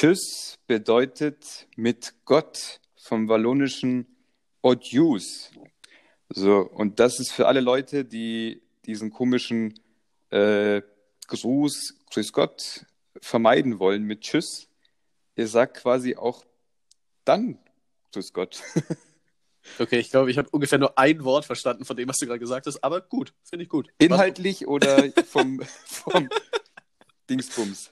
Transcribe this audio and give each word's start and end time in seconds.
Tschüss 0.00 0.56
bedeutet 0.66 1.68
mit 1.76 2.14
Gott 2.24 2.80
vom 2.96 3.28
wallonischen 3.28 4.06
Odjus. 4.62 5.50
So, 6.30 6.60
und 6.60 6.98
das 6.98 7.20
ist 7.20 7.32
für 7.32 7.46
alle 7.46 7.60
Leute, 7.60 8.06
die 8.06 8.62
diesen 8.86 9.10
komischen 9.10 9.78
äh, 10.30 10.80
Gruß, 11.26 11.98
Grüß 12.10 12.32
Gott, 12.32 12.86
vermeiden 13.20 13.78
wollen 13.78 14.04
mit 14.04 14.22
Tschüss. 14.22 14.70
Ihr 15.36 15.48
sagt 15.48 15.76
quasi 15.76 16.16
auch 16.16 16.46
dann 17.26 17.58
Grüß 18.14 18.32
Gott. 18.32 18.62
Okay, 19.78 19.98
ich 19.98 20.10
glaube, 20.10 20.30
ich 20.30 20.38
habe 20.38 20.48
ungefähr 20.48 20.78
nur 20.78 20.98
ein 20.98 21.22
Wort 21.22 21.44
verstanden 21.44 21.84
von 21.84 21.94
dem, 21.94 22.08
was 22.08 22.16
du 22.16 22.24
gerade 22.24 22.38
gesagt 22.38 22.66
hast, 22.66 22.82
aber 22.82 23.02
gut, 23.02 23.34
finde 23.44 23.64
ich 23.64 23.68
gut. 23.68 23.92
Inhaltlich 23.98 24.66
oder 24.66 25.12
vom, 25.26 25.60
vom 25.84 26.30
Dingsbums? 27.28 27.90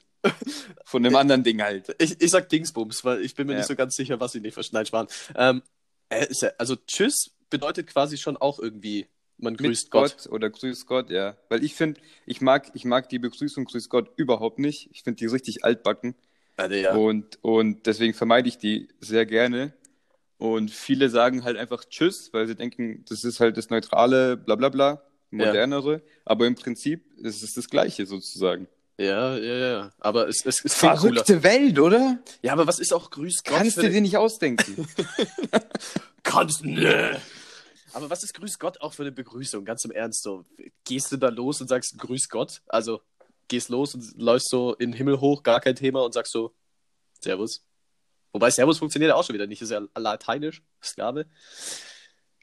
Von 0.83 1.03
dem 1.03 1.15
anderen 1.15 1.43
Ding 1.43 1.61
halt. 1.61 1.95
Ich, 1.99 2.19
ich 2.21 2.31
sag 2.31 2.49
Dingsbums, 2.49 3.05
weil 3.05 3.21
ich 3.21 3.35
bin 3.35 3.47
mir 3.47 3.53
Ja. 3.53 3.59
nicht 3.59 3.67
so 3.67 3.75
ganz 3.75 3.95
sicher, 3.95 4.19
was 4.19 4.35
ich 4.35 4.41
nicht 4.41 4.53
verstanden 4.53 4.77
Nein, 4.77 4.85
Schwan. 4.85 5.07
Ähm, 5.35 5.61
äh, 6.09 6.27
ja, 6.29 6.49
also 6.57 6.75
Tschüss 6.75 7.31
bedeutet 7.49 7.87
quasi 7.87 8.17
schon 8.17 8.37
auch 8.37 8.59
irgendwie, 8.59 9.07
man 9.37 9.55
grüßt 9.55 9.85
mit 9.85 9.91
Gott. 9.91 10.17
Gott. 10.17 10.31
oder 10.31 10.49
Grüß 10.49 10.85
Gott, 10.85 11.09
ja. 11.09 11.37
Weil 11.49 11.63
ich 11.63 11.75
finde, 11.75 12.01
ich 12.25 12.41
mag, 12.41 12.71
ich 12.73 12.85
mag 12.85 13.09
die 13.09 13.19
Begrüßung 13.19 13.65
Grüß 13.65 13.89
Gott 13.89 14.11
überhaupt 14.17 14.59
nicht. 14.59 14.89
Ich 14.91 15.03
finde 15.03 15.17
die 15.17 15.27
richtig 15.27 15.63
altbacken. 15.63 16.15
Also, 16.57 16.75
ja. 16.75 16.93
Und, 16.93 17.39
und 17.41 17.85
deswegen 17.85 18.13
vermeide 18.13 18.49
ich 18.49 18.57
die 18.57 18.89
sehr 18.99 19.25
gerne. 19.25 19.73
Und 20.37 20.71
viele 20.71 21.09
sagen 21.09 21.43
halt 21.43 21.57
einfach 21.57 21.83
Tschüss, 21.85 22.31
weil 22.33 22.47
sie 22.47 22.55
denken, 22.55 23.03
das 23.07 23.23
ist 23.23 23.39
halt 23.39 23.57
das 23.57 23.69
neutrale, 23.69 24.37
bla 24.37 24.55
bla 24.55 24.69
bla, 24.69 25.03
modernere. 25.31 26.01
Aber 26.25 26.47
im 26.47 26.55
Prinzip 26.55 27.05
ist 27.17 27.43
es 27.43 27.53
das 27.53 27.69
Gleiche 27.69 28.05
sozusagen. 28.05 28.67
Ja, 28.99 29.37
ja, 29.37 29.55
ja. 29.55 29.91
Aber 29.99 30.27
es, 30.27 30.45
es, 30.45 30.63
es 30.63 30.77
klingt 30.77 30.97
cooler. 30.97 31.23
Verrückte 31.23 31.43
Welt, 31.43 31.79
oder? 31.79 32.19
Ja, 32.41 32.53
aber 32.53 32.67
was 32.67 32.79
ist 32.79 32.93
auch 32.93 33.09
Grüß 33.09 33.43
Gott? 33.43 33.57
Kannst 33.57 33.77
du 33.77 33.89
dir 33.89 34.01
nicht 34.01 34.17
ausdenken. 34.17 34.87
Kannst 36.23 36.63
nö. 36.63 37.15
Aber 37.93 38.09
was 38.09 38.23
ist 38.23 38.33
Grüß 38.33 38.59
Gott 38.59 38.81
auch 38.81 38.93
für 38.93 39.03
eine 39.03 39.11
Begrüßung? 39.11 39.65
Ganz 39.65 39.85
im 39.85 39.91
Ernst, 39.91 40.23
so 40.23 40.45
gehst 40.83 41.11
du 41.11 41.17
da 41.17 41.29
los 41.29 41.61
und 41.61 41.67
sagst 41.67 41.97
Grüß 41.97 42.29
Gott? 42.29 42.61
Also 42.67 43.01
gehst 43.47 43.69
los 43.69 43.95
und 43.95 44.17
läufst 44.17 44.49
so 44.49 44.75
in 44.75 44.91
den 44.91 44.97
Himmel 44.97 45.19
hoch, 45.21 45.43
gar 45.43 45.59
kein 45.59 45.75
Thema 45.75 46.03
und 46.03 46.13
sagst 46.13 46.31
so 46.31 46.53
Servus. 47.21 47.65
Wobei 48.31 48.51
Servus 48.51 48.77
funktioniert 48.77 49.09
ja 49.09 49.15
auch 49.15 49.23
schon 49.23 49.33
wieder 49.33 49.47
nicht, 49.47 49.61
ist 49.61 49.71
ja 49.71 49.81
lateinisch, 49.95 50.61
Sklave. 50.83 51.25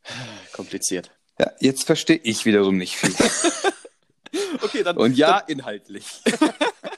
Kompliziert. 0.52 1.10
ja, 1.38 1.52
jetzt 1.60 1.84
verstehe 1.84 2.20
ich 2.22 2.44
wiederum 2.44 2.76
nicht 2.76 2.96
viel. 2.96 3.14
Okay, 4.62 4.82
dann 4.82 4.96
Und 4.96 5.16
ja, 5.16 5.38
inhaltlich. 5.38 6.22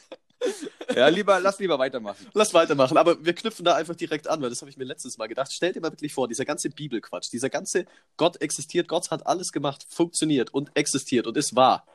ja, 0.95 1.09
lieber, 1.09 1.41
lass 1.41 1.59
lieber 1.59 1.79
weitermachen. 1.79 2.27
Lass 2.35 2.55
weitermachen, 2.55 2.97
aber 2.97 3.25
wir 3.25 3.35
knüpfen 3.35 3.65
da 3.65 3.75
einfach 3.75 3.97
direkt 3.97 4.29
an, 4.29 4.41
weil 4.41 4.51
das 4.51 4.61
habe 4.61 4.71
ich 4.71 4.77
mir 4.77 4.85
letztes 4.85 5.19
Mal 5.19 5.27
gedacht. 5.27 5.51
Stell 5.53 5.73
dir 5.73 5.81
mal 5.81 5.91
wirklich 5.91 6.13
vor, 6.13 6.29
dieser 6.29 6.45
ganze 6.45 6.71
Bibelquatsch, 6.71 7.33
dieser 7.33 7.51
ganze 7.51 7.87
Gott 8.17 8.41
existiert, 8.41 8.89
Gott 8.89 9.11
hat 9.11 9.27
alles 9.27 9.53
gemacht, 9.53 9.87
funktioniert 9.89 10.55
und 10.55 10.71
existiert 10.75 11.27
und 11.27 11.37
ist 11.37 11.57
wahr. 11.57 11.87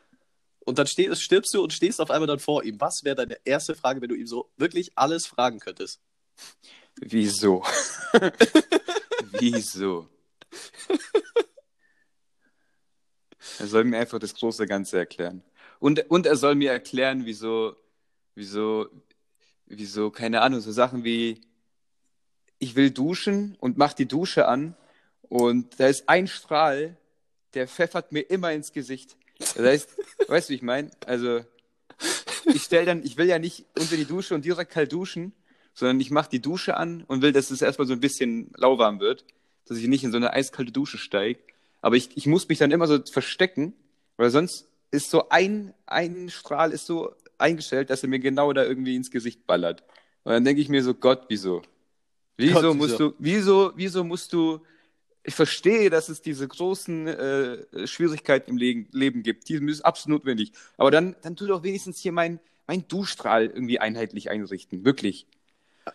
Und 0.65 0.79
dann 0.79 0.87
steh, 0.87 1.13
stirbst 1.15 1.53
du 1.53 1.63
und 1.63 1.73
stehst 1.73 1.99
auf 1.99 2.09
einmal 2.09 2.27
dann 2.27 2.39
vor 2.39 2.63
ihm. 2.63 2.79
Was 2.79 3.03
wäre 3.03 3.15
deine 3.15 3.37
erste 3.43 3.75
Frage, 3.75 4.01
wenn 4.01 4.09
du 4.09 4.15
ihm 4.15 4.27
so 4.27 4.49
wirklich 4.57 4.91
alles 4.95 5.27
fragen 5.27 5.59
könntest? 5.59 5.99
Wieso? 7.01 7.63
Wieso? 9.31 10.07
Er 13.59 13.67
soll 13.67 13.83
mir 13.83 13.99
einfach 13.99 14.19
das 14.19 14.33
große 14.33 14.65
Ganze 14.67 14.97
erklären. 14.97 15.43
Und, 15.79 16.09
und 16.09 16.25
er 16.25 16.35
soll 16.35 16.55
mir 16.55 16.71
erklären, 16.71 17.25
wieso, 17.25 17.75
wieso, 18.35 18.87
wieso, 19.65 20.11
keine 20.11 20.41
Ahnung, 20.41 20.61
so 20.61 20.71
Sachen 20.71 21.03
wie, 21.03 21.41
ich 22.59 22.75
will 22.75 22.91
duschen 22.91 23.57
und 23.59 23.77
mach 23.77 23.93
die 23.93 24.07
Dusche 24.07 24.47
an 24.47 24.75
und 25.23 25.79
da 25.79 25.87
ist 25.87 26.07
ein 26.07 26.27
Strahl, 26.27 26.95
der 27.53 27.67
pfeffert 27.67 28.11
mir 28.11 28.21
immer 28.21 28.53
ins 28.53 28.71
Gesicht. 28.71 29.17
Das 29.39 29.57
heißt, 29.57 29.89
weißt 30.27 30.49
du, 30.49 30.51
wie 30.51 30.55
ich 30.55 30.61
meine? 30.61 30.91
Also, 31.05 31.41
ich 32.45 32.63
stell 32.63 32.85
dann, 32.85 33.03
ich 33.03 33.17
will 33.17 33.27
ja 33.27 33.39
nicht 33.39 33.65
unter 33.77 33.95
die 33.95 34.05
Dusche 34.05 34.35
und 34.35 34.45
direkt 34.45 34.71
kalt 34.71 34.91
duschen, 34.91 35.33
sondern 35.73 35.99
ich 35.99 36.11
mache 36.11 36.29
die 36.29 36.41
Dusche 36.41 36.77
an 36.77 37.03
und 37.07 37.21
will, 37.21 37.31
dass 37.31 37.51
es 37.51 37.61
erstmal 37.61 37.87
so 37.87 37.93
ein 37.93 37.99
bisschen 37.99 38.51
lauwarm 38.55 38.99
wird, 38.99 39.25
dass 39.65 39.77
ich 39.77 39.87
nicht 39.87 40.03
in 40.03 40.11
so 40.11 40.17
eine 40.17 40.33
eiskalte 40.33 40.71
Dusche 40.71 40.97
steige. 40.97 41.39
Aber 41.83 41.97
ich, 41.97 42.15
ich 42.15 42.25
muss 42.25 42.47
mich 42.47 42.57
dann 42.57 42.71
immer 42.71 42.87
so 42.87 42.97
verstecken, 43.03 43.73
weil 44.15 44.29
sonst 44.29 44.67
ist 44.89 45.09
so 45.09 45.27
ein, 45.29 45.73
ein 45.85 46.29
Strahl 46.29 46.71
ist 46.71 46.85
so 46.85 47.13
eingestellt, 47.37 47.89
dass 47.89 48.03
er 48.03 48.09
mir 48.09 48.19
genau 48.19 48.53
da 48.53 48.63
irgendwie 48.63 48.95
ins 48.95 49.11
Gesicht 49.11 49.45
ballert. 49.45 49.83
Und 50.23 50.31
dann 50.31 50.45
denke 50.45 50.61
ich 50.61 50.69
mir 50.69 50.81
so, 50.81 50.93
Gott, 50.93 51.25
wieso? 51.27 51.61
Wieso 52.37 52.61
Gott, 52.61 52.77
musst 52.77 52.93
wieso? 52.93 53.09
du, 53.09 53.15
wieso, 53.19 53.73
wieso 53.75 54.03
musst 54.05 54.31
du, 54.31 54.61
ich 55.23 55.35
verstehe, 55.35 55.89
dass 55.89 56.07
es 56.07 56.21
diese 56.21 56.47
großen 56.47 57.07
äh, 57.07 57.87
Schwierigkeiten 57.87 58.51
im 58.51 58.57
Le 58.57 58.85
Leben 58.91 59.21
gibt, 59.21 59.49
die 59.49 59.55
ist 59.55 59.81
absolut 59.81 60.21
notwendig. 60.21 60.53
Aber 60.77 60.89
dann, 60.89 61.17
dann 61.21 61.35
tu 61.35 61.47
doch 61.47 61.63
wenigstens 61.63 61.99
hier 61.99 62.13
mein, 62.13 62.39
mein 62.65 62.87
Duschstrahl 62.87 63.47
irgendwie 63.47 63.79
einheitlich 63.79 64.29
einrichten, 64.29 64.85
wirklich. 64.85 65.27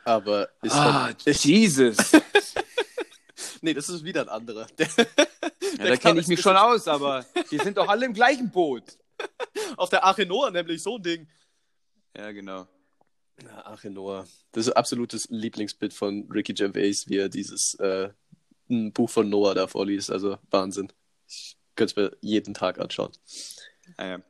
Aber 0.05 0.51
ist 0.63 0.75
Ah, 0.75 1.15
dann, 1.25 1.35
Jesus. 1.35 1.97
Nee, 3.63 3.75
das 3.75 3.89
ist 3.89 4.05
wieder 4.05 4.23
ein 4.23 4.29
anderer. 4.29 4.67
Der, 4.79 4.89
Ja, 5.79 5.87
da 5.87 5.97
kenne 5.97 6.21
ich 6.21 6.27
mich 6.29 6.41
schon 6.41 6.57
aus, 6.57 6.89
aber 6.89 7.25
die 7.51 7.59
sind 7.59 7.77
doch 7.77 7.89
alle 7.89 8.07
im 8.07 8.15
gleichen 8.15 8.51
Boot. 8.51 8.99
Auf 9.77 9.91
der 9.91 10.05
Arche 10.05 10.27
Noah 10.27 10.51
nämlich 10.51 10.83
so 10.83 10.97
ein 10.97 11.03
Ding. 11.03 11.29
Ja, 12.17 12.31
genau. 12.33 12.67
Ja, 13.43 13.67
Arche 13.67 13.91
Noah. 13.91 14.27
Das 14.53 14.67
ist 14.67 14.73
ein 14.73 14.77
absolutes 14.77 15.27
Lieblingsbit 15.31 15.93
von 15.93 16.29
Ricky 16.31 16.55
Gervais, 16.55 17.05
wie 17.07 17.19
er 17.19 17.29
dieses 17.29 17.75
äh, 17.75 18.11
Buch 18.69 19.11
von 19.11 19.29
Noah 19.29 19.55
da 19.55 19.67
vorliest. 19.67 20.11
Also 20.11 20.39
Wahnsinn. 20.51 20.93
Ich 21.27 21.57
könnte 21.77 21.93
es 21.93 21.97
mir 21.97 22.17
jeden 22.21 22.55
Tag 22.55 22.79
anschauen. 22.81 23.13
Ah, 23.97 24.07
ja. 24.07 24.23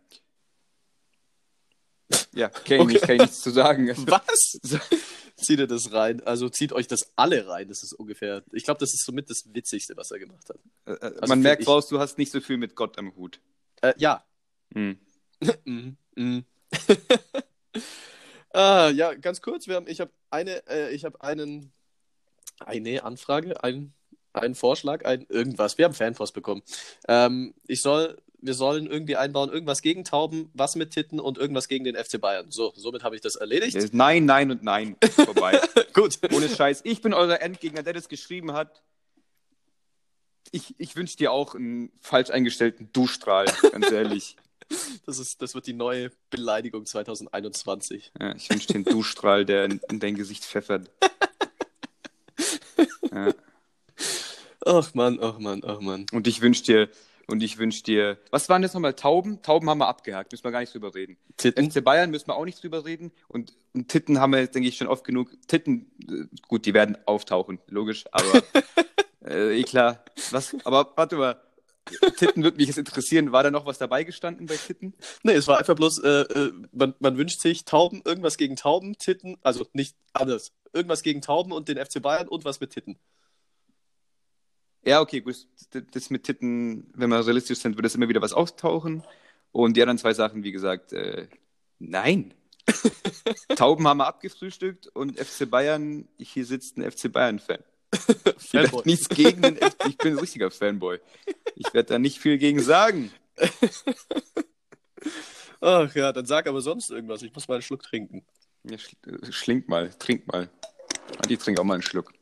Ja, 2.35 2.49
kenne 2.49 2.83
ich 2.85 2.89
nicht, 2.89 3.03
kann 3.03 3.17
ich 3.17 3.23
nichts 3.23 3.41
zu 3.41 3.51
sagen. 3.51 3.89
Was? 4.07 4.59
Zieht 5.41 5.59
ihr 5.61 5.67
das 5.67 5.93
rein? 5.93 6.21
Also 6.27 6.49
zieht 6.49 6.73
euch 6.73 6.87
das 6.89 7.13
alle 7.17 7.47
rein. 7.49 7.69
Das 7.69 7.83
ist 7.83 7.93
ungefähr. 7.93 8.43
Ich 8.53 8.65
glaube, 8.65 8.81
das 8.81 8.93
ist 8.93 9.05
somit 9.05 9.31
das 9.31 9.45
Witzigste, 9.53 9.97
was 9.97 10.11
er 10.11 10.19
gemacht 10.19 10.49
hat. 10.49 10.59
Äh, 10.87 10.93
äh, 10.93 10.99
Also 11.21 11.27
Man 11.29 11.41
merkt 11.41 11.63
ich- 11.63 11.69
raus, 11.69 11.89
du 11.89 11.99
hast 11.99 12.19
nicht 12.19 12.33
so 12.33 12.41
viel 12.41 12.57
mit 12.57 12.75
Gott 12.75 12.99
am 12.99 13.15
Hut. 13.17 13.41
Äh, 13.81 13.95
ja. 13.99 14.25
Hm. 14.75 14.99
Mhm. 15.65 15.97
Mhm. 16.17 16.45
ah, 18.53 18.91
ja, 18.91 19.15
ganz 19.15 19.41
kurz. 19.41 19.67
Wir 19.67 19.77
haben, 19.77 19.87
ich 19.89 20.01
habe 20.01 20.11
eine, 20.31 20.67
äh, 20.67 20.91
ich 20.95 21.05
habe 21.05 21.21
einen, 21.23 21.73
eine 22.59 23.05
Anfrage, 23.05 23.63
ein, 23.63 23.93
einen 24.33 24.55
Vorschlag, 24.55 25.05
ein 25.05 25.27
irgendwas. 25.29 25.79
Wir 25.79 25.85
haben 25.85 25.95
Fanpost 25.95 26.35
bekommen. 26.35 26.63
Ähm, 27.07 27.55
ich 27.67 27.81
soll, 27.83 28.21
wir 28.41 28.55
sollen 28.55 28.87
irgendwie 28.87 29.17
einbauen, 29.17 29.51
irgendwas 29.51 29.83
gegen 29.83 30.05
Tauben, 30.05 30.51
was 30.55 30.77
mit 30.77 30.93
Titten 30.93 31.21
und 31.21 31.39
irgendwas 31.39 31.69
gegen 31.69 31.85
den 31.85 31.97
FC 31.97 32.21
Bayern. 32.21 32.51
So, 32.51 32.73
somit 32.77 33.03
habe 33.03 33.17
ich 33.17 33.21
das 33.21 33.37
erledigt. 33.37 33.75
Ja, 33.75 33.89
Nein, 33.93 34.25
nein 34.25 34.51
und 34.51 34.63
nein. 34.63 34.97
Vorbei. 35.13 35.61
Gut. 35.93 36.19
Ohne 36.33 36.49
Scheiß. 36.49 36.83
Ich 36.85 37.03
bin 37.03 37.15
euer 37.15 37.41
Endgegner, 37.41 37.83
der 37.83 37.93
das 37.93 38.09
geschrieben 38.09 38.53
hat. 38.53 38.83
Ich, 40.51 40.75
ich 40.79 40.97
wünsche 40.97 41.17
dir 41.17 41.33
auch 41.33 41.55
einen 41.55 41.91
falsch 42.01 42.31
eingestellten 42.31 42.91
Duschstrahl, 42.93 43.47
ganz 43.73 43.91
ehrlich. 43.91 44.37
Das, 45.07 45.19
ist, 45.19 45.41
das 45.41 45.55
wird 45.55 45.67
die 45.67 45.73
neue 45.73 46.11
Beleidigung 46.29 46.85
2021. 46.85 48.13
Ja, 48.21 48.35
ich 48.35 48.51
wünsche 48.51 48.67
dir 48.67 48.75
einen 48.75 48.85
Duschstrahl, 48.85 49.47
der 49.47 49.65
in, 49.65 49.81
in 49.89 49.99
dein 49.99 50.15
Gesicht 50.15 50.45
pfeffert. 50.45 50.91
Ja. 53.11 53.33
Ach 54.67 54.93
Mann, 54.95 55.19
ach 55.21 55.39
Mann, 55.39 55.63
ach 55.67 55.81
Mann. 55.81 56.05
Und 56.13 56.27
ich 56.27 56.43
wünsche 56.43 56.63
dir, 56.63 56.91
und 57.31 57.43
ich 57.43 57.59
wünsche 57.59 57.83
dir, 57.83 58.19
was 58.31 58.49
waren 58.49 58.63
das 58.63 58.73
nochmal? 58.73 58.95
Tauben? 58.95 59.43
Tauben 59.43 59.69
haben 59.69 59.79
wir 59.79 59.89
abgehakt, 59.89 60.33
müssen 60.33 60.45
wir 60.45 60.51
gar 60.51 60.61
nicht 60.61 60.73
drüber 60.73 60.95
reden. 60.95 61.19
Titten? 61.37 61.71
FC 61.71 61.85
Bayern 61.85 62.11
müssen 62.11 62.27
wir 62.29 62.37
auch 62.37 62.47
nicht 62.47 62.63
drüber 62.63 62.87
reden. 62.87 63.13
Und, 63.29 63.53
und 63.75 63.89
Titten 63.89 64.19
haben 64.19 64.33
wir 64.33 64.41
jetzt, 64.41 64.55
denke 64.55 64.69
ich, 64.69 64.79
schon 64.79 64.87
oft 64.87 65.05
genug. 65.05 65.31
Titten, 65.47 65.91
äh, 66.09 66.25
gut, 66.49 66.65
die 66.65 66.73
werden 66.73 66.97
auftauchen, 67.05 67.59
logisch, 67.67 68.07
aber 68.13 68.43
äh, 69.27 69.61
eh 69.61 69.63
klar. 69.63 70.03
Was, 70.31 70.57
aber 70.65 70.91
warte 70.97 71.17
mal. 71.17 71.41
Titten 72.17 72.43
würde 72.43 72.59
mich 72.59 72.67
jetzt 72.67 72.79
interessieren. 72.79 73.33
War 73.33 73.43
da 73.43 73.51
noch 73.51 73.67
was 73.67 73.79
dabei 73.79 74.05
gestanden 74.05 74.47
bei 74.47 74.57
Titten? 74.57 74.95
Nee, 75.23 75.33
es 75.33 75.49
war 75.49 75.59
einfach 75.59 75.75
bloß, 75.75 75.99
äh, 76.01 76.09
äh, 76.09 76.53
man, 76.73 76.95
man 76.99 77.17
wünscht 77.17 77.41
sich 77.41 77.65
Tauben, 77.65 78.03
irgendwas 78.05 78.37
gegen 78.37 78.57
Tauben, 78.57 78.97
Titten, 78.99 79.37
also 79.43 79.67
nicht 79.73 79.97
anders. 80.13 80.53
Irgendwas 80.73 81.03
gegen 81.03 81.23
Tauben 81.23 81.53
und 81.53 81.69
den 81.69 81.79
FC 81.79 82.01
Bayern 82.03 82.29
und 82.29 82.45
was 82.45 82.61
mit 82.61 82.71
Titten. 82.71 82.99
Ja, 84.85 85.01
okay, 85.01 85.21
gut. 85.21 85.37
Das- 85.93 86.11
mit 86.11 86.25
Titten, 86.25 86.91
wenn 86.95 87.11
wir 87.11 87.25
realistisch 87.25 87.59
sind, 87.59 87.77
wird 87.77 87.85
das 87.85 87.95
immer 87.95 88.09
wieder 88.09 88.23
was 88.23 88.33
auftauchen. 88.33 89.03
Und 89.53 89.77
die 89.77 89.83
anderen 89.83 89.99
zwei 89.99 90.15
Sachen, 90.15 90.43
wie 90.45 90.53
gesagt, 90.53 90.93
äh, 90.93 91.29
nein. 91.79 92.35
Tauben 93.57 93.87
haben 93.89 93.99
wir 93.99 94.07
abgefrühstückt 94.07 94.89
und 94.89 95.19
FC 95.19 95.49
Bayern, 95.51 96.07
hier 96.19 96.45
sitzt 96.45 96.77
ein 96.77 96.91
FC 96.91 97.11
Bayern-Fan. 97.11 97.63
Vielleicht 98.39 98.85
nichts 98.87 99.09
gegen 99.09 99.41
den 99.41 99.57
FC, 99.57 99.87
ich 99.89 99.97
bin 99.97 100.13
ein 100.13 100.19
richtiger 100.19 100.51
Fanboy. 100.51 100.99
Ich 101.57 101.73
werde 101.73 101.95
da 101.95 101.99
nicht 101.99 102.19
viel 102.19 102.37
gegen 102.37 102.61
sagen. 102.61 103.11
Ach 105.61 105.93
ja, 105.95 106.13
dann 106.13 106.27
sag 106.27 106.47
aber 106.47 106.61
sonst 106.61 106.91
irgendwas. 106.91 107.23
Ich 107.23 107.35
muss 107.35 107.49
mal 107.49 107.55
einen 107.55 107.63
Schluck 107.63 107.83
trinken. 107.83 108.25
Ja, 108.65 108.77
schl- 108.77 109.33
schlink 109.33 109.69
mal, 109.69 109.91
trink 109.99 110.27
mal. 110.27 110.49
Und 111.17 111.31
ich 111.31 111.39
trinke 111.39 111.61
auch 111.61 111.65
mal 111.65 111.75
einen 111.75 111.83
Schluck. 111.83 112.13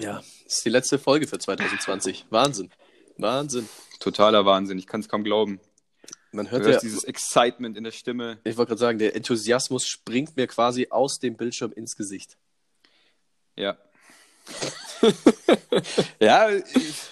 Ja, 0.00 0.22
das 0.44 0.56
ist 0.56 0.64
die 0.64 0.70
letzte 0.70 0.98
Folge 0.98 1.26
für 1.26 1.38
2020. 1.38 2.26
Wahnsinn. 2.30 2.70
Wahnsinn. 3.18 3.68
Totaler 4.00 4.44
Wahnsinn, 4.44 4.78
ich 4.78 4.86
kann 4.86 5.00
es 5.00 5.08
kaum 5.08 5.24
glauben. 5.24 5.60
Man 6.32 6.46
Du 6.46 6.52
hört 6.52 6.64
hörst 6.64 6.82
ja, 6.82 6.88
dieses 6.88 7.04
Excitement 7.04 7.76
in 7.76 7.84
der 7.84 7.92
Stimme. 7.92 8.38
ich 8.44 8.56
wollte 8.56 8.70
gerade 8.70 8.80
sagen, 8.80 8.98
der 8.98 9.16
Enthusiasmus 9.16 9.86
springt 9.86 10.36
mir 10.36 10.46
quasi 10.46 10.88
aus 10.90 11.18
dem 11.18 11.36
Bildschirm 11.36 11.72
ins 11.72 11.96
Gesicht. 11.96 12.36
Ja. 13.56 13.78
ja, 16.20 16.50
ich, 16.50 17.02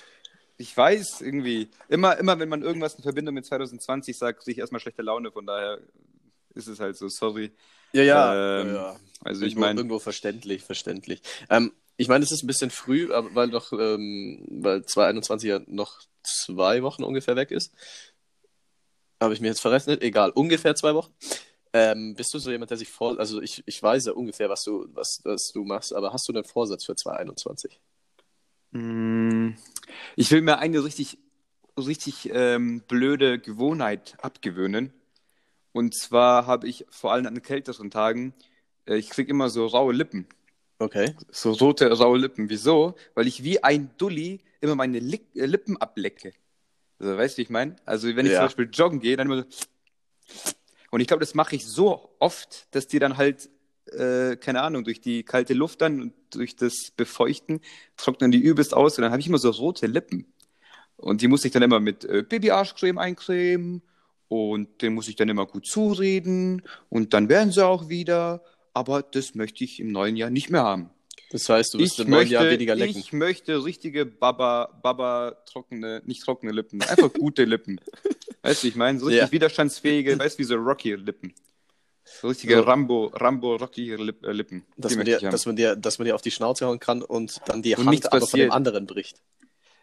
ich 0.58 0.76
weiß 0.76 1.22
irgendwie. 1.22 1.70
Immer, 1.88 2.18
immer, 2.18 2.38
wenn 2.38 2.48
man 2.48 2.62
irgendwas 2.62 2.94
in 2.96 3.02
Verbindung 3.02 3.34
mit 3.34 3.46
2020 3.46 4.16
sagt, 4.16 4.40
kriege 4.42 4.52
ich 4.52 4.58
erstmal 4.58 4.80
schlechte 4.80 5.02
Laune. 5.02 5.32
Von 5.32 5.46
daher 5.46 5.80
ist 6.54 6.68
es 6.68 6.80
halt 6.80 6.96
so, 6.96 7.08
sorry. 7.08 7.52
Ja, 7.92 8.02
ja. 8.02 8.60
Ähm, 8.60 8.74
ja. 8.74 8.96
Also 9.22 9.46
ich 9.46 9.56
meine, 9.56 9.80
irgendwo 9.80 9.98
verständlich, 9.98 10.62
verständlich. 10.62 11.22
Ähm, 11.48 11.72
ich 11.96 12.08
meine, 12.08 12.24
es 12.24 12.32
ist 12.32 12.42
ein 12.42 12.46
bisschen 12.48 12.70
früh, 12.70 13.08
weil 13.10 13.48
noch, 13.48 13.72
ähm, 13.72 14.44
weil 14.48 14.84
2021 14.84 15.48
ja 15.48 15.60
noch 15.66 16.00
zwei 16.22 16.82
Wochen 16.82 17.04
ungefähr 17.04 17.36
weg 17.36 17.50
ist. 17.50 17.72
Habe 19.22 19.34
ich 19.34 19.40
mir 19.40 19.48
jetzt 19.48 19.60
verrechnet? 19.60 20.02
Egal, 20.02 20.30
ungefähr 20.30 20.74
zwei 20.74 20.94
Wochen. 20.94 21.12
Ähm, 21.72 22.14
bist 22.16 22.34
du 22.34 22.38
so 22.38 22.50
jemand, 22.52 22.70
der 22.70 22.78
sich 22.78 22.90
vor, 22.90 23.18
also 23.18 23.42
ich, 23.42 23.62
ich 23.66 23.82
weiß 23.82 24.06
ja 24.06 24.12
ungefähr, 24.12 24.48
was 24.48 24.64
du, 24.64 24.86
was, 24.94 25.20
was 25.24 25.52
du 25.52 25.64
machst, 25.64 25.94
aber 25.94 26.12
hast 26.12 26.28
du 26.28 26.32
einen 26.32 26.44
Vorsatz 26.44 26.84
für 26.84 26.96
2021? 26.96 27.80
Mm, 28.72 29.52
Ich 30.16 30.30
will 30.30 30.42
mir 30.42 30.58
eine 30.58 30.84
richtig, 30.84 31.18
richtig 31.78 32.30
ähm, 32.32 32.82
blöde 32.88 33.38
Gewohnheit 33.40 34.16
abgewöhnen. 34.22 34.92
Und 35.72 35.94
zwar 35.96 36.46
habe 36.46 36.68
ich 36.68 36.86
vor 36.90 37.12
allem 37.12 37.26
an 37.26 37.42
kälteren 37.42 37.90
Tagen, 37.90 38.34
äh, 38.86 38.96
ich 38.96 39.10
kriege 39.10 39.30
immer 39.30 39.50
so 39.50 39.66
raue 39.66 39.94
Lippen. 39.94 40.28
Okay. 40.84 41.14
So 41.30 41.52
rote, 41.52 41.90
raue 41.90 42.18
Lippen. 42.18 42.50
Wieso? 42.50 42.94
Weil 43.14 43.26
ich 43.26 43.42
wie 43.42 43.62
ein 43.64 43.90
Dulli 43.96 44.40
immer 44.60 44.74
meine 44.74 44.98
Li 44.98 45.20
äh, 45.34 45.46
Lippen 45.46 45.78
ablecke. 45.78 46.32
Also, 46.98 47.16
weißt 47.16 47.34
du, 47.34 47.38
wie 47.38 47.42
ich 47.42 47.50
meine? 47.50 47.76
Also, 47.86 48.08
wenn 48.14 48.26
ich 48.26 48.32
Ja. 48.32 48.40
zum 48.40 48.46
Beispiel 48.46 48.68
joggen 48.70 49.00
gehe, 49.00 49.16
dann 49.16 49.26
immer 49.26 49.42
so. 49.42 49.44
Und 50.90 51.00
ich 51.00 51.06
glaube, 51.06 51.20
das 51.20 51.34
mache 51.34 51.56
ich 51.56 51.66
so 51.66 52.14
oft, 52.18 52.68
dass 52.74 52.86
die 52.86 52.98
dann 52.98 53.16
halt, 53.16 53.48
äh, 53.92 54.36
keine 54.36 54.60
Ahnung, 54.60 54.84
durch 54.84 55.00
die 55.00 55.22
kalte 55.22 55.54
Luft 55.54 55.80
dann 55.80 56.00
und 56.02 56.12
durch 56.30 56.54
das 56.54 56.90
Befeuchten 56.96 57.60
trocknen 57.96 58.30
die 58.30 58.38
übelst 58.38 58.74
aus 58.74 58.98
und 58.98 59.02
dann 59.02 59.10
habe 59.10 59.20
ich 59.20 59.26
immer 59.26 59.38
so 59.38 59.50
rote 59.50 59.86
Lippen. 59.86 60.32
Und 60.96 61.22
die 61.22 61.28
muss 61.28 61.44
ich 61.44 61.52
dann 61.52 61.62
immer 61.62 61.80
mit 61.80 62.04
äh, 62.04 62.22
Babyarschcreme 62.22 62.98
eincremen 62.98 63.82
und 64.28 64.82
den 64.82 64.94
muss 64.94 65.08
ich 65.08 65.16
dann 65.16 65.28
immer 65.28 65.46
gut 65.46 65.66
zureden 65.66 66.62
und 66.90 67.14
dann 67.14 67.28
werden 67.28 67.52
sie 67.52 67.64
auch 67.66 67.88
wieder. 67.88 68.42
Aber 68.74 69.02
das 69.02 69.34
möchte 69.34 69.64
ich 69.64 69.80
im 69.80 69.92
neuen 69.92 70.16
Jahr 70.16 70.30
nicht 70.30 70.50
mehr 70.50 70.62
haben. 70.62 70.90
Das 71.30 71.48
heißt, 71.48 71.74
du 71.74 71.78
wirst 71.78 71.98
im 72.00 72.10
neuen 72.10 72.28
Jahr 72.28 72.48
weniger 72.48 72.74
lecken. 72.74 72.98
ich 72.98 73.12
möchte 73.12 73.64
richtige 73.64 74.04
Baba, 74.06 74.66
Baba, 74.82 75.32
trockene, 75.46 76.02
nicht 76.04 76.22
trockene 76.22 76.52
Lippen, 76.52 76.82
einfach 76.82 77.12
gute 77.12 77.44
Lippen. 77.44 77.80
Weißt 78.42 78.62
du, 78.62 78.66
ich 78.68 78.76
meine, 78.76 78.98
so 79.00 79.06
richtig 79.06 79.22
Ja. 79.28 79.32
widerstandsfähige, 79.32 80.18
weißt 80.18 80.38
du, 80.38 80.40
wie 80.40 80.44
so 80.44 80.54
Rocky-Lippen. 80.56 81.32
So 82.04 82.28
richtige 82.28 82.56
So. 82.56 82.62
Rambo, 82.62 83.06
Rambo, 83.06 83.56
Rocky 83.56 83.94
Lip, 83.96 84.22
äh, 84.22 84.32
Lippen. 84.32 84.66
Dass 84.76 84.94
man, 84.94 85.06
dir, 85.06 85.18
dass, 85.18 85.46
man 85.46 85.56
dir, 85.56 85.74
dass 85.76 85.98
man 85.98 86.04
dir 86.04 86.14
auf 86.14 86.20
die 86.20 86.30
Schnauze 86.30 86.66
hauen 86.66 86.78
kann 86.78 87.00
und 87.00 87.40
dann 87.46 87.62
die 87.62 87.74
Und 87.74 87.86
Hand 87.86 88.04
aber 88.12 88.20
von 88.20 88.38
dem 88.38 88.48
passiert. 88.48 88.52
anderen 88.52 88.86
bricht. 88.86 89.22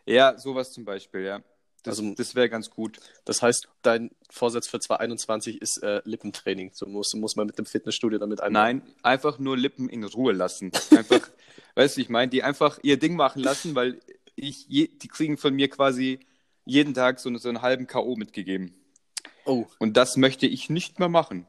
Ja, 0.05 0.37
sowas 0.37 0.71
zum 0.71 0.85
Beispiel, 0.85 1.21
ja. 1.21 1.41
Das, 1.83 1.97
Also- 1.99 2.13
das 2.15 2.35
wäre 2.35 2.49
ganz 2.49 2.69
gut. 2.69 2.99
Das 3.25 3.41
heißt, 3.41 3.67
dein 3.81 4.11
Vorsatz 4.29 4.67
für 4.67 4.79
2021 4.79 5.61
ist 5.61 5.81
äh, 5.81 6.01
Lippentraining. 6.05 6.71
So 6.73 6.85
muss, 6.85 7.13
muss 7.15 7.35
man 7.35 7.47
mit 7.47 7.57
dem 7.57 7.65
Fitnessstudio 7.65 8.19
damit 8.19 8.41
einmal. 8.41 8.73
Nein, 8.75 8.81
einfach 9.03 9.39
nur 9.39 9.57
Lippen 9.57 9.89
in 9.89 10.03
Ruhe 10.03 10.33
lassen. 10.33 10.71
Einfach, 10.91 11.21
weißt 11.75 11.97
du, 11.97 12.01
ich 12.01 12.09
meine, 12.09 12.29
die 12.29 12.43
einfach 12.43 12.79
ihr 12.83 12.97
Ding 12.97 13.15
machen 13.15 13.41
lassen, 13.41 13.73
weil 13.75 13.99
ich, 14.35 14.67
je, 14.67 14.87
die 14.87 15.07
kriegen 15.07 15.37
von 15.37 15.53
mir 15.55 15.69
quasi 15.69 16.19
jeden 16.65 16.93
Tag 16.93 17.19
so, 17.19 17.35
so 17.37 17.49
einen 17.49 17.61
halben 17.63 17.87
K.O. 17.87 18.15
mitgegeben. 18.15 18.75
Oh, 19.45 19.65
Und 19.79 19.97
das 19.97 20.17
möchte 20.17 20.45
ich 20.45 20.69
nicht 20.69 20.99
mehr 20.99 21.09
machen. 21.09 21.47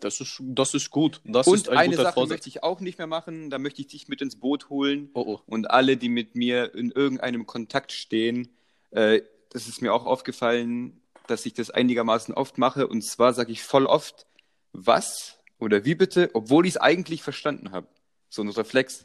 das 0.00 0.20
ist, 0.20 0.36
das 0.40 0.74
ist 0.74 0.90
gut. 0.90 1.22
Das 1.24 1.46
Und 1.46 1.54
ist 1.54 1.68
ein 1.70 1.78
eine 1.78 1.96
Sache 1.96 2.12
Vorsatz. 2.12 2.30
möchte 2.30 2.48
ich 2.50 2.62
auch 2.62 2.80
nicht 2.80 2.98
mehr 2.98 3.06
machen, 3.06 3.48
da 3.48 3.58
möchte 3.58 3.80
ich 3.80 3.86
dich 3.88 4.08
mit 4.08 4.20
ins 4.20 4.36
Boot 4.36 4.68
holen 4.68 5.08
Oh, 5.14 5.22
oh. 5.26 5.40
und 5.46 5.70
alle, 5.70 5.96
die 5.96 6.10
mit 6.10 6.34
mir 6.34 6.74
in 6.74 6.90
irgendeinem 6.90 7.46
Kontakt 7.46 7.92
stehen, 7.92 8.50
äh, 8.90 9.22
das 9.52 9.68
ist 9.68 9.82
mir 9.82 9.92
auch 9.94 10.06
aufgefallen, 10.06 11.00
dass 11.26 11.46
ich 11.46 11.54
das 11.54 11.70
einigermaßen 11.70 12.34
oft 12.34 12.58
mache. 12.58 12.86
Und 12.86 13.02
zwar 13.02 13.32
sage 13.34 13.52
ich 13.52 13.62
voll 13.62 13.86
oft, 13.86 14.26
was 14.72 15.38
oder 15.58 15.84
wie 15.84 15.94
bitte, 15.94 16.30
obwohl 16.34 16.66
ich 16.66 16.74
es 16.74 16.80
eigentlich 16.80 17.22
verstanden 17.22 17.70
habe. 17.72 17.86
So 18.28 18.42
ein 18.42 18.48
Reflex. 18.48 19.04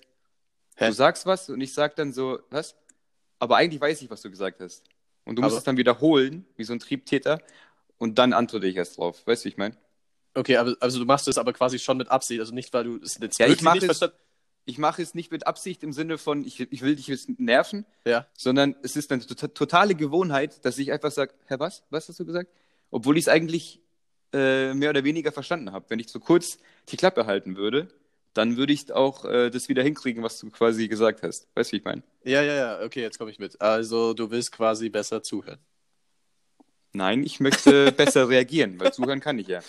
Hä? 0.75 0.87
Du 0.87 0.93
sagst 0.93 1.25
was 1.25 1.49
und 1.49 1.61
ich 1.61 1.73
sag 1.73 1.95
dann 1.95 2.13
so, 2.13 2.39
was? 2.49 2.75
Aber 3.39 3.57
eigentlich 3.57 3.81
weiß 3.81 4.01
ich, 4.01 4.09
was 4.09 4.21
du 4.21 4.29
gesagt 4.29 4.59
hast. 4.61 4.83
Und 5.25 5.35
du 5.35 5.41
musst 5.41 5.53
Aber- 5.53 5.57
es 5.59 5.63
dann 5.65 5.77
wiederholen, 5.77 6.45
wie 6.55 6.63
so 6.63 6.73
ein 6.73 6.79
Triebtäter, 6.79 7.39
und 7.99 8.17
dann 8.19 8.31
antworte 8.33 8.67
ich 8.67 8.75
erst 8.75 8.97
drauf. 8.97 9.25
Weißt 9.25 9.43
du, 9.43 9.45
wie 9.45 9.49
ich 9.49 9.57
meine? 9.57 9.75
Okay, 10.35 10.55
aber, 10.57 10.75
also 10.79 10.99
du 10.99 11.05
machst 11.05 11.27
es 11.27 11.37
aber 11.39 11.51
quasi 11.51 11.79
schon 11.79 11.97
mit 11.97 12.09
Absicht, 12.09 12.39
also 12.39 12.53
nicht, 12.53 12.71
weil 12.73 12.83
du 12.83 12.97
es 13.03 13.17
jetzt 13.19 13.39
Ja, 13.39 13.47
ich 13.47 13.61
mach 13.63 13.73
nicht 13.73 13.83
es- 13.83 13.87
verstanden 13.97 14.15
ich 14.67 14.77
mache 14.77 15.01
es 15.01 15.15
nicht 15.15 15.31
mit 15.31 15.47
Absicht 15.47 15.81
im 15.81 15.93
Sinne 15.93 16.17
von, 16.17 16.45
ich, 16.45 16.59
ich 16.59 16.81
will 16.81 16.95
dich 16.95 17.07
jetzt 17.07 17.29
nerven, 17.39 17.85
Ja. 18.05 18.27
sondern 18.37 18.75
es 18.83 18.95
ist 18.97 19.11
eine 19.11 19.25
to 19.25 19.47
totale 19.47 19.95
Gewohnheit, 19.95 20.63
dass 20.65 20.77
ich 20.77 20.91
einfach 20.91 21.09
sage, 21.11 21.33
Herr, 21.45 21.59
was? 21.59 21.83
Was 21.89 22.07
hast 22.09 22.19
du 22.19 22.25
gesagt? 22.25 22.51
Obwohl 22.91 23.17
ich 23.17 23.23
es 23.23 23.27
eigentlich 23.29 23.79
äh, 24.33 24.73
mehr 24.73 24.89
oder 24.89 25.05
weniger 25.05 25.31
verstanden 25.31 25.71
habe. 25.71 25.85
Wenn 25.89 25.99
ich 25.99 26.09
so 26.09 26.19
kurz 26.19 26.59
die 26.89 26.97
Klappe 26.97 27.25
halten 27.25 27.55
würde, 27.55 27.87
dann 28.33 28.57
würde 28.57 28.73
ich 28.73 28.91
auch 28.91 29.23
äh, 29.23 29.49
das 29.49 29.69
wieder 29.69 29.83
hinkriegen, 29.83 30.21
was 30.21 30.37
du 30.39 30.49
quasi 30.51 30.87
gesagt 30.89 31.23
hast. 31.23 31.47
Weißt 31.55 31.71
du, 31.71 31.73
wie 31.73 31.77
ich 31.77 31.85
meine? 31.85 32.03
Ja, 32.25 32.41
ja, 32.43 32.53
ja, 32.53 32.81
okay, 32.85 33.01
jetzt 33.01 33.17
komme 33.17 33.31
ich 33.31 33.39
mit. 33.39 33.59
Also 33.61 34.13
du 34.13 34.29
willst 34.29 34.51
quasi 34.51 34.89
besser 34.89 35.23
zuhören. 35.23 35.59
Nein, 36.93 37.23
ich 37.23 37.39
möchte 37.39 37.91
besser 37.93 38.27
reagieren, 38.27 38.79
weil 38.79 38.91
zuhören 38.93 39.21
kann 39.21 39.39
ich 39.39 39.47
ja. 39.47 39.61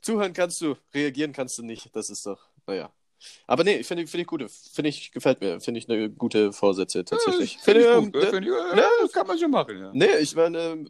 Zuhören 0.00 0.32
kannst 0.32 0.60
du, 0.62 0.76
reagieren 0.94 1.32
kannst 1.34 1.58
du 1.58 1.62
nicht. 1.62 1.94
Das 1.94 2.08
ist 2.08 2.24
doch, 2.24 2.48
naja. 2.66 2.90
Aber 3.46 3.64
nee, 3.64 3.82
finde 3.82 4.02
ich, 4.04 4.10
finde 4.10 4.22
ich 4.22 4.26
gut. 4.26 4.44
Finde 4.72 4.88
ich, 4.88 5.10
gefällt 5.12 5.40
mir. 5.40 5.60
Finde 5.60 5.78
ich 5.78 5.88
eine 5.88 6.10
gute 6.10 6.52
Vorsätze 6.52 7.04
tatsächlich. 7.04 7.58
Finde 7.58 7.80
ich 7.80 7.86
ähm, 7.86 8.12
gut. 8.12 8.22
äh, 8.22 8.26
Finde 8.30 8.48
ich, 8.48 8.54
ja, 8.54 8.76
ja, 8.76 8.88
das 9.00 9.12
kann 9.12 9.26
man 9.26 9.38
schon 9.38 9.50
machen, 9.50 9.78
ja. 9.78 9.90
Nee, 9.94 10.16
ich 10.20 10.34
meine, 10.36 10.84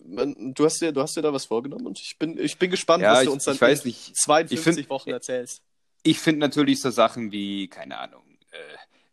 du 0.55 0.65
hast 0.65 0.81
dir, 0.81 0.93
du 0.93 1.01
hast 1.01 1.17
dir 1.17 1.23
da 1.23 1.33
was 1.33 1.45
vorgenommen 1.47 1.87
und 1.87 2.01
ich 2.01 2.19
bin, 2.19 2.39
ich 2.39 2.59
bin 2.59 2.71
gespannt, 2.71 3.03
Ja, 3.03 3.13
was 3.13 3.21
ich, 3.23 3.27
du 3.27 3.33
uns 3.33 3.45
dann 3.45 3.55
ich 3.55 3.61
weiß 3.61 3.85
in 3.85 3.89
nicht. 3.89 4.17
52 4.17 4.59
Ich 4.59 4.75
find- 4.77 4.91
Wochen 4.91 5.11
erzählst. 5.11 5.63
Ich 6.03 6.19
finde 6.21 6.41
natürlich 6.41 6.81
so 6.81 6.91
Sachen 6.91 7.33
wie, 7.33 7.69
keine 7.69 7.99
Ahnung, 7.99 8.23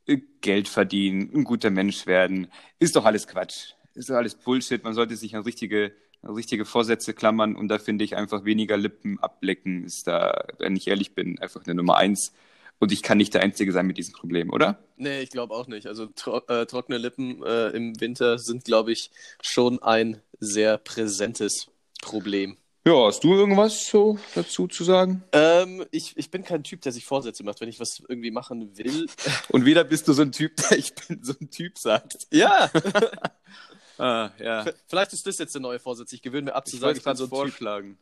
äh, 0.06 0.18
Geld 0.42 0.68
verdienen, 0.68 1.32
ein 1.34 1.44
guter 1.44 1.70
Mensch 1.70 2.06
werden, 2.06 2.48
ist 2.80 2.96
doch 2.96 3.06
alles 3.06 3.26
Quatsch. 3.28 3.74
Ist 3.96 4.10
doch 4.10 4.16
alles 4.16 4.36
Bullshit. 4.36 4.84
Man 4.84 4.94
sollte 4.94 5.16
sich 5.16 5.36
an 5.36 5.44
richtige, 5.44 5.94
an 6.24 6.34
richtige 6.34 6.66
Vorsätze 6.66 7.14
klammern 7.14 7.56
und 7.56 7.68
da 7.68 7.80
finde 7.80 8.04
ich 8.04 8.16
einfach 8.16 8.44
weniger 8.44 8.76
Lippen 8.76 9.20
ablecken, 9.20 9.86
ist 9.86 10.08
da, 10.08 10.46
wenn 10.60 10.76
ich 10.76 10.88
ehrlich 10.88 11.14
bin, 11.16 11.40
einfach 11.40 11.64
eine 11.66 11.76
Nummer 11.76 11.98
eins. 11.98 12.34
Und 12.80 12.92
ich 12.92 13.02
kann 13.02 13.18
nicht 13.18 13.34
der 13.34 13.42
Einzige 13.42 13.72
sein 13.72 13.86
mit 13.88 13.98
diesem 13.98 14.14
Problem, 14.14 14.52
oder? 14.52 14.84
Nee, 14.98 15.22
ich 15.22 15.30
glaube 15.30 15.54
auch 15.54 15.68
nicht. 15.68 15.88
Also 15.88 16.08
tro 16.08 16.42
äh, 16.48 16.66
trockene 16.66 16.98
Lippen 16.98 17.42
äh, 17.44 17.70
im 17.70 18.00
Winter 18.02 18.38
sind, 18.40 18.66
glaube 18.66 18.92
ich, 18.92 19.10
schon 19.42 19.82
ein 19.82 20.22
sehr 20.40 20.78
präsentes 20.78 21.68
Problem. 22.02 22.58
Ja, 22.86 23.06
hast 23.06 23.24
du 23.24 23.34
irgendwas 23.34 23.88
so 23.88 24.20
dazu 24.36 24.68
zu 24.68 24.84
sagen? 24.84 25.24
Ähm, 25.32 25.86
ich, 25.92 26.18
ich 26.18 26.30
bin 26.30 26.44
kein 26.44 26.66
Typ, 26.66 26.82
der 26.82 26.92
sich 26.92 27.06
Vorsätze 27.06 27.42
macht, 27.46 27.62
wenn 27.62 27.70
ich 27.70 27.80
was 27.80 28.04
irgendwie 28.10 28.32
machen 28.32 28.78
will. 28.78 29.08
Und 29.50 29.64
wieder 29.64 29.86
bist 29.86 30.06
du 30.10 30.14
so 30.14 30.22
ein 30.22 30.34
Typ, 30.34 30.58
der 30.70 30.78
ich 30.78 30.94
bin 30.94 31.24
so 31.24 31.34
ein 31.40 31.50
Typ 31.50 31.78
sagt. 31.78 32.28
ja, 32.32 32.70
Ah, 33.98 34.32
ja. 34.40 34.66
vielleicht 34.88 35.14
ist 35.14 35.26
das 35.28 35.38
jetzt 35.38 35.54
der 35.54 35.62
neue 35.62 35.80
Vorsatz. 35.80 36.12
Ich 36.14 36.22
gewöhne 36.22 36.46
mir 36.46 36.56
ab 36.56 36.68
zu 36.68 36.76
Ich 36.76 36.82
sagen, 36.82 36.98
ich 36.98 37.04
bin 37.04 37.16
so 37.16 37.26
ein 37.26 37.32
Typ. 37.38 37.38
vorschlagen. 37.38 38.00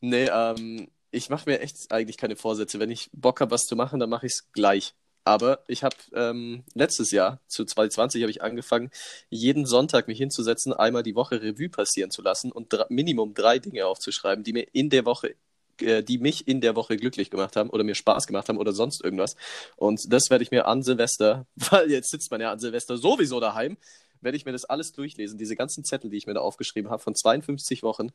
Nee, 0.00 0.28
ähm, 0.32 0.88
ich 1.12 1.30
mache 1.30 1.48
mir 1.48 1.60
echt 1.60 1.92
eigentlich 1.92 2.16
keine 2.16 2.36
Vorsätze. 2.36 2.80
Wenn 2.80 2.90
ich 2.90 3.10
Bock 3.12 3.40
habe, 3.40 3.52
was 3.52 3.62
zu 3.62 3.76
machen, 3.76 4.00
dann 4.00 4.10
mache 4.10 4.26
ich 4.26 4.32
es 4.32 4.52
gleich. 4.52 4.94
Aber 5.24 5.62
ich 5.68 5.84
habe 5.84 5.94
ähm, 6.14 6.64
letztes 6.74 7.12
Jahr, 7.12 7.40
zu 7.46 7.64
2020, 7.64 8.22
habe 8.22 8.30
ich 8.32 8.42
angefangen, 8.42 8.90
jeden 9.30 9.66
Sonntag 9.66 10.08
mich 10.08 10.18
hinzusetzen, 10.18 10.72
einmal 10.72 11.04
die 11.04 11.14
Woche 11.14 11.40
Revue 11.40 11.68
passieren 11.68 12.10
zu 12.10 12.22
lassen 12.22 12.50
und 12.50 12.72
dr- 12.72 12.86
Minimum 12.88 13.34
drei 13.34 13.60
Dinge 13.60 13.86
aufzuschreiben, 13.86 14.42
die 14.42 14.52
mir 14.52 14.66
in 14.72 14.90
der 14.90 15.04
Woche, 15.04 15.36
äh, 15.80 16.02
die 16.02 16.18
mich 16.18 16.48
in 16.48 16.60
der 16.60 16.74
Woche 16.74 16.96
glücklich 16.96 17.30
gemacht 17.30 17.54
haben 17.54 17.70
oder 17.70 17.84
mir 17.84 17.94
Spaß 17.94 18.26
gemacht 18.26 18.48
haben 18.48 18.58
oder 18.58 18.72
sonst 18.72 19.04
irgendwas. 19.04 19.36
Und 19.76 20.12
das 20.12 20.24
werde 20.30 20.42
ich 20.42 20.50
mir 20.50 20.66
an 20.66 20.82
Silvester, 20.82 21.46
weil 21.56 21.90
jetzt 21.90 22.10
sitzt 22.10 22.30
man 22.32 22.40
ja 22.40 22.50
an 22.50 22.58
Silvester 22.58 22.96
sowieso 22.96 23.38
daheim, 23.38 23.76
werde 24.22 24.36
ich 24.36 24.44
mir 24.44 24.52
das 24.52 24.64
alles 24.64 24.92
durchlesen, 24.92 25.38
diese 25.38 25.54
ganzen 25.56 25.84
Zettel, 25.84 26.10
die 26.10 26.16
ich 26.16 26.26
mir 26.26 26.34
da 26.34 26.40
aufgeschrieben 26.40 26.90
habe, 26.90 27.02
von 27.02 27.14
52 27.14 27.82
Wochen 27.84 28.10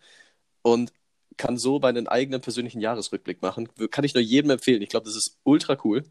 und 0.61 0.91
kann 1.35 1.57
so 1.57 1.79
meinen 1.79 2.07
eigenen 2.07 2.41
persönlichen 2.41 2.79
Jahresrückblick 2.81 3.41
machen. 3.41 3.67
Kann 3.91 4.03
ich 4.05 4.13
nur 4.13 4.23
jedem 4.23 4.51
empfehlen. 4.51 4.81
Ich 4.81 4.89
glaube, 4.89 5.05
das 5.05 5.15
ist 5.15 5.37
ultra 5.43 5.77
cool. 5.83 6.03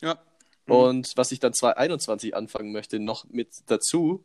Ja. 0.00 0.18
Und 0.66 1.12
was 1.16 1.30
ich 1.32 1.38
dann 1.38 1.54
2021 1.54 2.34
anfangen 2.34 2.72
möchte, 2.72 2.98
noch 2.98 3.24
mit 3.28 3.50
dazu, 3.66 4.24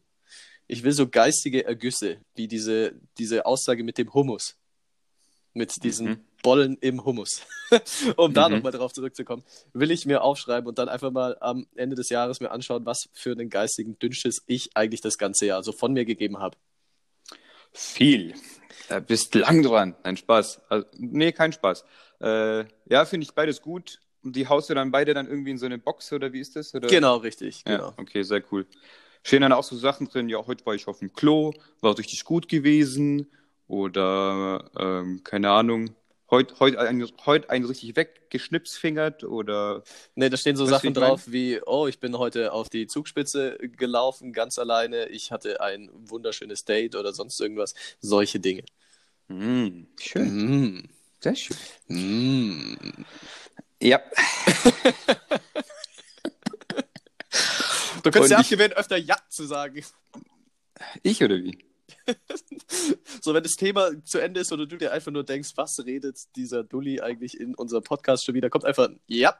ich 0.68 0.84
will 0.84 0.92
so 0.92 1.08
geistige 1.08 1.66
Ergüsse, 1.66 2.18
wie 2.36 2.48
diese, 2.48 2.94
diese 3.18 3.46
Aussage 3.46 3.84
mit 3.84 3.98
dem 3.98 4.14
Hummus. 4.14 4.58
Mit 5.54 5.84
diesen, 5.84 6.08
Mhm. 6.08 6.20
Bollen 6.44 6.78
im 6.82 7.06
Hummus. 7.06 7.42
um 8.18 8.34
da 8.34 8.50
Mhm. 8.50 8.56
nochmal 8.56 8.72
drauf 8.72 8.94
zurückzukommen, 8.94 9.44
will 9.74 9.92
ich 9.92 10.06
mir 10.08 10.24
aufschreiben 10.24 10.68
und 10.68 10.80
dann 10.80 10.90
einfach 10.90 11.12
mal 11.12 11.38
am 11.40 11.68
Ende 11.76 11.96
des 11.96 12.10
Jahres 12.10 12.40
mir 12.40 12.50
anschauen, 12.52 12.86
was 12.86 13.10
für 13.14 13.32
einen 13.32 13.50
geistigen 13.50 14.00
Dünnschiss 14.00 14.42
ich 14.48 14.72
eigentlich 14.74 15.02
das 15.02 15.18
ganze 15.20 15.46
Jahr 15.46 15.62
so 15.62 15.72
von 15.72 15.94
mir 15.94 16.04
gegeben 16.06 16.40
habe. 16.40 16.58
Viel. 17.74 18.34
Da 18.90 19.00
bist 19.00 19.34
lang 19.36 19.64
dran. 19.64 19.96
Nein, 20.04 20.18
Spaß. 20.18 20.62
Also, 20.70 20.88
nee, 20.98 21.32
kein 21.32 21.54
Spaß. 21.54 21.86
Äh, 22.22 22.66
ja, 22.90 23.06
finde 23.06 23.24
ich 23.26 23.34
beides 23.34 23.62
gut. 23.62 24.00
Und 24.24 24.36
die 24.36 24.48
haust 24.48 24.70
du 24.70 24.74
dann 24.76 24.92
beide 24.92 25.14
dann 25.14 25.28
irgendwie 25.28 25.52
in 25.52 25.58
so 25.58 25.66
eine 25.66 25.78
Box 25.78 26.12
oder 26.14 26.32
wie 26.34 26.40
ist 26.42 26.56
das? 26.56 26.76
Oder? 26.76 26.88
Genau, 26.88 27.18
richtig. 27.18 27.64
Ja, 27.68 27.78
Genau. 27.78 27.94
okay, 27.98 28.22
sehr 28.24 28.44
cool. 28.52 28.68
Stehen 29.24 29.42
dann 29.42 29.54
auch 29.54 29.64
so 29.64 29.76
Sachen 29.76 30.08
drin, 30.08 30.30
ja, 30.30 30.46
heute 30.46 30.66
war 30.66 30.76
ich 30.76 30.88
auf 30.88 31.00
dem 31.00 31.14
Klo, 31.14 31.54
war 31.80 31.98
richtig 31.98 32.24
gut 32.26 32.48
gewesen. 32.48 33.32
Oder, 33.68 34.70
ähm, 34.78 35.22
keine 35.24 35.50
Ahnung, 35.52 35.96
heute 36.32 36.58
heut 36.60 36.76
ein, 36.78 37.06
heut 37.26 37.50
ein 37.50 37.66
richtig 37.66 37.96
weggeschnipsfingert 37.96 39.24
oder 39.26 39.84
Nee, 40.16 40.30
da 40.30 40.38
stehen 40.38 40.56
so 40.56 40.66
Sachen 40.66 40.94
mein? 40.94 40.94
drauf 40.94 41.24
wie, 41.28 41.62
oh, 41.66 41.88
ich 41.88 42.00
bin 42.00 42.18
heute 42.18 42.54
auf 42.54 42.70
die 42.70 42.88
Zugspitze 42.88 43.58
gelaufen, 43.62 44.34
ganz 44.34 44.58
alleine, 44.58 45.08
ich 45.10 45.32
hatte 45.32 45.62
ein 45.62 45.90
wunderschönes 45.94 46.66
Date 46.66 46.96
oder 46.96 47.14
sonst 47.14 47.40
irgendwas. 47.40 47.76
Solche 48.00 48.40
Dinge. 48.40 48.64
Mm, 49.28 49.84
schön, 50.00 50.78
Mm. 50.78 50.90
sehr 51.20 51.36
schön. 51.36 51.58
Mm. 51.88 52.76
Ja, 53.82 54.02
Du 58.04 58.10
könntest 58.10 58.32
ja 58.32 58.40
abgewöhnen, 58.40 58.74
öfter 58.74 58.98
Ja 58.98 59.16
zu 59.30 59.46
sagen. 59.46 59.84
ich 61.04 61.24
oder 61.24 61.36
wie? 61.36 61.58
So, 63.22 63.34
wenn 63.34 63.44
das 63.44 63.54
Thema 63.54 63.92
zu 64.04 64.20
Ende 64.20 64.40
ist 64.40 64.52
oder 64.52 64.66
du 64.66 64.78
dir 64.78 64.92
einfach 64.92 65.12
nur 65.12 65.24
denkst, 65.24 65.52
was 65.56 65.78
redet 65.86 66.18
dieser 66.36 66.64
Dulli 66.64 67.02
eigentlich 67.02 67.40
in 67.40 67.54
unserem 67.54 67.84
Podcast 67.84 68.26
schon 68.26 68.34
wieder, 68.34 68.50
kommt 68.50 68.66
einfach 68.66 68.88
ein 68.88 69.00
Ja, 69.08 69.38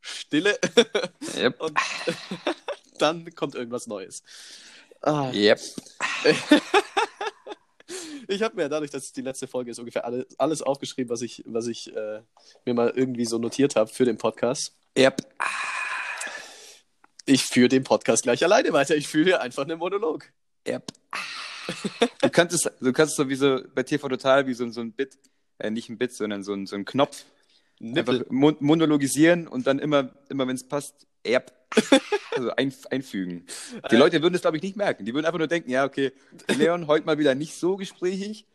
Stille 0.00 0.58
Yep. 1.36 1.60
und 1.60 1.78
dann 2.98 3.34
kommt 3.34 3.54
irgendwas 3.54 3.86
Neues. 3.86 4.22
Ah, 5.00 5.30
Yep. 5.32 5.60
Ich 8.28 8.42
habe 8.42 8.56
mir 8.56 8.68
dadurch, 8.68 8.90
dass 8.90 9.04
es 9.04 9.12
die 9.12 9.22
letzte 9.22 9.48
Folge 9.48 9.70
ist, 9.70 9.78
ungefähr 9.78 10.04
alle, 10.04 10.26
alles 10.36 10.60
aufgeschrieben, 10.60 11.08
was 11.10 11.22
ich, 11.22 11.42
was 11.46 11.66
ich 11.66 11.94
äh, 11.96 12.20
mir 12.66 12.74
mal 12.74 12.92
irgendwie 12.94 13.24
so 13.24 13.38
notiert 13.38 13.74
habe 13.74 13.90
für 13.90 14.04
den 14.04 14.18
Podcast. 14.18 14.74
Yep. 14.98 15.26
Ich 17.24 17.44
führe 17.44 17.68
den 17.68 17.84
Podcast 17.84 18.24
gleich 18.24 18.44
alleine 18.44 18.72
weiter. 18.72 18.96
Ich 18.96 19.08
führe 19.08 19.24
hier 19.24 19.40
einfach 19.40 19.64
einen 19.64 19.78
Monolog. 19.78 20.30
Yep. 20.66 20.92
Du 22.22 22.30
kannst 22.30 22.54
es, 22.54 22.70
du 22.80 22.92
kannst 22.92 23.16
so 23.16 23.28
wie 23.28 23.34
so 23.36 23.60
bei 23.74 23.82
TV 23.82 24.08
Total 24.08 24.46
wie 24.46 24.54
so, 24.54 24.68
so 24.70 24.80
ein 24.80 24.92
Bit, 24.92 25.18
äh, 25.58 25.70
nicht 25.70 25.88
ein 25.88 25.98
Bit, 25.98 26.12
sondern 26.12 26.42
so 26.42 26.52
ein, 26.52 26.66
so 26.66 26.76
ein 26.76 26.84
Knopf 26.84 27.24
Nippel. 27.80 28.18
einfach 28.18 28.30
mon 28.30 28.56
monologisieren 28.60 29.46
und 29.46 29.66
dann 29.66 29.78
immer, 29.78 30.10
immer 30.28 30.46
wenn 30.48 30.56
es 30.56 30.66
passt, 30.66 31.06
yep. 31.26 31.52
Also 32.36 32.50
ein, 32.56 32.72
einfügen. 32.90 33.46
Die 33.90 33.96
Äh. 33.96 33.98
Leute 33.98 34.22
würden 34.22 34.32
das, 34.32 34.42
glaube 34.42 34.56
ich, 34.56 34.62
nicht 34.62 34.76
merken. 34.76 35.04
Die 35.04 35.12
würden 35.12 35.26
einfach 35.26 35.38
nur 35.38 35.48
denken, 35.48 35.70
ja, 35.70 35.84
okay, 35.84 36.12
Leon, 36.56 36.86
heute 36.86 37.04
mal 37.04 37.18
wieder 37.18 37.34
nicht 37.34 37.54
so 37.54 37.76
gesprächig. 37.76 38.46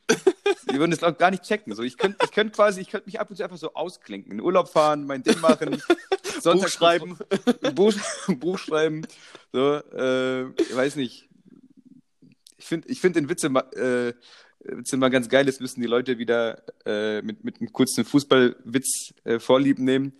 Die 0.72 0.80
würden 0.80 0.92
das, 0.92 1.00
glaube 1.00 1.14
ich, 1.14 1.18
gar 1.20 1.32
nicht 1.32 1.44
checken. 1.44 1.76
So, 1.76 1.84
ich 1.84 1.98
könnte 1.98 2.18
ich 2.24 2.32
könnt 2.32 2.54
quasi, 2.54 2.80
ich 2.80 2.90
könnte 2.90 3.08
mich 3.08 3.20
ab 3.20 3.30
und 3.30 3.36
zu 3.36 3.44
einfach 3.44 3.58
so 3.58 3.74
ausklinken. 3.74 4.32
In 4.32 4.40
Urlaub 4.40 4.70
fahren, 4.70 5.06
mein 5.06 5.22
Ding 5.22 5.40
machen, 5.42 5.82
Buch 6.44 6.68
schreiben. 6.70 7.18
Buch, 7.76 7.94
Buch 8.28 8.58
schreiben. 8.58 9.06
So, 9.52 9.76
äh, 9.76 10.50
ich 10.62 10.76
weiß 10.76 10.96
nicht. 10.96 11.28
Ich 12.64 12.70
finde 12.70 12.88
ich 12.88 13.02
find 13.02 13.18
den 13.18 13.28
Witz 13.28 13.44
immer, 13.44 13.74
äh, 13.74 14.14
Witz 14.64 14.94
immer 14.94 15.10
ganz 15.10 15.28
geil. 15.28 15.46
Das 15.46 15.60
müssen 15.60 15.82
die 15.82 15.88
Leute 15.88 16.18
wieder 16.18 16.64
äh, 16.86 17.22
mit, 17.22 17.44
mit 17.44 17.60
einem 17.60 17.74
kurzen 17.74 18.06
Fußballwitz 18.06 19.14
äh, 19.26 19.38
vorlieb 19.40 19.80
nehmen. 19.80 20.14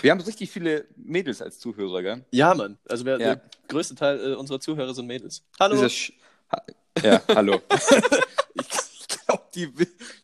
Wir 0.00 0.10
haben 0.10 0.22
richtig 0.22 0.50
viele 0.50 0.86
Mädels 0.96 1.42
als 1.42 1.58
Zuhörer, 1.58 2.02
gell? 2.02 2.24
Ja, 2.30 2.54
Mann. 2.54 2.78
Also 2.88 3.04
wir, 3.04 3.12
Ja. 3.20 3.34
der 3.34 3.42
größte 3.68 3.94
Teil 3.94 4.32
äh, 4.32 4.34
unserer 4.36 4.58
Zuhörer 4.58 4.94
sind 4.94 5.06
Mädels. 5.06 5.44
Hallo. 5.60 5.82
Ha 5.82 6.62
ja, 7.02 7.22
hallo. 7.28 7.60
ich 8.54 9.08
glaube, 9.26 9.44
die, 9.54 9.70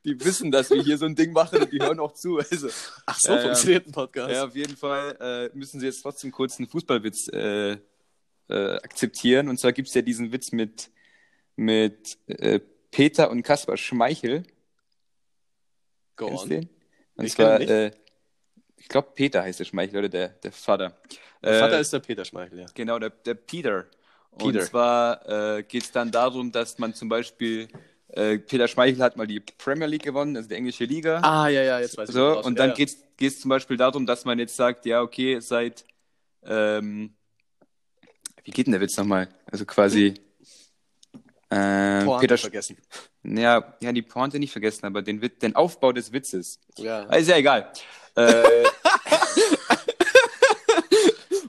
die 0.06 0.24
wissen, 0.24 0.50
dass 0.50 0.70
wir 0.70 0.82
hier 0.82 0.96
so 0.96 1.04
ein 1.04 1.14
Ding 1.16 1.32
machen 1.32 1.60
und 1.60 1.70
die 1.70 1.80
hören 1.80 2.00
auch 2.00 2.14
zu. 2.14 2.38
Also, 2.38 2.70
Ach 3.04 3.18
so, 3.18 3.32
ja. 3.34 3.42
funktioniert 3.42 3.86
ein 3.86 3.92
Podcast. 3.92 4.32
ja, 4.32 4.46
auf 4.46 4.56
jeden 4.56 4.76
Fall 4.76 5.50
äh, 5.52 5.56
müssen 5.56 5.80
sie 5.80 5.86
jetzt 5.86 6.00
trotzdem 6.00 6.30
kurz 6.32 6.58
einen 6.58 6.68
Fußballwitz 6.68 7.28
äh, 7.28 7.72
äh, 7.72 8.76
akzeptieren. 8.76 9.50
Und 9.50 9.60
zwar 9.60 9.72
gibt 9.72 9.88
es 9.88 9.94
ja 9.94 10.00
diesen 10.00 10.32
Witz 10.32 10.52
mit, 10.52 10.90
mit 11.58 12.18
äh, 12.28 12.60
Peter 12.90 13.30
und 13.30 13.42
Kaspar 13.42 13.76
Schmeichel. 13.76 14.44
Go 16.16 16.28
Kennst 16.28 16.44
on. 16.44 16.48
den? 16.50 16.68
Und 17.16 17.24
Ich 17.24 17.32
zwar, 17.32 17.60
äh, 17.60 17.90
ich 18.76 18.88
glaube, 18.88 19.08
Peter 19.14 19.42
heißt 19.42 19.58
der 19.58 19.64
Schmeichel, 19.64 19.98
oder 19.98 20.08
der, 20.08 20.28
der 20.28 20.52
Vater. 20.52 20.96
Der 21.42 21.52
Äh, 21.52 21.58
Vater 21.58 21.80
ist 21.80 21.92
der 21.92 21.98
Peter 21.98 22.24
Schmeichel, 22.24 22.60
ja. 22.60 22.66
Genau, 22.74 22.98
der, 23.00 23.10
der 23.10 23.34
Peter. 23.34 23.86
Peter. 24.36 24.60
Und 24.60 24.62
zwar 24.62 25.56
äh, 25.58 25.62
geht 25.64 25.82
es 25.82 25.90
dann 25.90 26.12
darum, 26.12 26.52
dass 26.52 26.78
man 26.78 26.94
zum 26.94 27.08
Beispiel, 27.08 27.66
äh, 28.08 28.38
Peter 28.38 28.68
Schmeichel 28.68 29.02
hat 29.02 29.16
mal 29.16 29.26
die 29.26 29.40
Premier 29.40 29.86
League 29.86 30.04
gewonnen, 30.04 30.36
also 30.36 30.48
die 30.48 30.54
englische 30.54 30.84
Liga. 30.84 31.20
Ah, 31.22 31.48
ja, 31.48 31.62
ja, 31.62 31.80
jetzt 31.80 31.98
weiß 31.98 32.08
ich. 32.08 32.14
so, 32.14 32.40
und 32.40 32.56
dann 32.56 32.70
ja. 32.70 32.74
geht 32.76 32.96
es 33.20 33.40
zum 33.40 33.48
Beispiel 33.48 33.76
darum, 33.76 34.06
dass 34.06 34.24
man 34.24 34.38
jetzt 34.38 34.54
sagt, 34.54 34.86
ja, 34.86 35.02
okay, 35.02 35.40
seit, 35.40 35.84
ähm, 36.44 37.14
wie 38.44 38.52
geht 38.52 38.66
denn 38.68 38.72
der 38.72 38.80
Witz 38.80 38.96
nochmal? 38.96 39.28
Also 39.46 39.66
quasi, 39.66 40.14
äh, 41.50 42.04
Pointe 42.04 42.20
Peter, 42.20 42.38
vergessen. 42.38 42.76
ja, 43.24 43.74
ja, 43.80 43.92
die 43.92 44.02
Pointe 44.02 44.38
nicht 44.38 44.52
vergessen, 44.52 44.86
aber 44.86 45.02
den, 45.02 45.20
den 45.40 45.56
Aufbau 45.56 45.92
des 45.92 46.12
Witzes. 46.12 46.60
Ja. 46.76 47.02
Ist 47.04 47.28
ja 47.28 47.36
egal. 47.36 47.72
äh, 48.16 48.64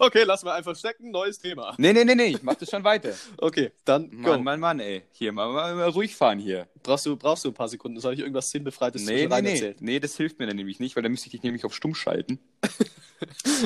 Okay, 0.01 0.23
lassen 0.23 0.45
wir 0.45 0.53
einfach 0.53 0.75
stecken. 0.77 1.11
Neues 1.11 1.37
Thema. 1.39 1.75
nee, 1.77 1.91
nee, 1.91 2.05
nee, 2.05 2.15
nee, 2.15 2.27
ich 2.27 2.41
mach 2.41 2.55
das 2.55 2.69
schon 2.69 2.83
weiter. 2.85 3.13
Okay, 3.37 3.71
dann 3.83 4.09
go. 4.09 4.29
Mann, 4.29 4.43
Mann, 4.43 4.59
Mann, 4.61 4.79
ey. 4.79 5.03
Hier, 5.11 5.33
mal, 5.33 5.51
mal, 5.51 5.75
mal 5.75 5.89
ruhig 5.89 6.15
fahren 6.15 6.39
hier. 6.39 6.67
Brauchst, 6.83 7.05
du, 7.05 7.17
brauchst 7.17 7.43
du 7.43 7.49
ein 7.49 7.53
paar 7.53 7.67
Sekunden? 7.67 7.99
Soll 7.99 8.13
ich 8.13 8.21
irgendwas 8.21 8.49
Sinnbefreites 8.49 9.05
Nee, 9.05 9.27
nee, 9.27 9.41
nee. 9.41 9.51
erzählen? 9.51 9.75
Nee, 9.81 9.99
das 9.99 10.15
hilft 10.15 10.39
mir 10.39 10.47
dann 10.47 10.55
nämlich 10.55 10.79
nicht, 10.79 10.95
weil 10.95 11.03
dann 11.03 11.11
müsste 11.11 11.27
ich 11.27 11.31
dich 11.31 11.43
nämlich 11.43 11.65
auf 11.65 11.75
stumm 11.75 11.95
schalten. 11.95 12.39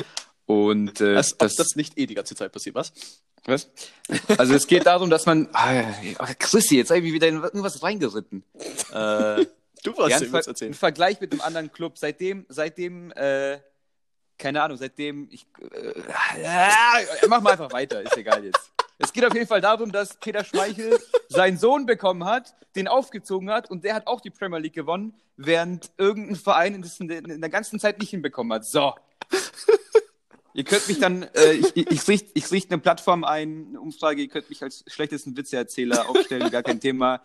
Und 0.46 1.00
äh, 1.00 1.16
Als 1.16 1.36
das, 1.36 1.54
das 1.54 1.76
nicht 1.76 1.98
eh 1.98 2.06
die 2.06 2.14
ganze 2.14 2.34
Zeit 2.34 2.52
passiert, 2.52 2.74
was? 2.74 2.92
was? 3.46 3.70
Also 4.38 4.54
es 4.54 4.66
geht 4.66 4.86
darum, 4.86 5.10
dass 5.10 5.26
man. 5.26 5.48
Ah, 5.52 5.72
ja, 5.72 6.34
Chrissy, 6.38 6.76
jetzt 6.76 6.90
habe 6.90 7.00
ich 7.00 7.12
wieder 7.12 7.28
in 7.28 7.42
irgendwas 7.42 7.82
reingeritten. 7.82 8.44
Äh, 8.92 9.46
Du 9.84 9.94
wolltest 9.98 10.22
ja, 10.22 10.26
ein, 10.26 10.30
Ver 10.30 10.48
erzählen. 10.48 10.74
Vergleich 10.74 11.20
mit 11.20 11.32
einem 11.32 11.42
anderen 11.42 11.70
Club. 11.70 11.98
Seitdem, 11.98 12.46
seitdem, 12.48 13.12
äh, 13.12 13.58
keine 14.38 14.62
Ahnung, 14.62 14.78
seitdem 14.78 15.28
ich. 15.30 15.46
Äh, 15.60 17.26
mach 17.28 17.42
mal 17.42 17.50
einfach 17.50 17.70
weiter, 17.70 18.00
ist 18.00 18.16
egal 18.16 18.44
jetzt. 18.44 18.70
Es 18.96 19.12
geht 19.12 19.24
auf 19.26 19.34
jeden 19.34 19.46
Fall 19.46 19.60
darum, 19.60 19.92
dass 19.92 20.16
Peter 20.16 20.42
Schmeichel 20.42 20.98
seinen 21.28 21.58
Sohn 21.58 21.84
bekommen 21.84 22.24
hat, 22.24 22.54
den 22.76 22.88
aufgezogen 22.88 23.50
hat 23.50 23.70
und 23.70 23.84
der 23.84 23.94
hat 23.94 24.06
auch 24.06 24.22
die 24.22 24.30
Premier 24.30 24.58
League 24.58 24.72
gewonnen, 24.72 25.14
während 25.36 25.90
irgendein 25.98 26.36
Verein 26.36 26.80
das 26.80 26.98
in 27.00 27.08
der, 27.08 27.18
in 27.18 27.40
der 27.40 27.50
ganzen 27.50 27.78
Zeit 27.78 27.98
nicht 27.98 28.10
hinbekommen 28.10 28.54
hat. 28.54 28.64
So. 28.64 28.94
Ihr 30.54 30.64
könnt 30.64 30.86
mich 30.88 31.00
dann, 31.00 31.24
äh, 31.34 31.52
ich, 31.54 31.76
ich, 31.76 31.90
ich, 31.90 32.08
richte, 32.08 32.30
ich 32.34 32.50
richte 32.50 32.72
eine 32.72 32.80
Plattform 32.80 33.24
ein, 33.24 33.66
eine 33.70 33.80
Umfrage, 33.80 34.22
ihr 34.22 34.28
könnt 34.28 34.48
mich 34.48 34.62
als 34.62 34.84
schlechtesten 34.86 35.36
Witzeerzähler 35.36 36.08
aufstellen, 36.08 36.48
gar 36.50 36.62
kein 36.62 36.80
Thema. 36.80 37.22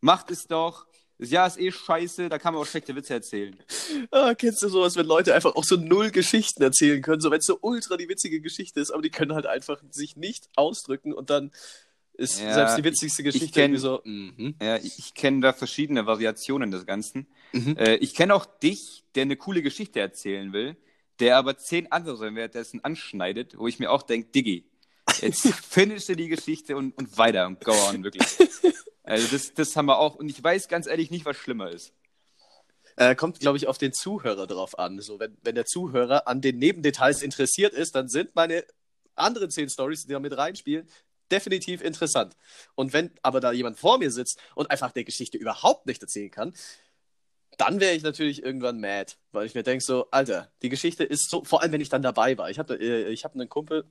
Macht 0.00 0.30
es 0.30 0.46
doch. 0.46 0.86
Das 1.20 1.30
Jahr 1.30 1.48
ist 1.48 1.58
eh 1.58 1.72
scheiße, 1.72 2.28
da 2.28 2.38
kann 2.38 2.54
man 2.54 2.62
auch 2.62 2.66
schlechte 2.66 2.94
Witze 2.94 3.14
erzählen. 3.14 3.58
Ah, 4.12 4.34
kennst 4.36 4.62
du 4.62 4.68
sowas, 4.68 4.94
wenn 4.94 5.06
Leute 5.06 5.34
einfach 5.34 5.56
auch 5.56 5.64
so 5.64 5.74
null 5.74 6.12
Geschichten 6.12 6.62
erzählen 6.62 7.02
können, 7.02 7.20
so 7.20 7.32
wenn 7.32 7.40
es 7.40 7.46
so 7.46 7.58
ultra 7.60 7.96
die 7.96 8.08
witzige 8.08 8.40
Geschichte 8.40 8.78
ist, 8.78 8.92
aber 8.92 9.02
die 9.02 9.10
können 9.10 9.34
halt 9.34 9.46
einfach 9.46 9.82
sich 9.90 10.14
nicht 10.16 10.48
ausdrücken 10.54 11.12
und 11.12 11.30
dann 11.30 11.50
ist 12.12 12.40
Ja, 12.40 12.54
selbst 12.54 12.78
die 12.78 12.84
witzigste 12.84 13.22
ich 13.22 13.32
Geschichte 13.32 13.60
kenn- 13.60 13.64
irgendwie 13.64 13.80
so, 13.80 14.00
mhm. 14.04 14.54
Ja, 14.62 14.76
ich, 14.76 14.98
ich 15.00 15.14
kenne 15.14 15.40
da 15.40 15.52
verschiedene 15.52 16.06
Variationen 16.06 16.70
des 16.70 16.86
Ganzen. 16.86 17.26
Mhm. 17.52 17.76
Äh, 17.76 17.96
ich 17.96 18.14
kenne 18.14 18.32
auch 18.34 18.46
dich, 18.46 19.02
der 19.16 19.22
eine 19.22 19.36
coole 19.36 19.62
Geschichte 19.62 19.98
erzählen 19.98 20.52
will, 20.52 20.76
der 21.20 21.36
aber 21.36 21.56
zehn 21.58 21.90
andere 21.90 22.34
währenddessen 22.34 22.84
anschneidet, 22.84 23.58
wo 23.58 23.66
ich 23.66 23.78
mir 23.78 23.90
auch 23.90 24.02
denke, 24.02 24.30
Diggi, 24.30 24.64
jetzt 25.20 25.48
finische 25.68 26.16
die 26.16 26.28
Geschichte 26.28 26.76
und, 26.76 26.96
und 26.96 27.16
weiter 27.18 27.46
und 27.46 27.64
go 27.64 27.72
on, 27.88 28.04
wirklich. 28.04 28.26
Also 29.08 29.26
das, 29.28 29.54
das 29.54 29.74
haben 29.74 29.86
wir 29.86 29.98
auch. 29.98 30.16
Und 30.16 30.28
ich 30.28 30.44
weiß 30.44 30.68
ganz 30.68 30.86
ehrlich 30.86 31.10
nicht, 31.10 31.24
was 31.24 31.34
schlimmer 31.34 31.70
ist. 31.70 31.94
Äh, 32.96 33.14
kommt, 33.14 33.40
glaube 33.40 33.56
ich, 33.56 33.66
auf 33.66 33.78
den 33.78 33.94
Zuhörer 33.94 34.46
drauf 34.46 34.78
an. 34.78 35.00
So, 35.00 35.18
wenn, 35.18 35.34
wenn 35.42 35.54
der 35.54 35.64
Zuhörer 35.64 36.28
an 36.28 36.42
den 36.42 36.58
Nebendetails 36.58 37.22
interessiert 37.22 37.72
ist, 37.72 37.94
dann 37.94 38.08
sind 38.08 38.34
meine 38.34 38.64
anderen 39.14 39.50
zehn 39.50 39.70
Stories, 39.70 40.04
die 40.04 40.12
da 40.12 40.20
mit 40.20 40.36
reinspielen, 40.36 40.86
definitiv 41.30 41.80
interessant. 41.80 42.36
Und 42.74 42.92
wenn 42.92 43.10
aber 43.22 43.40
da 43.40 43.52
jemand 43.52 43.78
vor 43.78 43.98
mir 43.98 44.10
sitzt 44.10 44.38
und 44.54 44.70
einfach 44.70 44.92
der 44.92 45.04
Geschichte 45.04 45.38
überhaupt 45.38 45.86
nicht 45.86 46.02
erzählen 46.02 46.30
kann, 46.30 46.52
dann 47.58 47.80
wäre 47.80 47.94
ich 47.94 48.02
natürlich 48.02 48.42
irgendwann 48.42 48.80
mad, 48.80 49.12
weil 49.32 49.44
ich 49.46 49.54
mir 49.54 49.62
denke 49.62 49.84
so, 49.84 50.08
Alter, 50.10 50.50
die 50.62 50.70
Geschichte 50.70 51.04
ist 51.04 51.28
so, 51.28 51.44
vor 51.44 51.60
allem 51.60 51.72
wenn 51.72 51.80
ich 51.80 51.90
dann 51.90 52.02
dabei 52.02 52.38
war. 52.38 52.48
Ich 52.50 52.58
habe 52.58 52.74
äh, 52.74 53.08
ich 53.10 53.24
hab 53.24 53.34
einen 53.34 53.48
Kumpel, 53.48 53.84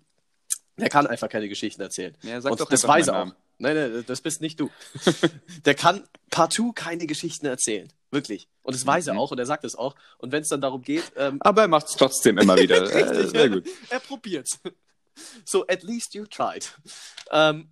der 0.78 0.90
kann 0.90 1.06
einfach 1.06 1.30
keine 1.30 1.48
Geschichten 1.50 1.82
erzählen. 1.82 2.18
Ja, 2.24 2.42
sag 2.42 2.52
und 2.52 2.60
doch 2.60 2.70
das 2.70 2.88
weiß 2.88 3.08
er 3.08 3.24
auch. 3.24 3.36
Nein, 3.60 3.76
nein, 3.76 4.04
das 4.08 4.22
bist 4.22 4.42
nicht 4.42 4.60
du. 4.60 4.70
der 5.66 5.74
kann 5.76 6.08
partout 6.30 6.74
keine 6.74 7.08
Geschichten 7.08 7.46
erzählen. 7.48 7.92
Wirklich. 8.12 8.48
Und 8.62 8.76
das 8.76 8.86
weiß 8.86 9.08
er 9.08 9.14
Mhm. 9.16 9.20
auch 9.20 9.32
und 9.32 9.40
er 9.40 9.46
sagt 9.46 9.64
es 9.66 9.76
auch. 9.76 9.96
Und 10.20 10.32
wenn 10.32 10.44
es 10.44 10.50
dann 10.50 10.62
darum 10.62 10.82
geht, 10.82 11.12
ähm, 11.16 11.38
Aber 11.42 11.64
er 11.64 11.68
macht 11.68 11.88
es 11.88 11.96
trotzdem 11.96 12.38
immer 12.38 12.56
wieder. 12.58 12.78
äh, 12.92 13.04
Richtig, 13.04 13.32
sehr 13.32 13.50
gut. 13.50 13.68
er 13.90 14.00
probiert's. 14.00 14.60
So, 15.44 15.66
at 15.68 15.82
least 15.84 16.14
you 16.14 16.26
tried. 16.26 16.72
Ähm, 17.32 17.70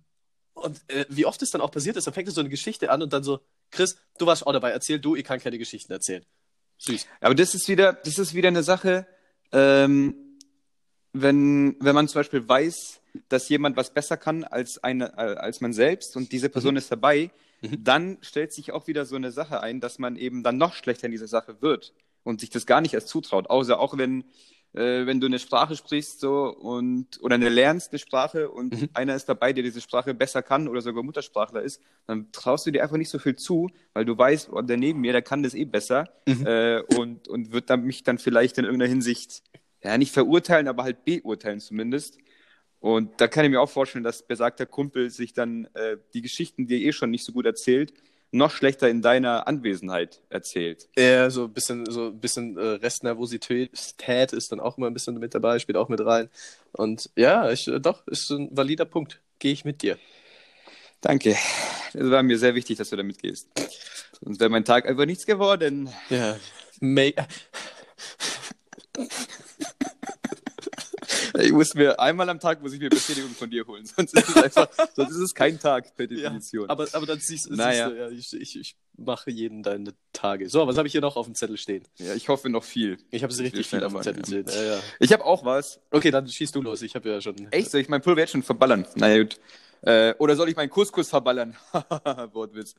und 0.54 0.80
äh, 0.88 1.04
wie 1.08 1.24
oft 1.24 1.40
es 1.42 1.50
dann 1.50 1.60
auch 1.60 1.70
passiert 1.70 1.96
ist, 1.96 2.06
dann 2.06 2.14
fängt 2.14 2.28
er 2.28 2.32
so 2.34 2.40
eine 2.40 2.50
Geschichte 2.50 2.90
an 2.90 3.02
und 3.02 3.12
dann 3.12 3.22
so, 3.22 3.40
Chris, 3.70 3.96
du 4.18 4.26
warst 4.26 4.46
auch 4.46 4.52
dabei, 4.52 4.70
erzähl 4.70 4.98
du, 4.98 5.16
ich 5.16 5.24
kann 5.24 5.40
keine 5.40 5.58
Geschichten 5.58 5.92
erzählen. 5.92 6.24
Süß. 6.78 7.06
Aber 7.20 7.34
das 7.34 7.54
ist 7.54 7.68
wieder, 7.68 7.92
das 7.92 8.18
ist 8.18 8.34
wieder 8.34 8.48
eine 8.48 8.62
Sache, 8.62 9.06
ähm, 9.52 10.14
wenn, 11.12 11.76
wenn 11.80 11.94
man 11.94 12.08
zum 12.08 12.20
Beispiel 12.20 12.46
weiß, 12.46 13.00
dass 13.28 13.48
jemand 13.48 13.76
was 13.76 13.94
besser 13.94 14.16
kann 14.16 14.44
als, 14.44 14.82
eine, 14.84 15.12
äh, 15.16 15.36
als 15.36 15.60
man 15.60 15.72
selbst 15.72 16.16
und 16.16 16.32
diese 16.32 16.50
Person 16.50 16.76
ist 16.76 16.92
dabei, 16.92 17.30
Mhm. 17.62 17.84
dann 17.84 18.18
stellt 18.20 18.52
sich 18.52 18.72
auch 18.72 18.86
wieder 18.86 19.06
so 19.06 19.16
eine 19.16 19.32
Sache 19.32 19.60
ein, 19.60 19.80
dass 19.80 19.98
man 19.98 20.16
eben 20.16 20.42
dann 20.42 20.58
noch 20.58 20.74
schlechter 20.74 21.06
in 21.06 21.12
dieser 21.12 21.26
Sache 21.26 21.62
wird 21.62 21.94
und 22.22 22.40
sich 22.40 22.50
das 22.50 22.66
gar 22.66 22.80
nicht 22.80 22.94
erst 22.94 23.08
zutraut. 23.08 23.48
Außer 23.48 23.78
auch 23.78 23.96
wenn, 23.96 24.24
äh, 24.76 25.06
wenn 25.06 25.20
du 25.20 25.26
eine 25.26 25.38
Sprache 25.38 25.74
sprichst 25.74 26.20
so 26.20 26.54
und 26.54 27.20
oder 27.22 27.34
eine 27.36 27.48
lernst 27.48 27.92
eine 27.92 27.98
Sprache 27.98 28.50
und 28.50 28.72
Mhm. 28.82 28.88
einer 28.94 29.14
ist 29.16 29.28
dabei, 29.28 29.52
der 29.52 29.64
diese 29.64 29.80
Sprache 29.80 30.14
besser 30.14 30.42
kann 30.42 30.68
oder 30.68 30.80
sogar 30.82 31.02
Muttersprachler 31.02 31.62
ist, 31.62 31.80
dann 32.06 32.30
traust 32.32 32.66
du 32.66 32.70
dir 32.70 32.82
einfach 32.82 32.96
nicht 32.98 33.08
so 33.10 33.18
viel 33.18 33.36
zu, 33.36 33.68
weil 33.94 34.04
du 34.04 34.16
weißt, 34.16 34.50
oh, 34.52 34.60
der 34.62 34.76
neben 34.76 35.00
mir, 35.00 35.12
der 35.12 35.22
kann 35.22 35.42
das 35.42 35.54
eh 35.54 35.64
besser 35.64 36.08
Mhm. 36.26 36.46
äh, 36.46 36.80
und, 36.98 37.28
und 37.28 37.52
wird 37.52 37.70
dann 37.70 37.84
mich 37.84 38.04
dann 38.04 38.18
vielleicht 38.18 38.58
in 38.58 38.64
irgendeiner 38.64 38.90
Hinsicht 38.90 39.42
ja 39.82 39.96
nicht 39.98 40.12
verurteilen, 40.12 40.68
aber 40.68 40.82
halt 40.84 41.04
beurteilen 41.04 41.60
zumindest. 41.60 42.18
Und 42.80 43.20
da 43.20 43.26
kann 43.28 43.44
ich 43.44 43.50
mir 43.50 43.60
auch 43.60 43.70
vorstellen, 43.70 44.04
dass 44.04 44.26
besagter 44.26 44.66
Kumpel 44.66 45.10
sich 45.10 45.32
dann 45.32 45.66
äh, 45.74 45.96
die 46.14 46.22
Geschichten, 46.22 46.66
die 46.66 46.82
er 46.82 46.88
eh 46.88 46.92
schon 46.92 47.10
nicht 47.10 47.24
so 47.24 47.32
gut 47.32 47.46
erzählt, 47.46 47.92
noch 48.36 48.50
schlechter 48.50 48.88
in 48.88 49.02
deiner 49.02 49.46
Anwesenheit 49.46 50.20
erzählt. 50.28 50.88
Ja, 50.96 51.30
so 51.30 51.44
ein 51.44 51.52
bisschen, 51.52 51.86
so 51.90 52.06
ein 52.06 52.20
bisschen 52.20 52.56
äh, 52.56 52.60
Restnervosität 52.60 54.32
ist 54.32 54.52
dann 54.52 54.60
auch 54.60 54.78
immer 54.78 54.86
ein 54.88 54.94
bisschen 54.94 55.18
mit 55.18 55.34
dabei, 55.34 55.58
spielt 55.58 55.76
auch 55.76 55.88
mit 55.88 56.04
rein. 56.04 56.28
Und 56.72 57.10
ja, 57.16 57.50
ich, 57.50 57.68
äh, 57.68 57.80
doch, 57.80 58.06
ist 58.06 58.30
ein 58.30 58.48
valider 58.56 58.84
Punkt. 58.84 59.20
Gehe 59.38 59.52
ich 59.52 59.64
mit 59.64 59.82
dir. 59.82 59.98
Danke. 61.00 61.36
Es 61.92 62.10
war 62.10 62.22
mir 62.22 62.38
sehr 62.38 62.54
wichtig, 62.54 62.78
dass 62.78 62.90
du 62.90 62.96
damit 62.96 63.22
gehst. 63.22 63.48
Sonst 64.20 64.40
wäre 64.40 64.50
mein 64.50 64.64
Tag 64.64 64.88
einfach 64.88 65.06
nichts 65.06 65.26
geworden. 65.26 65.90
Ja. 66.10 66.36
May 66.80 67.14
Ich 71.40 71.52
muss 71.52 71.74
mir 71.74 71.98
einmal 72.00 72.28
am 72.28 72.40
Tag 72.40 72.62
muss 72.62 72.72
ich 72.72 72.80
mir 72.80 72.88
Bestätigung 72.88 73.30
von 73.30 73.50
dir 73.50 73.66
holen, 73.66 73.84
sonst 73.96 74.14
ist 74.14 74.28
es 74.28 74.36
einfach, 74.36 74.68
sonst 74.94 75.10
ist 75.12 75.20
es 75.20 75.34
kein 75.34 75.58
Tag 75.58 75.94
per 75.96 76.10
ja, 76.10 76.16
Definition. 76.16 76.68
aber, 76.68 76.86
aber 76.92 77.06
dann 77.06 77.18
siehst, 77.18 77.44
siehst 77.44 77.56
Naja. 77.56 77.88
du, 77.90 77.96
ja, 77.96 78.08
ich, 78.08 78.32
ich, 78.32 78.58
ich 78.58 78.76
mache 78.96 79.30
jeden 79.30 79.62
deine 79.62 79.92
Tage. 80.12 80.48
So, 80.48 80.66
was 80.66 80.76
habe 80.78 80.88
ich 80.88 80.92
hier 80.92 81.00
noch 81.00 81.16
auf 81.16 81.26
dem 81.26 81.34
Zettel 81.34 81.56
stehen? 81.56 81.84
ja, 81.98 82.14
ich 82.14 82.28
hoffe 82.28 82.48
noch 82.48 82.64
viel. 82.64 82.98
Ich 83.10 83.22
habe 83.22 83.32
es 83.32 83.38
richtig 83.38 83.66
viel 83.66 83.84
auf 83.84 83.92
dem 83.92 84.02
Zettel 84.02 84.24
stehen. 84.24 84.46
Ja, 84.48 84.74
ja. 84.74 84.80
Ich 85.00 85.12
habe 85.12 85.24
auch 85.24 85.44
was. 85.44 85.80
Okay, 85.90 86.10
dann 86.10 86.28
schieß 86.28 86.52
du 86.52 86.62
los. 86.62 86.82
Ich 86.82 86.94
habe 86.94 87.08
ja 87.08 87.20
schon. 87.20 87.50
Echt? 87.50 87.70
Soll 87.70 87.80
ich 87.80 87.88
mein 87.88 88.00
Pulver 88.02 88.20
jetzt 88.20 88.32
schon 88.32 88.42
verballern? 88.42 88.86
Na 88.94 89.18
gut. 89.18 89.38
Äh, 89.82 90.14
oder 90.18 90.36
soll 90.36 90.48
ich 90.48 90.56
meinen 90.56 90.70
Couscous 90.70 91.08
verballern? 91.08 91.56
Wortwitz. 92.32 92.74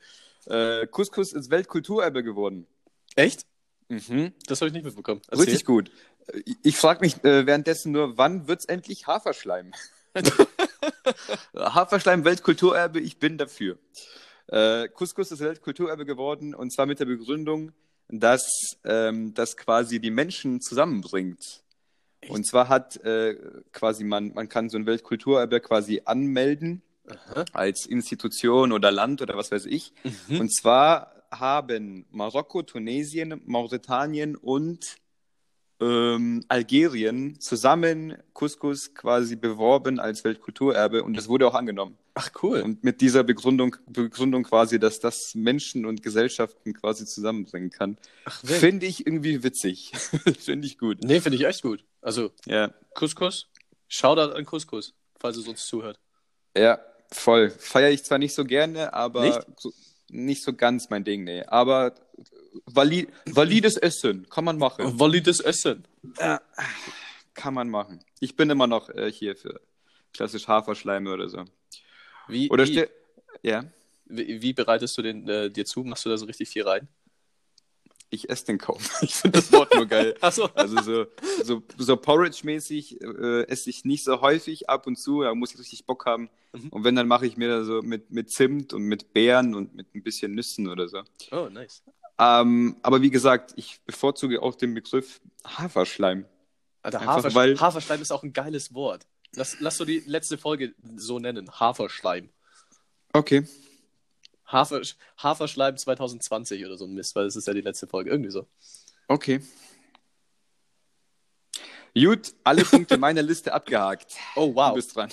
Äh, 0.46 0.86
Couscous 0.88 1.32
ist 1.32 1.50
Weltkulturerbe 1.50 2.22
geworden. 2.22 2.66
Echt? 3.14 3.46
Mhm. 3.88 4.32
Das 4.46 4.60
habe 4.60 4.68
ich 4.68 4.74
nicht 4.74 4.84
mitbekommen. 4.84 5.20
Erzähl. 5.28 5.44
Richtig 5.44 5.64
gut. 5.64 5.90
Ich, 6.62 6.76
frage 6.76 7.00
mich 7.00 7.24
äh, 7.24 7.46
währenddessen 7.46 7.92
nur, 7.92 8.18
wann 8.18 8.48
wird's 8.48 8.64
endlich 8.64 9.06
Haferschleim? 9.06 9.72
Haferschleim 11.56 12.24
Weltkulturerbe, 12.24 13.00
ich 13.00 13.18
bin 13.18 13.38
dafür. 13.38 13.78
Äh, 14.48 14.88
Couscous 14.88 15.30
ist 15.32 15.40
Weltkulturerbe 15.40 16.04
geworden 16.04 16.54
und 16.54 16.72
zwar 16.72 16.86
mit 16.86 17.00
der 17.00 17.06
Begründung, 17.06 17.72
dass 18.08 18.76
ähm, 18.84 19.34
das 19.34 19.56
quasi 19.56 20.00
die 20.00 20.10
Menschen 20.10 20.60
zusammenbringt. 20.60 21.62
Und 22.28 22.46
zwar 22.46 22.68
hat 22.68 22.96
äh, 23.04 23.36
quasi 23.72 24.04
man, 24.04 24.32
man 24.34 24.48
kann 24.48 24.68
so 24.68 24.76
ein 24.76 24.86
Weltkulturerbe 24.86 25.60
quasi 25.60 26.02
anmelden 26.04 26.82
Aha. 27.06 27.44
als 27.52 27.86
Institution 27.86 28.72
oder 28.72 28.90
Land 28.90 29.22
oder 29.22 29.36
was 29.36 29.50
weiß 29.50 29.66
ich. 29.66 29.92
Mhm. 30.28 30.40
Und 30.40 30.54
zwar 30.54 31.14
haben 31.30 32.06
Marokko, 32.10 32.62
Tunesien, 32.62 33.40
Mauretanien 33.44 34.36
und 34.36 34.96
ähm, 35.80 36.44
Algerien 36.48 37.38
zusammen 37.40 38.16
Couscous 38.32 38.94
quasi 38.94 39.36
beworben 39.36 40.00
als 40.00 40.24
Weltkulturerbe 40.24 41.04
und 41.04 41.16
das 41.16 41.28
wurde 41.28 41.46
auch 41.46 41.54
angenommen. 41.54 41.96
Ach, 42.14 42.30
cool. 42.42 42.62
Und 42.62 42.82
mit 42.82 43.00
dieser 43.00 43.22
Begründung, 43.22 43.76
Begründung 43.86 44.42
quasi, 44.42 44.80
dass 44.80 44.98
das 44.98 45.36
Menschen 45.36 45.86
und 45.86 46.02
Gesellschaften 46.02 46.74
quasi 46.74 47.06
zusammenbringen 47.06 47.70
kann, 47.70 47.96
finde 48.42 48.86
ich 48.86 49.06
irgendwie 49.06 49.44
witzig. 49.44 49.92
finde 50.40 50.66
ich 50.66 50.78
gut. 50.78 50.98
Nee, 51.04 51.20
finde 51.20 51.36
ich 51.36 51.46
echt 51.46 51.62
gut. 51.62 51.84
Also, 52.02 52.30
Ja, 52.46 52.74
Couscous, 52.94 53.46
Shoutout 53.86 54.34
an 54.34 54.44
Couscous, 54.44 54.94
falls 55.20 55.36
es 55.36 55.46
uns 55.46 55.64
zuhört. 55.66 56.00
ja, 56.56 56.80
voll. 57.12 57.50
Feiere 57.50 57.90
ich 57.90 58.02
zwar 58.04 58.18
nicht 58.18 58.34
so 58.34 58.44
gerne, 58.44 58.92
aber 58.92 59.22
Nicht? 59.26 59.46
So, 59.58 59.72
nicht 60.10 60.42
so 60.42 60.52
ganz 60.52 60.90
mein 60.90 61.04
Ding, 61.04 61.24
nee. 61.24 61.42
Aber 61.44 61.94
vali 62.66 63.08
valides 63.26 63.76
Essen 63.76 64.28
kann 64.28 64.44
man 64.44 64.58
machen. 64.58 64.98
Valides 64.98 65.40
Essen. 65.40 65.86
Kann 67.34 67.54
man 67.54 67.68
machen. 67.68 68.00
Ich 68.20 68.36
bin 68.36 68.50
immer 68.50 68.66
noch 68.66 68.88
äh, 68.90 69.12
hier 69.12 69.36
für 69.36 69.60
klassisch 70.12 70.48
Haferschleime 70.48 71.12
oder 71.12 71.28
so. 71.28 71.44
Wie, 72.26 72.50
Oder 72.50 72.66
wie, 72.66 72.86
ja, 73.42 73.64
wie, 74.06 74.42
wie 74.42 74.52
bereitest 74.52 74.98
du 74.98 75.02
den 75.02 75.28
äh, 75.28 75.50
dir 75.50 75.64
zu? 75.64 75.82
Machst 75.82 76.04
du 76.04 76.10
da 76.10 76.16
so 76.18 76.26
richtig 76.26 76.48
viel 76.48 76.62
rein? 76.62 76.88
Ich 78.10 78.30
esse 78.30 78.46
den 78.46 78.58
kaum. 78.58 78.78
Ich 79.02 79.14
finde 79.14 79.38
das 79.40 79.52
Wort 79.52 79.74
nur 79.74 79.86
geil. 79.86 80.14
Achso. 80.20 80.46
Also 80.54 80.80
so, 80.82 81.06
so, 81.44 81.62
so 81.76 81.96
Porridge-mäßig 81.96 83.00
äh, 83.02 83.42
esse 83.48 83.70
ich 83.70 83.84
nicht 83.84 84.04
so 84.04 84.20
häufig 84.20 84.68
ab 84.68 84.86
und 84.86 84.96
zu, 84.96 85.22
da 85.22 85.34
muss 85.34 85.52
ich 85.52 85.58
richtig 85.58 85.84
Bock 85.86 86.06
haben. 86.06 86.30
Mhm. 86.52 86.68
Und 86.70 86.84
wenn, 86.84 86.96
dann 86.96 87.08
mache 87.08 87.26
ich 87.26 87.36
mir 87.36 87.48
da 87.48 87.64
so 87.64 87.82
mit, 87.82 88.10
mit 88.10 88.30
Zimt 88.30 88.72
und 88.72 88.82
mit 88.82 89.12
Beeren 89.12 89.54
und 89.54 89.74
mit 89.74 89.94
ein 89.94 90.02
bisschen 90.02 90.34
Nüssen 90.34 90.68
oder 90.68 90.88
so. 90.88 91.02
Oh, 91.30 91.48
nice. 91.50 91.82
Ähm, 92.18 92.76
aber 92.82 93.00
wie 93.02 93.10
gesagt, 93.10 93.52
ich 93.56 93.80
bevorzuge 93.86 94.42
auch 94.42 94.54
den 94.56 94.74
Begriff 94.74 95.20
Haferschleim. 95.46 96.24
Alter, 96.82 97.00
Einfach 97.00 97.16
Hafersch 97.16 97.34
weil- 97.34 97.60
Haferschleim 97.60 98.00
ist 98.02 98.10
auch 98.10 98.22
ein 98.22 98.32
geiles 98.32 98.74
Wort. 98.74 99.06
Lass, 99.34 99.60
lass 99.60 99.76
so 99.76 99.84
die 99.84 100.02
letzte 100.06 100.38
Folge 100.38 100.74
so 100.96 101.18
nennen. 101.18 101.50
Haferschleim. 101.60 102.30
Okay. 103.12 103.46
Hafer, 104.50 104.80
Haferschleim 105.18 105.76
2020 105.76 106.64
oder 106.64 106.76
so 106.76 106.86
ein 106.86 106.94
Mist, 106.94 107.14
weil 107.14 107.24
das 107.26 107.36
ist 107.36 107.46
ja 107.46 107.54
die 107.54 107.60
letzte 107.60 107.86
Folge. 107.86 108.10
Irgendwie 108.10 108.30
so. 108.30 108.46
Okay. 109.06 109.40
Gut, 111.94 112.34
alle 112.44 112.64
Punkte 112.64 112.96
meiner 112.96 113.22
Liste 113.22 113.52
abgehakt. 113.52 114.14
Oh, 114.36 114.48
Du 114.48 114.54
wow. 114.54 114.74
bist 114.74 114.94
dran. 114.94 115.10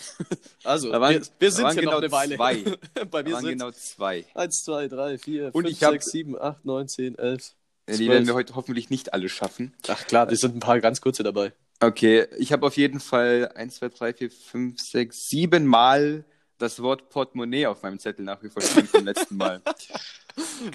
Also, 0.63 0.91
waren- 0.91 1.15
wir, 1.15 1.21
wir 1.39 1.51
sind 1.51 1.71
hier 1.71 1.81
genau 1.81 1.91
noch 1.93 1.97
eine 1.99 2.11
Weile. 2.11 2.35
zwei. 2.35 2.63
Bei 3.09 3.23
mir 3.23 3.33
waren 3.33 3.41
sind 3.43 3.51
genau 3.57 3.71
zwei. 3.71 4.25
1, 4.35 4.63
2, 4.65 4.87
3, 4.89 5.17
4, 5.17 5.45
Und 5.55 5.63
5, 5.63 5.69
ich 5.69 5.83
hab- 5.83 5.91
6, 5.93 6.05
7, 6.11 6.39
8, 6.39 6.63
9, 6.65 6.87
10, 6.87 7.17
11. 7.17 7.55
Ja, 7.87 7.93
Die 7.93 7.97
12. 8.05 8.09
werden 8.11 8.27
wir 8.27 8.33
heute 8.35 8.55
hoffentlich 8.55 8.89
nicht 8.91 9.13
alle 9.13 9.29
schaffen. 9.29 9.73
Ach 9.87 10.05
klar, 10.05 10.31
es 10.31 10.41
sind 10.41 10.55
ein 10.55 10.59
paar 10.59 10.79
ganz 10.79 11.01
kurze 11.01 11.23
dabei. 11.23 11.53
Okay, 11.79 12.27
ich 12.37 12.51
habe 12.53 12.65
auf 12.67 12.77
jeden 12.77 12.99
Fall 12.99 13.51
1, 13.55 13.75
2, 13.77 13.89
3, 13.89 14.13
4, 14.13 14.31
5, 14.31 14.79
6, 14.79 15.29
7 15.29 15.65
Mal 15.65 16.23
das 16.57 16.81
Wort 16.81 17.09
Portemonnaie 17.09 17.65
auf 17.67 17.81
meinem 17.83 17.99
Zettel 17.99 18.23
nach 18.25 18.41
wie 18.43 18.49
vor 18.49 18.61
stehen 18.61 18.87
vom 18.87 19.05
letzten 19.05 19.37
Mal. 19.37 19.61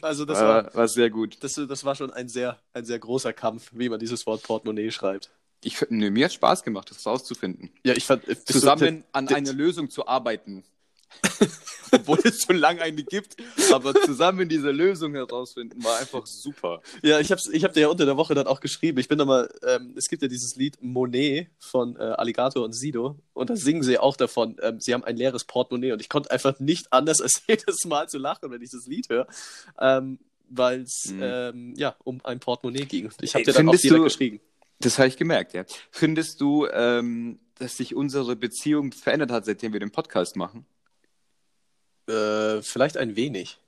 Also 0.01 0.25
das 0.25 0.39
Das 0.39 0.47
war, 0.49 0.75
war, 0.75 0.89
sehr 0.89 1.11
gut. 1.11 1.37
das, 1.43 1.55
das 1.55 1.85
war 1.85 1.95
schon 1.95 2.11
ein 2.11 2.29
sehr, 2.31 2.59
ein 2.73 2.87
sehr 2.87 2.99
großer 2.99 3.35
Kampf, 3.35 3.71
wie 3.75 3.91
man 3.91 3.99
dieses 4.01 4.25
Wort 4.27 4.43
Portemonnaie 4.43 4.91
schreibt. 4.91 5.31
Ich, 5.63 5.77
nö, 5.91 6.11
mir 6.11 6.25
hat 6.25 6.33
Spaß 6.33 6.63
gemacht, 6.63 6.91
das 6.91 7.05
rauszufinden. 7.07 7.71
Ja, 7.85 7.93
ich 7.95 8.07
fand... 8.07 8.27
du- 8.27 8.43
Zusammen 8.45 9.05
an 9.13 9.27
d- 9.27 9.35
einer 9.35 9.53
Lösung 9.53 9.91
zu 9.91 10.07
arbeiten. 10.07 10.65
Obwohl 11.93 12.19
es 12.23 12.43
schon 12.45 12.57
lange 12.57 12.83
eine 12.83 13.03
gibt, 13.03 13.35
aber 13.73 13.93
zusammen 13.95 14.49
diese 14.49 14.71
Lösung 14.71 15.15
herausfinden 15.15 15.83
war 15.83 15.99
einfach 15.99 16.25
super. 16.25 16.83
Ja, 17.03 17.19
ich 17.19 17.33
hab's, 17.33 17.49
ich 17.49 17.65
hab 17.65 17.73
dir 17.73 17.81
ja 17.81 17.89
unter 17.89 18.07
der 18.07 18.17
Woche 18.17 18.35
dann 18.35 18.47
auch 18.47 18.61
geschrieben. 18.61 18.99
Ich 18.99 19.09
bin 19.09 19.19
da 19.19 19.25
mal, 19.25 19.49
ähm, 19.67 19.95
es 19.97 20.09
gibt 20.09 20.23
ja 20.23 20.29
dieses 20.29 20.55
Lied 20.55 20.81
Monet 20.81 21.49
von 21.59 21.97
äh, 21.97 22.01
Alligator 22.01 22.65
und 22.65 22.73
Sido 22.75 23.19
und 23.33 23.51
da 23.51 23.57
singen 23.57 23.83
sie 23.83 23.99
auch 23.99 24.17
davon, 24.17 24.57
ähm, 24.63 24.79
sie 24.79 24.95
haben 24.95 25.03
ein 25.03 25.17
leeres 25.17 25.45
Portemonnaie 25.45 25.91
und 25.93 26.01
ich 26.01 26.09
konnte 26.09 26.31
einfach 26.31 26.61
nicht 26.61 26.93
anders 26.93 27.21
als 27.23 27.43
jedes 27.49 27.85
Mal 27.87 28.09
zu 28.09 28.19
lachen, 28.19 28.51
wenn 28.53 28.63
ich 28.63 28.71
das 28.71 28.87
Lied 28.87 29.09
höre, 29.09 29.27
ähm, 29.81 30.21
weil 30.49 30.83
es 30.83 31.11
Mhm. 31.11 31.21
ähm, 31.23 31.75
ja 31.77 31.97
um 32.05 32.21
ein 32.25 32.39
Portemonnaie 32.39 32.85
ging. 32.87 33.11
Ich 33.21 33.35
habe 33.35 33.45
dir 33.45 33.53
dann 33.53 33.69
auch 33.69 33.75
direkt 33.77 33.99
du- 33.99 34.05
geschrieben. 34.05 34.41
Das 34.79 34.99
habe 34.99 35.09
ich 35.09 35.17
gemerkt, 35.17 35.53
ja. 35.55 35.65
Findest 35.91 36.41
du, 36.41 36.67
ähm, 36.73 37.39
dass 37.59 37.77
sich 37.77 37.95
unsere 37.95 38.35
Beziehung 38.37 38.93
verändert 38.93 39.31
hat, 39.31 39.45
seitdem 39.45 39.73
wir 39.75 39.81
den 39.81 39.91
Podcast 39.91 40.37
machen? 40.37 40.65
Äh, 42.09 42.63
vielleicht 42.63 42.97
ein 42.97 43.17
wenig. 43.17 43.59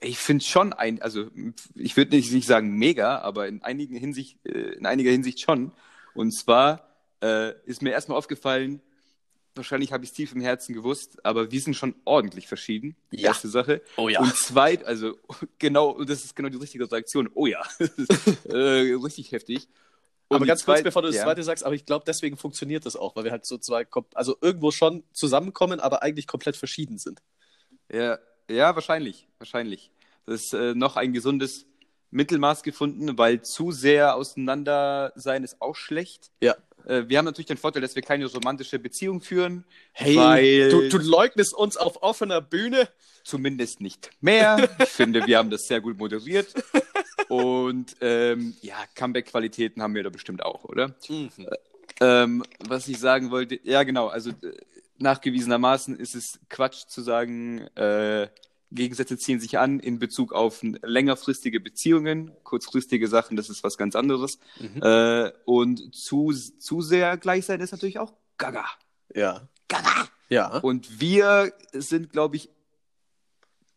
Ich 0.00 0.18
finde 0.18 0.44
schon 0.44 0.72
ein, 0.72 1.00
also 1.00 1.28
ich 1.74 1.96
würde 1.96 2.16
nicht, 2.16 2.32
nicht 2.32 2.46
sagen 2.46 2.72
mega, 2.76 3.18
aber 3.20 3.46
in 3.46 3.62
einigen 3.62 3.96
Hinsicht, 3.96 4.38
äh, 4.44 4.72
in 4.74 4.86
einiger 4.86 5.10
Hinsicht 5.10 5.40
schon. 5.40 5.72
Und 6.14 6.32
zwar 6.32 6.88
äh, 7.22 7.52
ist 7.66 7.82
mir 7.82 7.90
erstmal 7.90 8.18
aufgefallen, 8.18 8.80
wahrscheinlich 9.54 9.92
habe 9.92 10.02
ich 10.04 10.10
es 10.10 10.16
tief 10.16 10.32
im 10.34 10.40
Herzen 10.40 10.74
gewusst, 10.74 11.24
aber 11.24 11.50
wir 11.52 11.60
sind 11.60 11.74
schon 11.74 11.94
ordentlich 12.04 12.48
verschieden. 12.48 12.96
Die 13.12 13.18
Ja. 13.20 13.28
erste 13.28 13.48
Sache. 13.48 13.82
Oh 13.96 14.08
ja. 14.08 14.20
Und 14.20 14.34
zweit, 14.36 14.84
also 14.84 15.16
genau, 15.58 16.02
das 16.04 16.24
ist 16.24 16.34
genau 16.34 16.48
die 16.48 16.56
richtige 16.58 16.90
Reaktion. 16.90 17.28
Oh 17.34 17.46
ja, 17.46 17.62
äh, 18.48 18.94
richtig 18.94 19.30
heftig. 19.32 19.68
Und 20.28 20.36
aber 20.36 20.46
ganz 20.46 20.64
kurz, 20.64 20.78
zweit- 20.78 20.84
bevor 20.84 21.02
du 21.02 21.08
das 21.08 21.16
ja. 21.16 21.24
zweite 21.24 21.42
sagst, 21.42 21.62
aber 21.64 21.74
ich 21.74 21.84
glaube, 21.84 22.04
deswegen 22.06 22.36
funktioniert 22.38 22.86
das 22.86 22.96
auch, 22.96 23.14
weil 23.14 23.24
wir 23.24 23.30
halt 23.30 23.44
so 23.44 23.58
zwei, 23.58 23.86
also 24.14 24.36
irgendwo 24.40 24.70
schon 24.70 25.04
zusammenkommen, 25.12 25.78
aber 25.78 26.02
eigentlich 26.02 26.26
komplett 26.26 26.56
verschieden 26.56 26.96
sind. 26.98 27.20
Ja, 27.92 28.18
ja, 28.48 28.74
wahrscheinlich, 28.74 29.28
wahrscheinlich. 29.38 29.90
Das 30.26 30.42
ist 30.44 30.54
äh, 30.54 30.74
noch 30.74 30.96
ein 30.96 31.12
gesundes 31.12 31.66
Mittelmaß 32.10 32.62
gefunden, 32.62 33.16
weil 33.18 33.42
zu 33.42 33.72
sehr 33.72 34.14
auseinander 34.16 35.12
sein 35.16 35.44
ist 35.44 35.60
auch 35.60 35.74
schlecht. 35.74 36.30
Ja. 36.40 36.54
Äh, 36.86 37.04
wir 37.08 37.18
haben 37.18 37.24
natürlich 37.24 37.46
den 37.46 37.56
Vorteil, 37.56 37.82
dass 37.82 37.94
wir 37.94 38.02
keine 38.02 38.26
romantische 38.26 38.78
Beziehung 38.78 39.20
führen. 39.20 39.64
Hey, 39.92 40.16
Weil- 40.16 40.68
du, 40.70 40.88
du 40.88 40.98
leugnest 40.98 41.54
uns 41.54 41.76
auf 41.76 42.02
offener 42.02 42.40
Bühne. 42.40 42.88
Zumindest 43.24 43.80
nicht 43.80 44.10
mehr. 44.20 44.68
Ich 44.80 44.88
finde, 44.88 45.26
wir 45.26 45.38
haben 45.38 45.50
das 45.50 45.62
sehr 45.68 45.80
gut 45.80 45.96
moderiert. 45.98 46.52
Und 47.28 47.96
ähm, 48.00 48.56
ja, 48.62 48.76
Comeback-Qualitäten 48.96 49.80
haben 49.80 49.94
wir 49.94 50.02
da 50.02 50.10
bestimmt 50.10 50.44
auch, 50.44 50.64
oder? 50.64 50.94
Ähm, 52.00 52.42
was 52.58 52.88
ich 52.88 52.98
sagen 52.98 53.30
wollte, 53.30 53.60
ja 53.62 53.84
genau, 53.84 54.08
also 54.08 54.30
äh, 54.30 54.52
nachgewiesenermaßen 55.02 55.96
ist 55.96 56.14
es 56.14 56.40
Quatsch 56.48 56.86
zu 56.86 57.02
sagen, 57.02 57.60
äh, 57.76 58.28
Gegensätze 58.70 59.18
ziehen 59.18 59.40
sich 59.40 59.58
an 59.58 59.80
in 59.80 59.98
Bezug 59.98 60.32
auf 60.32 60.60
längerfristige 60.62 61.60
Beziehungen, 61.60 62.32
kurzfristige 62.42 63.06
Sachen, 63.08 63.36
das 63.36 63.50
ist 63.50 63.62
was 63.62 63.76
ganz 63.76 63.94
anderes. 63.94 64.38
Mhm. 64.58 64.82
Äh, 64.82 65.32
und 65.44 65.94
zu, 65.94 66.32
zu 66.32 66.80
sehr 66.80 67.16
gleich 67.18 67.44
sein 67.44 67.60
ist 67.60 67.72
natürlich 67.72 67.98
auch 67.98 68.14
Gaga. 68.38 68.64
Ja. 69.14 69.48
Gaga! 69.68 70.08
Ja. 70.28 70.58
Und 70.58 71.00
wir 71.00 71.52
sind, 71.72 72.10
glaube 72.10 72.36
ich, 72.36 72.48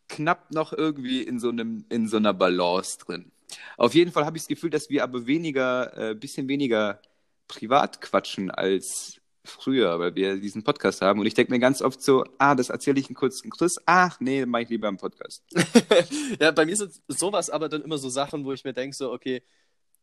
knapp 0.08 0.52
noch 0.52 0.72
irgendwie 0.72 1.22
in 1.22 1.40
so 1.40 1.50
einem, 1.50 1.86
in 1.90 2.08
so 2.08 2.18
einer 2.18 2.34
Balance 2.34 3.00
drin. 3.00 3.32
Auf 3.78 3.94
jeden 3.94 4.12
Fall 4.12 4.26
habe 4.26 4.38
ich 4.38 4.44
das 4.44 4.48
Gefühl, 4.48 4.70
dass 4.70 4.90
wir 4.90 5.04
aber 5.04 5.28
weniger, 5.28 6.12
äh, 6.12 6.16
bisschen 6.16 6.48
weniger 6.48 7.02
privat 7.48 8.02
quatschen 8.02 8.50
als 8.50 9.20
früher, 9.46 10.00
weil 10.00 10.16
wir 10.16 10.38
diesen 10.38 10.64
Podcast 10.64 11.02
haben. 11.02 11.20
Und 11.20 11.26
ich 11.26 11.34
denke 11.34 11.52
mir 11.52 11.60
ganz 11.60 11.82
oft 11.82 12.02
so, 12.02 12.26
ah, 12.38 12.56
das 12.56 12.70
erzähle 12.70 13.00
ich 13.00 13.08
einen 13.08 13.16
kurzen 13.16 13.50
Chris. 13.50 13.76
Ach, 13.86 14.20
nee, 14.20 14.46
mache 14.46 14.64
ich 14.64 14.70
lieber 14.70 14.88
im 14.88 14.98
Podcast. 14.98 15.44
ja, 16.40 16.52
bei 16.52 16.66
mir 16.66 16.76
sind 16.76 16.94
sowas 17.08 17.50
aber 17.50 17.70
dann 17.70 17.82
immer 17.82 17.98
so 17.98 18.10
Sachen, 18.10 18.46
wo 18.46 18.54
ich 18.54 18.64
mir 18.64 18.74
denke, 18.74 18.96
so, 18.96 19.12
okay, 19.12 19.44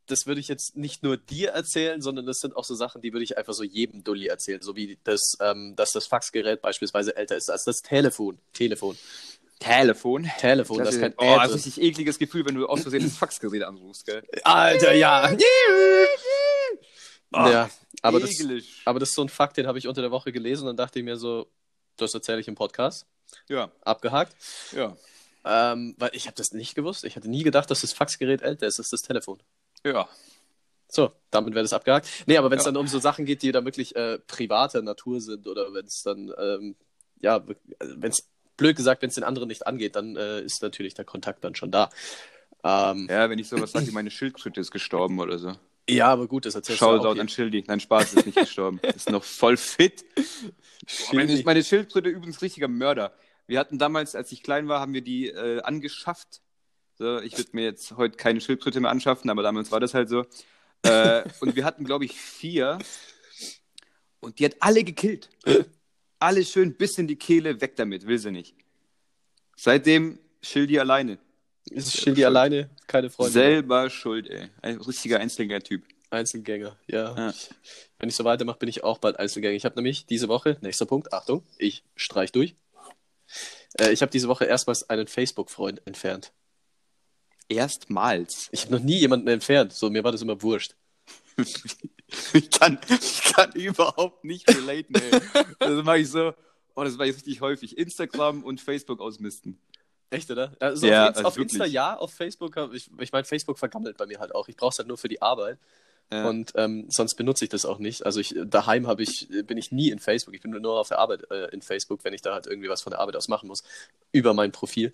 das 0.07 0.27
würde 0.27 0.41
ich 0.41 0.49
jetzt 0.49 0.77
nicht 0.77 1.03
nur 1.03 1.17
dir 1.17 1.51
erzählen, 1.51 2.03
sondern 2.03 2.27
das 2.27 2.41
sind 2.41 2.57
auch 2.57 2.65
so 2.65 2.75
Sachen, 2.75 3.03
die 3.03 3.13
würde 3.13 3.25
ich 3.25 3.39
einfach 3.39 3.53
so 3.53 3.63
jedem 3.63 4.03
Dulli 4.03 4.27
erzählen. 4.27 4.61
So 4.61 4.77
wie 4.77 4.99
das, 5.05 5.37
ähm, 5.41 5.75
dass 5.77 5.93
das 5.93 6.07
Faxgerät 6.07 6.61
beispielsweise 6.61 7.17
älter 7.17 7.37
ist 7.37 7.51
als 7.51 7.65
das 7.65 7.83
Telefon. 7.83 8.39
Telefon. 8.53 8.97
Telefon. 9.59 10.29
Telefon, 10.39 10.79
das, 10.79 10.87
Das 10.87 10.95
ist 10.97 11.01
kein 11.01 11.15
oh, 11.19 11.37
das 11.37 11.55
ist 11.55 11.79
ein 11.79 11.85
ekliges 11.85 12.19
Gefühl, 12.19 12.45
wenn 12.45 12.57
du 12.57 12.67
aus 12.67 12.83
Versehen 12.83 13.05
das 13.05 13.17
Faxgerät 13.17 13.63
anrufst, 13.63 14.07
gell? 14.07 14.23
Alter, 14.43 14.93
ja. 14.95 15.31
Oh, 17.33 17.39
ja, 17.49 17.71
aber 18.03 18.21
das, 18.21 18.31
aber 18.85 19.01
das 19.01 19.11
ist 19.11 19.15
so 19.15 19.23
ein 19.23 19.29
Fakt, 19.29 19.57
den 19.57 19.67
habe 19.67 19.79
ich 19.79 19.89
unter 19.89 20.03
der 20.03 20.11
Woche 20.11 20.33
gelesen 20.33 20.63
und 20.63 20.67
dann 20.69 20.77
dachte 20.77 20.99
ich 20.99 21.05
mir 21.05 21.17
so, 21.17 21.51
das 21.97 22.13
erzähle 22.15 22.41
ich 22.41 22.49
im 22.49 22.55
Podcast. 22.55 23.07
Ja, 23.49 23.71
Abgehakt. 23.83 24.35
ja, 24.73 24.97
Ähm, 25.45 25.95
weil 25.99 26.11
ich 26.13 26.27
habe 26.27 26.37
das 26.37 26.53
nicht 26.53 26.75
gewusst. 26.75 27.05
Ich 27.05 27.17
hatte 27.17 27.29
nie 27.31 27.43
gedacht, 27.43 27.71
dass 27.71 27.81
das 27.81 27.93
Faxgerät 27.93 28.43
älter 28.43 28.67
ist 28.67 28.79
als 28.79 28.91
das 28.91 29.03
Telefon. 29.03 29.43
ja. 29.85 30.09
So, 30.95 31.11
damit 31.31 31.55
wäre 31.55 31.65
das 31.65 31.73
abgehakt. 31.73 32.07
Nee, 32.27 32.37
aber 32.37 32.51
wenn 32.51 32.59
es 32.59 32.67
Ja. 32.67 32.71
dann 32.71 32.79
um 32.79 32.87
so 32.87 32.99
Sachen 32.99 33.25
geht, 33.25 33.43
die 33.43 33.51
da 33.51 33.65
wirklich 33.65 33.97
äh, 33.97 34.19
privater 34.19 34.83
Natur 34.83 35.23
sind 35.23 35.47
oder 35.49 35.73
wenn 35.73 35.87
es 35.87 36.03
dann, 36.03 36.31
ähm, 36.39 36.77
ja, 37.23 37.43
wenn 37.81 38.11
es, 38.11 38.29
blöd 38.59 38.77
gesagt, 38.77 39.01
wenn 39.01 39.09
es 39.09 39.15
den 39.15 39.25
anderen 39.25 39.49
nicht 39.49 39.67
angeht, 39.67 39.97
dann 39.97 40.17
äh, 40.17 40.43
ist 40.43 40.61
natürlich 40.61 40.93
der 40.93 41.07
Kontakt 41.07 41.45
dann 41.45 41.55
schon 41.55 41.71
da. 41.71 41.89
Ähm, 42.63 43.07
ja. 43.09 43.23
Ja, 43.23 43.31
wenn 43.31 43.39
ich 43.39 43.49
sowas 43.49 43.73
sage, 43.73 43.87
wie 43.87 43.91
meine 43.93 44.11
Schildkröte 44.11 44.61
ist 44.61 44.71
gestorben 44.71 45.19
oder 45.19 45.39
so. 45.39 45.55
Aber 46.01 46.29
gut, 46.29 46.47
das 46.47 46.55
erzählst 46.55 46.81
du 46.81 46.85
Shoutout 46.85 47.09
auch 47.09 47.19
an 47.19 47.29
Schildi. 47.29 47.65
Nein, 47.67 47.81
Spaß, 47.81 48.15
ist 48.15 48.27
nicht 48.27 48.39
gestorben. 48.39 48.81
ist 48.95 49.11
noch 49.11 49.25
voll 49.25 49.57
fit. 49.57 50.05
Boah, 50.15 51.15
meine, 51.15 51.29
Schildi. 51.29 51.45
meine 51.45 51.65
Schildkröte 51.65 52.09
übrigens 52.09 52.41
richtiger 52.41 52.69
Mörder. 52.69 53.13
Wir 53.47 53.59
hatten 53.59 53.79
damals, 53.79 54.15
als 54.15 54.31
ich 54.33 54.43
klein 54.43 54.69
war, 54.69 54.81
haben 54.81 54.95
wir 54.95 55.03
die 55.03 55.29
äh, 55.29 55.61
angeschafft. 55.63 56.41
So, 56.99 57.21
ich 57.21 57.37
würde 57.37 57.51
mir 57.55 57.65
jetzt 57.65 57.97
heute 57.97 58.17
keine 58.17 58.41
Schildkröte 58.41 58.81
mehr 58.81 58.91
anschaffen, 58.91 59.29
aber 59.29 59.43
damals 59.43 59.73
war 59.73 59.81
das 59.81 59.95
halt 59.95 60.09
so. 60.09 60.25
Äh, 60.83 61.25
und 61.41 61.57
wir 61.57 61.65
hatten, 61.65 61.85
glaube 61.85 62.05
ich, 62.05 62.21
vier. 62.21 62.79
Und 64.21 64.39
die 64.39 64.45
hat 64.45 64.57
alle 64.61 64.85
gekillt. 64.85 65.31
alle 66.19 66.45
schön 66.45 66.75
bis 66.75 66.97
in 66.99 67.09
die 67.09 67.17
Kehle, 67.17 67.61
weg 67.61 67.75
damit, 67.77 68.07
will 68.07 68.19
sie 68.19 68.31
nicht. 68.31 68.55
Seitdem 69.57 70.19
Schildi 70.43 70.79
alleine. 70.79 71.19
Ist 71.71 71.97
Schildi 71.97 72.25
alleine, 72.25 72.71
keine 72.87 73.11
Freunde. 73.11 73.33
Selber 73.33 73.89
schuld, 73.89 74.29
ey. 74.29 74.49
Ein 74.63 74.81
richtiger 74.81 75.21
Einzelgänger-Typ. 75.21 75.85
Einzelgänger, 76.11 76.77
ja. 76.87 77.17
Ja. 77.17 77.35
Wenn 77.99 78.09
ich 78.09 78.17
so 78.17 78.25
weitermache, 78.25 78.59
bin 78.59 78.69
ich 78.69 78.85
auch 78.85 78.99
bald 78.99 79.19
Einzelgänger. 79.19 79.55
Ich 79.55 79.65
habe 79.65 79.77
nämlich 79.77 80.07
diese 80.07 80.29
Woche, 80.29 80.59
nächster 80.61 80.87
Punkt, 80.87 81.13
Achtung, 81.13 81.45
ich 81.59 81.85
streich 81.97 82.33
durch. 82.33 82.55
Äh, 83.79 83.93
ich 83.93 84.03
habe 84.03 84.13
diese 84.13 84.29
Woche 84.29 84.45
erstmals 84.45 84.89
einen 84.91 85.07
Facebook-Freund 85.07 85.83
entfernt. 85.87 86.33
Erstmals. 87.49 88.49
Ich 88.53 88.65
habe 88.65 88.75
noch 88.75 88.83
nie 88.83 88.99
jemanden 88.99 89.29
entfernt, 89.29 89.73
so 89.73 89.91
mir 89.91 90.05
war 90.05 90.13
das 90.13 90.23
immer 90.23 90.41
wurscht. 90.43 90.75
ich, 92.33 92.51
kann, 92.51 92.79
ich 92.89 93.23
kann 93.33 93.53
überhaupt 93.53 94.25
nicht 94.25 94.49
relaten, 94.49 94.95
ey. 94.95 95.21
Das 95.59 95.85
mache 95.85 95.99
ich 95.99 96.11
so, 96.11 96.35
oh, 96.75 96.85
das 96.85 96.97
mache 96.97 97.09
ich 97.09 97.17
richtig 97.17 97.41
häufig. 97.41 97.79
Instagram 97.79 98.45
und 98.45 98.61
Facebook 98.61 99.01
ausmisten. 99.01 99.59
Echt, 100.13 100.31
oder? 100.31 100.53
Also 100.61 100.87
Ja, 100.87 101.05
auf, 101.05 101.09
Insta, 101.09 101.19
also 101.19 101.29
auf 101.29 101.37
Insta 101.39 101.65
ja, 101.65 101.97
auf 101.97 102.13
Facebook, 102.13 102.57
ich, 102.75 102.91
ich 103.01 103.13
meine, 103.13 103.25
Facebook 103.25 103.59
vergammelt 103.59 103.97
bei 103.97 104.07
mir 104.07 104.21
halt 104.21 104.35
auch. 104.35 104.49
Ich 104.49 104.57
brauche 104.57 104.71
es 104.71 104.79
halt 104.79 104.89
nur 104.89 104.99
für 104.99 105.09
die 105.09 105.23
Arbeit 105.23 105.59
Ja. 106.13 106.29
und 106.29 106.53
ähm, 106.55 106.87
sonst 106.91 107.15
benutze 107.17 107.45
ich 107.45 107.51
das 107.51 107.65
auch 107.65 107.79
nicht. 107.79 108.05
Also 108.05 108.21
ich, 108.21 108.35
daheim 108.45 108.87
habe 108.87 109.03
ich, 109.03 109.29
bin 109.47 109.57
ich 109.57 109.73
nie 109.73 109.89
in 109.91 109.99
Facebook. 109.99 110.35
Ich 110.35 110.43
bin 110.43 110.51
nur 110.51 110.79
auf 110.79 110.89
der 110.89 110.99
Arbeit 110.99 111.31
äh, 111.31 111.47
in 111.47 111.63
Facebook, 111.63 112.05
wenn 112.05 112.13
ich 112.13 112.21
da 112.21 112.35
halt 112.35 112.47
irgendwie 112.47 112.69
was 112.69 112.83
von 112.83 112.91
der 112.91 113.01
Arbeit 113.01 113.17
aus 113.17 113.29
machen 113.29 113.49
muss, 113.49 113.63
über 114.13 114.35
mein 114.35 114.53
Profil. 114.53 114.93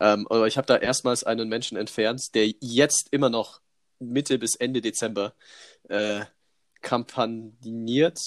Ähm, 0.00 0.26
aber 0.28 0.46
ich 0.46 0.56
habe 0.56 0.66
da 0.66 0.76
erstmals 0.76 1.22
einen 1.24 1.48
Menschen 1.48 1.76
entfernt, 1.76 2.34
der 2.34 2.48
jetzt 2.60 3.08
immer 3.10 3.28
noch 3.28 3.60
Mitte 3.98 4.38
bis 4.38 4.56
Ende 4.56 4.80
Dezember 4.80 5.34
äh, 5.88 6.24
kampagniert 6.82 8.18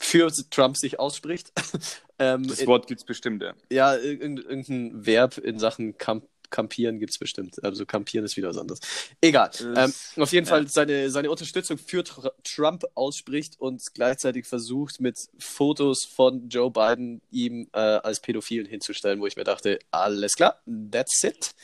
für 0.00 0.30
Trump 0.50 0.76
sich 0.76 0.98
ausspricht. 0.98 1.52
ähm, 2.18 2.46
das 2.46 2.66
Wort 2.66 2.86
gibt's 2.86 3.04
bestimmt, 3.04 3.42
ja. 3.42 3.54
ja, 3.70 3.92
irg- 3.92 4.20
irgendein 4.20 5.06
Verb 5.06 5.38
in 5.38 5.58
Sachen 5.58 5.98
Camp 5.98 6.24
Campieren 6.50 6.98
gibt 6.98 7.12
es 7.12 7.18
bestimmt. 7.18 7.62
Also 7.62 7.84
Campieren 7.84 8.24
ist 8.24 8.38
wieder 8.38 8.48
was 8.48 8.56
anderes. 8.56 8.80
Egal. 9.20 9.50
Ähm, 9.76 9.92
auf 10.16 10.32
jeden 10.32 10.46
ja. 10.46 10.50
Fall 10.50 10.66
seine, 10.68 11.10
seine 11.10 11.30
Unterstützung 11.30 11.76
für 11.76 12.02
Tr 12.04 12.32
Trump 12.42 12.84
ausspricht 12.94 13.60
und 13.60 13.82
gleichzeitig 13.92 14.46
versucht, 14.46 14.98
mit 14.98 15.18
Fotos 15.38 16.06
von 16.06 16.48
Joe 16.48 16.70
Biden 16.70 17.20
ihm 17.30 17.68
äh, 17.74 17.78
als 17.78 18.20
Pädophilen 18.20 18.66
hinzustellen, 18.66 19.20
wo 19.20 19.26
ich 19.26 19.36
mir 19.36 19.44
dachte, 19.44 19.78
alles 19.90 20.36
klar, 20.36 20.60
that's 20.90 21.22
it. 21.22 21.54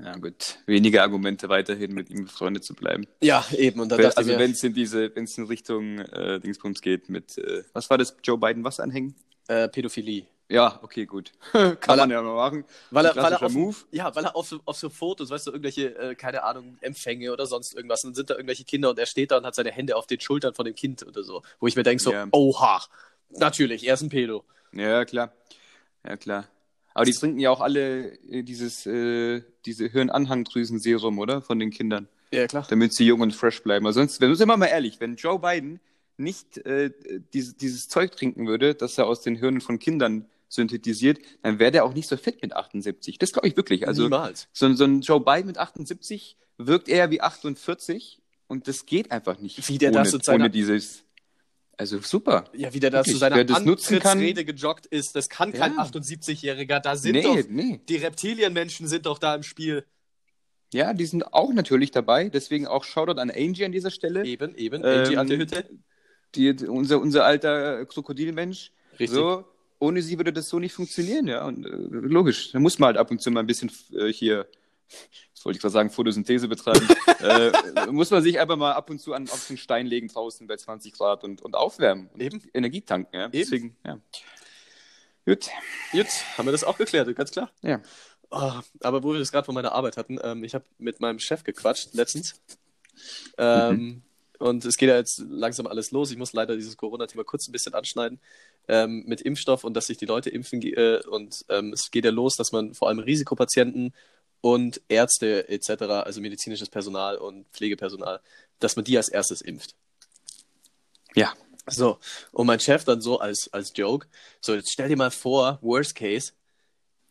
Ja, 0.00 0.14
gut. 0.16 0.58
Wenige 0.66 1.02
Argumente 1.02 1.48
weiterhin 1.48 1.92
mit 1.92 2.08
ihm 2.08 2.24
befreundet 2.24 2.64
zu 2.64 2.74
bleiben. 2.74 3.06
Ja, 3.20 3.44
eben. 3.56 3.80
Und 3.80 3.90
da 3.90 3.96
dachte 3.96 4.16
also 4.16 4.30
wenn 4.38 4.52
es 4.52 4.62
in 4.62 4.72
diese, 4.72 5.14
wenn 5.16 5.24
es 5.24 5.36
in 5.36 5.46
Richtung 5.46 5.98
äh, 5.98 6.38
Dingsbums 6.38 6.80
geht 6.82 7.08
mit, 7.08 7.36
äh, 7.38 7.64
was 7.72 7.90
war 7.90 7.98
das, 7.98 8.16
Joe 8.22 8.38
Biden 8.38 8.62
was 8.64 8.78
anhängen? 8.80 9.14
äh, 9.48 9.68
Pädophilie. 9.68 10.26
Ja, 10.50 10.78
okay, 10.82 11.04
gut. 11.04 11.32
Kann 11.52 11.76
Weil 11.86 11.96
man 11.98 12.10
ja 12.10 12.22
mal 12.22 12.34
machen. 12.34 12.64
Weil 12.90 13.06
er, 13.06 13.16
weil 13.16 13.32
er 13.32 13.42
auf, 13.42 13.52
Move. 13.52 13.76
Ja, 13.90 14.14
weil 14.14 14.24
er 14.24 14.34
auf 14.36 14.46
so, 14.48 14.60
auf 14.64 14.76
so 14.78 14.88
Fotos, 14.88 15.28
weißt 15.28 15.46
du, 15.46 15.50
irgendwelche, 15.50 15.94
äh, 15.98 16.14
keine 16.14 16.42
Ahnung, 16.42 16.78
Empfänge 16.80 17.32
oder 17.32 17.44
sonst 17.46 17.74
irgendwas, 17.74 18.02
und 18.04 18.10
dann 18.10 18.14
sind 18.14 18.30
da 18.30 18.34
irgendwelche 18.34 18.64
Kinder 18.64 18.88
und 18.90 18.98
er 18.98 19.04
steht 19.06 19.30
da 19.30 19.38
und 19.38 19.44
hat 19.44 19.54
seine 19.54 19.72
Hände 19.72 19.96
auf 19.96 20.06
den 20.06 20.20
Schultern 20.20 20.54
von 20.54 20.64
dem 20.64 20.74
Kind 20.74 21.06
oder 21.06 21.22
so, 21.22 21.42
wo 21.60 21.66
ich 21.66 21.76
mir 21.76 21.82
denke, 21.82 22.02
so, 22.02 22.12
Ja. 22.12 22.26
oha, 22.32 22.82
natürlich, 23.30 23.86
er 23.86 23.94
ist 23.94 24.02
ein 24.02 24.08
Pedo. 24.08 24.44
Ja, 24.72 25.04
klar. 25.04 25.32
Ja, 26.06 26.16
klar. 26.16 26.46
Aber 26.94 27.04
die 27.04 27.12
trinken 27.12 27.38
ja 27.38 27.50
auch 27.50 27.60
alle 27.60 28.18
äh, 28.28 28.42
dieses, 28.42 28.84
äh, 28.86 29.42
diese 29.66 29.88
Hirnanhangdrüsen-Serum, 29.88 31.18
oder? 31.18 31.42
Von 31.42 31.58
den 31.58 31.70
Kindern. 31.70 32.08
Ja, 32.30 32.46
klar. 32.46 32.66
damit 32.68 32.92
sie 32.92 33.06
jung 33.06 33.20
und 33.22 33.34
fresh 33.34 33.62
bleiben. 33.62 33.86
Aber 33.86 33.94
sonst, 33.94 34.20
wenn 34.20 34.34
sind 34.34 34.48
wir 34.48 34.56
mal 34.58 34.66
ehrlich, 34.66 35.00
wenn 35.00 35.16
Joe 35.16 35.38
Biden 35.38 35.80
nicht 36.18 36.58
äh, 36.58 36.90
dieses, 37.32 37.56
dieses 37.56 37.88
Zeug 37.88 38.12
trinken 38.14 38.46
würde, 38.46 38.74
das 38.74 38.98
er 38.98 39.06
aus 39.06 39.22
den 39.22 39.34
Hirnen 39.36 39.60
von 39.62 39.78
Kindern 39.78 40.26
synthetisiert, 40.50 41.18
dann 41.42 41.58
wäre 41.58 41.70
der 41.70 41.84
auch 41.84 41.94
nicht 41.94 42.08
so 42.08 42.16
fit 42.18 42.42
mit 42.42 42.54
78. 42.54 43.18
Das 43.18 43.32
glaube 43.32 43.48
ich 43.48 43.56
wirklich. 43.56 43.86
Also 43.88 44.04
Niemals. 44.04 44.48
so, 44.52 44.66
ein- 44.66 44.76
so 44.76 44.84
ein 44.84 45.00
Joe 45.00 45.20
Biden 45.20 45.46
mit 45.46 45.56
78 45.58 46.36
wirkt 46.58 46.88
eher 46.88 47.10
wie 47.10 47.20
48 47.20 48.20
und 48.46 48.66
das 48.68 48.84
geht 48.84 49.10
einfach 49.10 49.38
nicht. 49.38 49.66
Wie 49.68 49.78
der 49.78 49.90
ohne, 49.92 50.02
das 50.10 50.10
seine- 50.24 50.44
ohne 50.44 50.50
dieses. 50.50 51.04
Also 51.80 52.00
super. 52.00 52.44
Ja, 52.54 52.74
wie 52.74 52.80
der 52.80 52.90
da 52.90 52.98
Wirklich, 52.98 53.14
zu 53.14 53.18
seiner 53.20 53.44
das 53.44 53.56
Antrittsrede 53.58 54.44
gejoggt 54.44 54.86
ist, 54.86 55.14
das 55.14 55.28
kann 55.28 55.52
kein 55.52 55.74
Ja. 55.76 55.84
78-Jähriger, 55.84 56.80
da 56.80 56.96
sind 56.96 57.12
Nee, 57.12 57.22
doch, 57.22 57.38
nee. 57.48 57.80
die 57.88 57.96
Reptilienmenschen 57.96 58.88
sind 58.88 59.06
doch 59.06 59.18
da 59.18 59.34
im 59.36 59.44
Spiel. 59.44 59.84
Ja, 60.74 60.92
die 60.92 61.06
sind 61.06 61.32
auch 61.32 61.52
natürlich 61.52 61.92
dabei. 61.92 62.28
Deswegen 62.28 62.66
auch 62.66 62.82
Shoutout 62.84 63.20
an 63.20 63.30
Angie 63.30 63.64
an 63.64 63.72
dieser 63.72 63.90
Stelle. 63.92 64.24
Eben, 64.26 64.54
eben, 64.56 64.84
Angie 64.84 65.12
Ähm, 65.12 65.18
alte 65.20 65.38
Hütte. 65.38 65.70
die, 66.34 66.50
unser, 66.66 67.00
unser 67.00 67.24
alter 67.24 67.86
Krokodilmensch. 67.86 68.72
Richtig. 68.92 69.10
So, 69.10 69.44
ohne 69.78 70.02
sie 70.02 70.18
würde 70.18 70.32
das 70.32 70.48
so 70.48 70.58
nicht 70.58 70.72
funktionieren, 70.74 71.28
ja. 71.28 71.46
Und 71.46 71.64
äh, 71.64 71.68
logisch, 71.70 72.50
da 72.52 72.58
muss 72.58 72.78
man 72.80 72.88
halt 72.88 72.96
ab 72.98 73.10
und 73.12 73.22
zu 73.22 73.30
mal 73.30 73.40
ein 73.40 73.46
bisschen 73.46 73.70
äh, 73.96 74.12
hier, 74.12 74.48
was 75.34 75.44
wollte 75.44 75.58
ich 75.58 75.62
gerade 75.62 75.72
sagen, 75.72 75.90
Photosynthese 75.90 76.48
betreiben. 76.48 76.86
äh, 77.20 77.52
muss 77.90 78.10
man 78.10 78.22
sich 78.22 78.38
einfach 78.38 78.56
mal 78.56 78.72
ab 78.72 78.90
und 78.90 79.00
zu 79.00 79.14
an, 79.14 79.28
auf 79.28 79.46
den 79.46 79.56
Stein 79.56 79.86
legen 79.86 80.08
draußen 80.08 80.46
bei 80.46 80.56
20 80.56 80.92
Grad 80.92 81.24
und, 81.24 81.42
und 81.42 81.54
aufwärmen. 81.54 82.08
Und 82.12 82.22
Eben. 82.22 82.42
Energie 82.54 82.80
tanken, 82.80 83.14
ja. 83.14 83.28
Deswegen, 83.28 83.76
ja. 83.84 83.98
Gut. 85.26 85.48
Jetzt 85.92 86.38
haben 86.38 86.46
wir 86.46 86.52
das 86.52 86.64
auch 86.64 86.78
geklärt, 86.78 87.14
ganz 87.16 87.30
klar. 87.30 87.50
Ja. 87.62 87.80
Oh, 88.30 88.52
aber 88.80 89.02
wo 89.02 89.12
wir 89.12 89.18
das 89.18 89.32
gerade 89.32 89.44
von 89.44 89.54
meiner 89.54 89.72
Arbeit 89.72 89.96
hatten, 89.96 90.18
ähm, 90.22 90.44
ich 90.44 90.54
habe 90.54 90.64
mit 90.78 91.00
meinem 91.00 91.18
Chef 91.18 91.44
gequatscht 91.44 91.94
letztens. 91.94 92.40
Ähm, 93.38 94.02
Und 94.38 94.64
es 94.64 94.76
geht 94.76 94.88
ja 94.88 94.96
jetzt 94.96 95.18
langsam 95.28 95.66
alles 95.66 95.90
los. 95.90 96.10
Ich 96.10 96.16
muss 96.16 96.32
leider 96.32 96.54
dieses 96.54 96.76
Corona-Thema 96.76 97.24
kurz 97.24 97.48
ein 97.48 97.52
bisschen 97.52 97.74
anschneiden 97.74 98.20
ähm, 98.68 99.04
mit 99.06 99.20
Impfstoff 99.20 99.64
und 99.64 99.74
dass 99.74 99.86
sich 99.86 99.98
die 99.98 100.06
Leute 100.06 100.30
impfen. 100.30 100.62
Äh, 100.62 101.00
und 101.10 101.44
ähm, 101.48 101.72
es 101.72 101.90
geht 101.90 102.04
ja 102.04 102.12
los, 102.12 102.36
dass 102.36 102.52
man 102.52 102.74
vor 102.74 102.88
allem 102.88 103.00
Risikopatienten 103.00 103.92
und 104.40 104.80
Ärzte 104.88 105.48
etc., 105.48 105.82
also 105.82 106.20
medizinisches 106.20 106.70
Personal 106.70 107.16
und 107.16 107.46
Pflegepersonal, 107.48 108.20
dass 108.58 108.76
man 108.76 108.84
die 108.84 108.96
als 108.96 109.08
erstes 109.08 109.40
impft. 109.40 109.74
Ja. 111.14 111.32
So, 111.66 111.98
und 112.32 112.46
mein 112.46 112.60
Chef 112.60 112.84
dann 112.84 113.02
so 113.02 113.18
als, 113.20 113.52
als 113.52 113.72
Joke, 113.74 114.08
so 114.40 114.54
jetzt 114.54 114.72
stell 114.72 114.88
dir 114.88 114.96
mal 114.96 115.10
vor, 115.10 115.58
worst 115.60 115.94
case, 115.94 116.32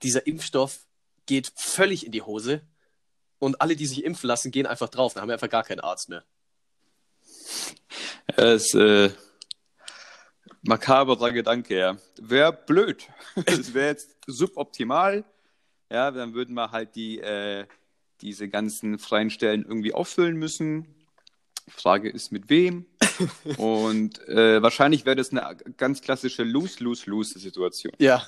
dieser 0.02 0.26
Impfstoff 0.26 0.80
geht 1.28 1.52
völlig 1.56 2.06
in 2.06 2.12
die 2.12 2.24
Hose 2.24 2.62
und 3.38 3.62
alle, 3.62 3.76
die 3.76 3.86
sich 3.86 4.04
impfen 4.04 4.28
lassen, 4.28 4.52
gehen 4.52 4.66
einfach 4.66 4.90
drauf, 4.90 5.14
dann 5.14 5.22
haben 5.22 5.30
wir 5.30 5.34
einfach 5.36 5.50
gar 5.50 5.64
keinen 5.64 5.82
Arzt 5.82 6.10
mehr. 6.10 6.24
Das 8.36 8.66
ist 8.66 8.76
äh, 8.76 9.12
makaberer 10.62 11.32
Gedanke, 11.32 11.78
ja. 11.78 11.98
Wäre 12.20 12.54
blöd. 12.54 13.08
Es 13.46 13.74
wäre 13.74 13.88
jetzt 13.90 14.18
suboptimal. 14.26 15.24
Ja, 15.92 16.12
dann 16.12 16.34
würden 16.34 16.56
wir 16.56 16.72
halt 16.72 16.96
die, 16.96 17.20
äh, 17.20 17.66
diese 18.22 18.50
ganzen 18.50 19.00
freien 19.00 19.30
Stellen 19.30 19.64
irgendwie 19.64 19.94
auffüllen 19.94 20.38
müssen. 20.38 20.88
Frage 21.68 22.10
ist, 22.10 22.32
mit 22.32 22.50
wem? 22.50 22.86
Und 23.58 24.26
äh, 24.28 24.62
wahrscheinlich 24.62 25.06
wäre 25.06 25.16
das 25.16 25.32
eine 25.32 25.58
ganz 25.78 26.02
klassische 26.02 26.44
Lose-Lose-Lose-Situation. 26.44 27.94
Ja. 28.00 28.28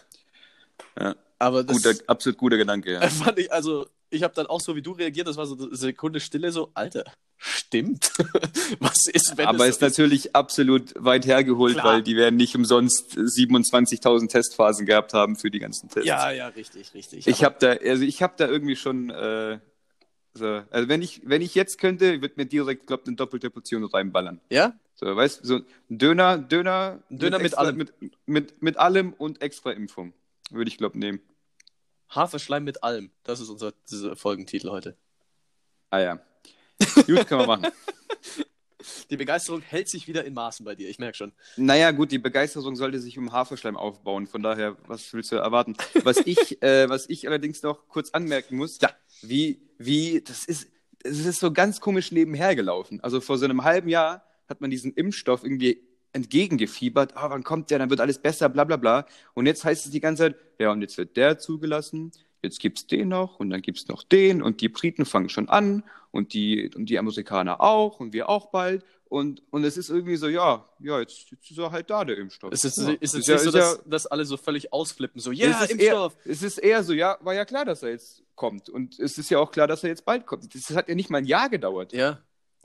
Ja. 1.00 1.16
Aber 1.38 1.64
das 1.64 1.82
Guter, 1.82 1.96
absolut 2.08 2.38
guter 2.38 2.58
Gedanke, 2.58 2.94
ja. 2.94 3.10
fand 3.10 3.40
ich, 3.40 3.52
also 3.52 3.88
ich 4.10 4.24
habe 4.24 4.34
dann 4.34 4.48
auch 4.48 4.60
so 4.60 4.76
wie 4.76 4.82
du 4.82 4.92
reagiert, 4.92 5.28
das 5.28 5.38
war 5.38 5.46
so 5.46 5.56
eine 5.56 5.76
Sekunde 5.76 6.20
Stille, 6.20 6.52
so, 6.52 6.72
Alter, 6.74 7.06
stimmt. 7.40 8.12
Was 8.80 9.08
ist, 9.08 9.38
wenn 9.38 9.48
Aber 9.48 9.60
das 9.60 9.70
ist 9.70 9.82
natürlich 9.82 10.36
absolut 10.36 10.94
weit 10.98 11.26
hergeholt, 11.26 11.76
Klar. 11.76 11.86
weil 11.86 12.04
die 12.04 12.16
werden 12.16 12.36
nicht 12.36 12.56
umsonst 12.56 13.18
27.000 13.18 14.30
Testphasen 14.30 14.86
gehabt 14.86 15.14
haben 15.14 15.36
für 15.36 15.50
die 15.50 15.60
ganzen 15.60 15.90
Tests. 15.90 16.08
Ja, 16.08 16.32
ja, 16.32 16.50
richtig, 16.50 16.94
richtig. 16.94 17.28
Ich 17.28 17.44
habe 17.44 17.56
da, 17.60 17.72
also 17.72 18.04
ich 18.04 18.22
habe 18.22 18.34
da 18.38 18.48
irgendwie 18.48 18.76
schon, 18.76 19.10
äh, 19.10 19.60
so, 20.34 20.62
also 20.70 20.90
wenn 20.90 21.02
ich, 21.02 21.22
wenn 21.24 21.42
ich 21.42 21.56
jetzt 21.56 21.80
könnte, 21.80 22.22
würde 22.22 22.36
mir 22.38 22.46
direkt, 22.46 22.86
glaube 22.88 23.04
eine 23.08 23.16
doppelte 23.16 23.50
Portion 23.50 23.84
reinballern. 23.84 24.42
ja? 24.50 24.74
So, 24.96 25.16
weißt 25.16 25.44
du, 25.44 25.48
so 25.48 25.56
ein 25.56 25.66
Döner, 25.88 26.38
Döner, 26.38 27.02
Döner 27.10 27.38
mit 27.38 27.46
extra, 27.46 27.62
allem. 27.62 27.78
Mit, 27.78 27.94
mit, 28.26 28.62
mit 28.62 28.78
allem 28.78 29.14
und 29.14 29.42
extra 29.42 29.72
Impfung. 29.72 30.14
Würde 30.52 30.70
ich, 30.70 30.78
glaube 30.78 31.00
nehmen. 31.00 31.22
Haferschleim 32.10 32.66
mit 32.66 32.84
allem. 32.84 33.10
Das 33.24 33.40
ist 33.40 33.48
unser 33.48 33.72
Folgentitel 34.18 34.70
heute. 34.70 34.98
Ah 35.90 36.00
ja. 36.00 36.20
Gut, 37.16 37.28
können 37.28 37.42
wir 37.42 37.48
machen. 37.48 37.68
Die 39.10 39.18
Begeisterung 39.18 39.62
hält 39.62 39.90
sich 39.90 40.08
wieder 40.08 40.24
in 40.24 40.34
Maßen 40.34 40.64
bei 40.66 40.76
dir, 40.76 40.90
ich 40.90 41.00
merke 41.00 41.18
schon. 41.18 41.32
Naja, 41.58 41.92
gut, 41.92 42.12
die 42.12 42.20
Begeisterung 42.20 42.76
sollte 42.76 43.00
sich 43.00 43.18
um 43.18 43.32
Haferschleim 43.32 43.76
aufbauen. 43.76 44.28
Von 44.28 44.42
daher, 44.42 44.78
was 44.88 45.14
willst 45.14 45.32
du 45.32 45.36
erwarten? 45.36 45.76
Was 46.04 46.18
ich, 46.18 46.62
äh, 46.62 46.88
was 46.90 47.10
ich 47.10 47.28
allerdings 47.28 47.62
noch 47.64 47.88
kurz 47.88 48.12
anmerken 48.12 48.56
muss, 48.56 48.80
Ja. 48.82 48.92
wie, 49.22 49.60
wie, 49.78 50.22
das 50.22 50.46
ist, 50.46 50.70
es 51.04 51.26
ist 51.26 51.40
so 51.40 51.52
ganz 51.52 51.82
komisch 51.82 52.12
nebenher 52.12 52.56
gelaufen. 52.56 53.00
Also 53.02 53.20
vor 53.22 53.38
so 53.38 53.46
einem 53.46 53.64
halben 53.64 53.90
Jahr 53.90 54.24
hat 54.48 54.62
man 54.62 54.70
diesen 54.70 54.94
Impfstoff 54.94 55.44
irgendwie 55.44 55.82
entgegengefiebert. 56.14 57.16
Ah, 57.18 57.30
wann 57.30 57.44
kommt 57.44 57.70
der? 57.72 57.80
Dann 57.80 57.90
wird 57.90 58.02
alles 58.02 58.20
besser, 58.20 58.50
bla, 58.50 58.64
bla, 58.64 58.78
bla. 58.78 59.06
Und 59.34 59.46
jetzt 59.46 59.64
heißt 59.64 59.86
es 59.86 59.92
die 59.92 60.00
ganze 60.00 60.24
Zeit, 60.24 60.36
ja, 60.58 60.72
und 60.72 60.82
jetzt 60.82 60.98
wird 60.98 61.18
der 61.18 61.38
zugelassen. 61.38 62.12
Jetzt 62.42 62.60
gibt's 62.60 62.88
den 62.88 63.10
noch 63.10 63.40
und 63.40 63.50
dann 63.50 63.62
gibt's 63.62 63.88
noch 63.88 64.04
den 64.04 64.42
und 64.42 64.62
die 64.62 64.70
Briten 64.70 65.06
fangen 65.06 65.30
schon 65.30 65.50
an 65.50 65.84
und 66.12 66.34
die, 66.34 66.72
und 66.76 66.86
die 66.88 66.98
Amerikaner 66.98 67.62
auch 67.62 68.00
und 68.00 68.14
wir 68.14 68.30
auch 68.30 68.48
bald. 68.52 68.84
Und, 69.10 69.42
und 69.50 69.64
es 69.64 69.76
ist 69.76 69.90
irgendwie 69.90 70.18
so, 70.18 70.28
ja, 70.28 70.70
ja, 70.80 71.00
jetzt, 71.00 71.32
jetzt 71.32 71.50
ist 71.50 71.58
er 71.58 71.72
halt 71.72 71.90
da, 71.90 72.06
der 72.06 72.18
Impfstoff. 72.18 72.52
Es 72.54 72.64
ist, 72.64 72.78
ja, 72.78 72.92
ist 73.00 73.16
jetzt 73.16 73.28
ja, 73.28 73.34
nicht 73.36 73.44
so, 73.44 73.50
ist 73.50 73.56
ja- 73.56 73.62
dass, 73.62 73.84
dass 73.86 74.08
alle 74.08 74.24
so 74.24 74.38
völlig 74.38 74.72
ausflippen, 74.72 75.20
so, 75.20 75.32
ja, 75.32 75.50
es 75.50 75.62
ist 75.64 75.72
Impfstoff. 75.72 76.16
Eher, 76.24 76.32
es 76.32 76.44
ist 76.44 76.58
eher 76.60 76.84
so, 76.84 76.94
ja, 76.94 77.18
war 77.22 77.34
ja 77.34 77.44
klar, 77.44 77.66
dass 77.66 77.82
er 77.82 77.90
jetzt 77.90 78.24
kommt. 78.36 78.70
Und 78.70 79.00
es 79.00 79.18
ist 79.18 79.30
ja 79.32 79.40
auch 79.40 79.52
klar, 79.52 79.68
dass 79.68 79.84
er 79.84 79.90
jetzt 79.90 80.06
bald 80.06 80.28
kommt. 80.28 80.54
Das 80.54 80.70
hat 80.76 80.90
ja 80.90 80.96
nicht 80.96 81.10
mal 81.10 81.18
ein 81.18 81.26
Jahr 81.26 81.50
gedauert. 81.50 81.92
Ja, 81.92 82.20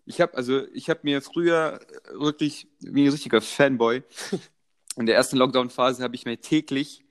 Ich 0.05 0.21
habe 0.21 0.35
also, 0.35 0.67
ich 0.75 0.91
habe 0.91 1.01
mir 1.03 1.23
früher 1.23 1.81
wirklich 2.13 2.69
wie 2.81 3.07
ein 3.07 3.11
richtiger 3.11 3.41
Fanboy 3.41 4.03
in 4.97 5.07
der 5.07 5.17
ersten 5.17 5.39
Lockdown-Phase 5.39 6.03
habe 6.03 6.15
ich 6.15 6.27
mir 6.27 6.39
täglich 6.41 7.04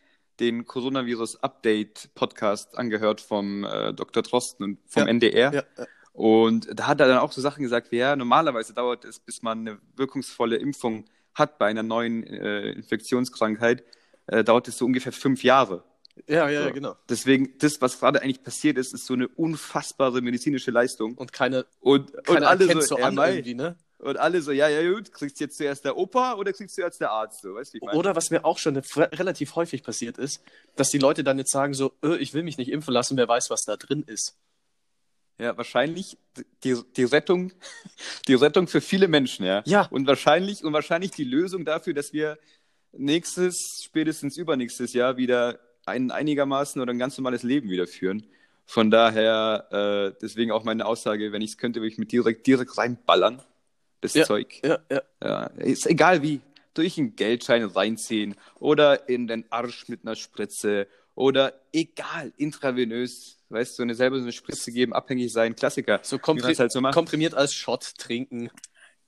den 0.44 0.66
Coronavirus-Update-Podcast 0.66 2.78
angehört 2.78 3.22
vom 3.22 3.64
äh, 3.64 3.94
Dr. 3.94 4.24
Drosten 4.24 4.64
und 4.66 4.80
vom 4.88 5.04
Ja, 5.04 5.08
NDR. 5.10 5.54
ja, 5.54 5.64
ja. 5.78 5.86
Und 6.14 6.68
da 6.80 6.88
hat 6.88 7.00
er 7.02 7.08
dann 7.08 7.18
auch 7.18 7.32
so 7.32 7.42
Sachen 7.42 7.64
gesagt, 7.64 7.92
wie 7.92 7.98
ja, 7.98 8.16
normalerweise 8.16 8.74
dauert 8.74 9.04
es, 9.06 9.20
bis 9.20 9.42
man 9.42 9.60
eine 9.62 9.80
wirkungsvolle 9.96 10.58
Impfung 10.58 11.06
hat 11.34 11.58
bei 11.58 11.66
einer 11.68 11.82
neuen 11.82 12.24
äh, 12.28 12.72
Infektionskrankheit, 12.74 13.84
äh, 14.28 14.44
dauert 14.44 14.68
es 14.68 14.78
so 14.78 14.86
ungefähr 14.86 15.12
fünf 15.12 15.44
Jahre. 15.44 15.84
ja, 16.28 16.48
ja, 16.50 16.62
So. 16.62 16.68
ja, 16.68 16.74
genau. 16.74 16.96
Deswegen, 17.10 17.58
das, 17.58 17.82
was 17.82 18.00
gerade 18.00 18.22
eigentlich 18.22 18.44
passiert 18.44 18.78
ist, 18.78 18.94
ist 18.94 19.08
so 19.08 19.16
eine 19.16 19.28
unfassbare 19.28 20.22
medizinische 20.22 20.70
Leistung. 20.70 21.16
Und 21.16 21.34
keine, 21.34 21.66
Und, 21.80 22.12
und 22.30 22.44
alle 22.44 22.68
so, 22.72 22.80
so 22.82 23.00
ja, 23.00 23.08
an 23.08 23.16
mei. 23.16 23.34
irgendwie, 23.38 23.56
ne? 23.56 23.76
Und 24.04 24.18
alle 24.18 24.42
so, 24.42 24.52
ja, 24.52 24.68
ja, 24.68 24.92
gut, 24.92 25.14
kriegst 25.14 25.40
du 25.40 25.46
jetzt 25.46 25.58
zuerst 25.58 25.86
der 25.86 25.96
Opa 25.96 26.34
oder 26.34 26.52
kriegst 26.52 26.78
du 26.78 26.82
jetzt 26.82 27.00
der 27.00 27.12
Arzt? 27.12 27.42
So, 27.42 27.56
weißt 27.56 27.74
wie 27.74 27.78
ich 27.78 27.84
meine? 27.84 27.98
Oder 27.98 28.16
was 28.16 28.32
mir 28.32 28.44
auch 28.44 28.58
schon 28.58 28.76
relativ 28.76 29.56
häufig 29.56 29.82
passiert 29.82 30.18
ist, 30.18 30.44
dass 30.76 30.90
die 30.90 30.98
Leute 30.98 31.24
dann 31.24 31.38
jetzt 31.38 31.52
sagen 31.52 31.74
so, 31.74 31.94
äh, 32.04 32.18
ich 32.18 32.34
will 32.34 32.44
mich 32.44 32.58
nicht 32.58 32.70
impfen 32.70 32.94
lassen, 32.94 33.16
wer 33.16 33.30
weiß, 33.30 33.50
was 33.50 33.62
da 33.64 33.78
drin 33.78 34.04
ist. 34.06 34.38
Ja, 35.40 35.56
wahrscheinlich 35.58 36.18
die, 36.64 36.78
die 36.98 37.06
Rettung, 37.06 37.54
die 38.28 38.34
Rettung 38.34 38.68
für 38.68 38.82
viele 38.82 39.08
Menschen, 39.08 39.46
ja. 39.46 39.64
Ja. 39.66 39.88
Und 39.90 40.06
wahrscheinlich, 40.06 40.64
und 40.66 40.74
wahrscheinlich 40.74 41.12
die 41.12 41.24
Lösung 41.24 41.64
dafür, 41.64 41.94
dass 41.94 42.12
wir 42.12 42.38
nächstes, 42.92 43.84
spätestens 43.86 44.36
übernächstes 44.36 44.92
Jahr 44.92 45.16
wieder 45.16 45.60
ein 45.86 46.12
einigermaßen 46.12 46.82
oder 46.82 46.92
ein 46.92 47.00
ganz 47.00 47.18
normales 47.18 47.44
Leben 47.44 47.70
wieder 47.70 47.88
führen. 47.88 48.28
Von 48.66 48.92
daher, 48.92 49.68
äh, 50.14 50.18
deswegen 50.22 50.52
auch 50.52 50.66
meine 50.66 50.86
Aussage, 50.86 51.32
wenn 51.32 51.42
ich 51.42 51.52
es 51.52 51.58
könnte, 51.58 51.80
würde 51.80 51.92
ich 51.92 51.98
mit 51.98 52.12
direkt, 52.12 52.48
direkt 52.48 52.78
reinballern, 52.78 53.42
das 54.04 54.14
Ja. 54.14 54.26
Zeug. 54.26 54.62
Ja, 54.64 54.80
ja. 54.92 55.02
Ja, 55.24 55.46
ist 55.58 55.88
egal 55.88 56.22
wie. 56.22 56.42
Durch 56.76 56.98
einen 56.98 57.16
Geldschein 57.16 57.64
reinziehen 57.64 58.36
oder 58.60 59.08
in 59.08 59.28
den 59.28 59.46
Arsch 59.52 59.88
mit 59.90 60.02
einer 60.04 60.16
Spritze 60.16 60.88
oder 61.14 61.54
egal, 61.72 62.34
intravenös, 62.38 63.38
weißt 63.50 63.74
du, 63.74 63.76
so 63.76 63.84
eine 63.84 63.94
selber 63.94 64.18
so 64.18 64.24
eine 64.24 64.32
Spritze 64.32 64.72
geben, 64.72 64.92
abhängig 64.92 65.32
sein, 65.32 65.56
Klassiker. 65.56 66.00
So 66.02 66.16
Wie 66.16 66.18
man 66.18 66.22
kompri 66.24 66.52
es 66.52 66.60
halt 66.60 66.72
so 66.72 66.82
komprimiert 66.82 67.36
als 67.36 67.54
Shot 67.54 67.94
trinken. 68.00 68.50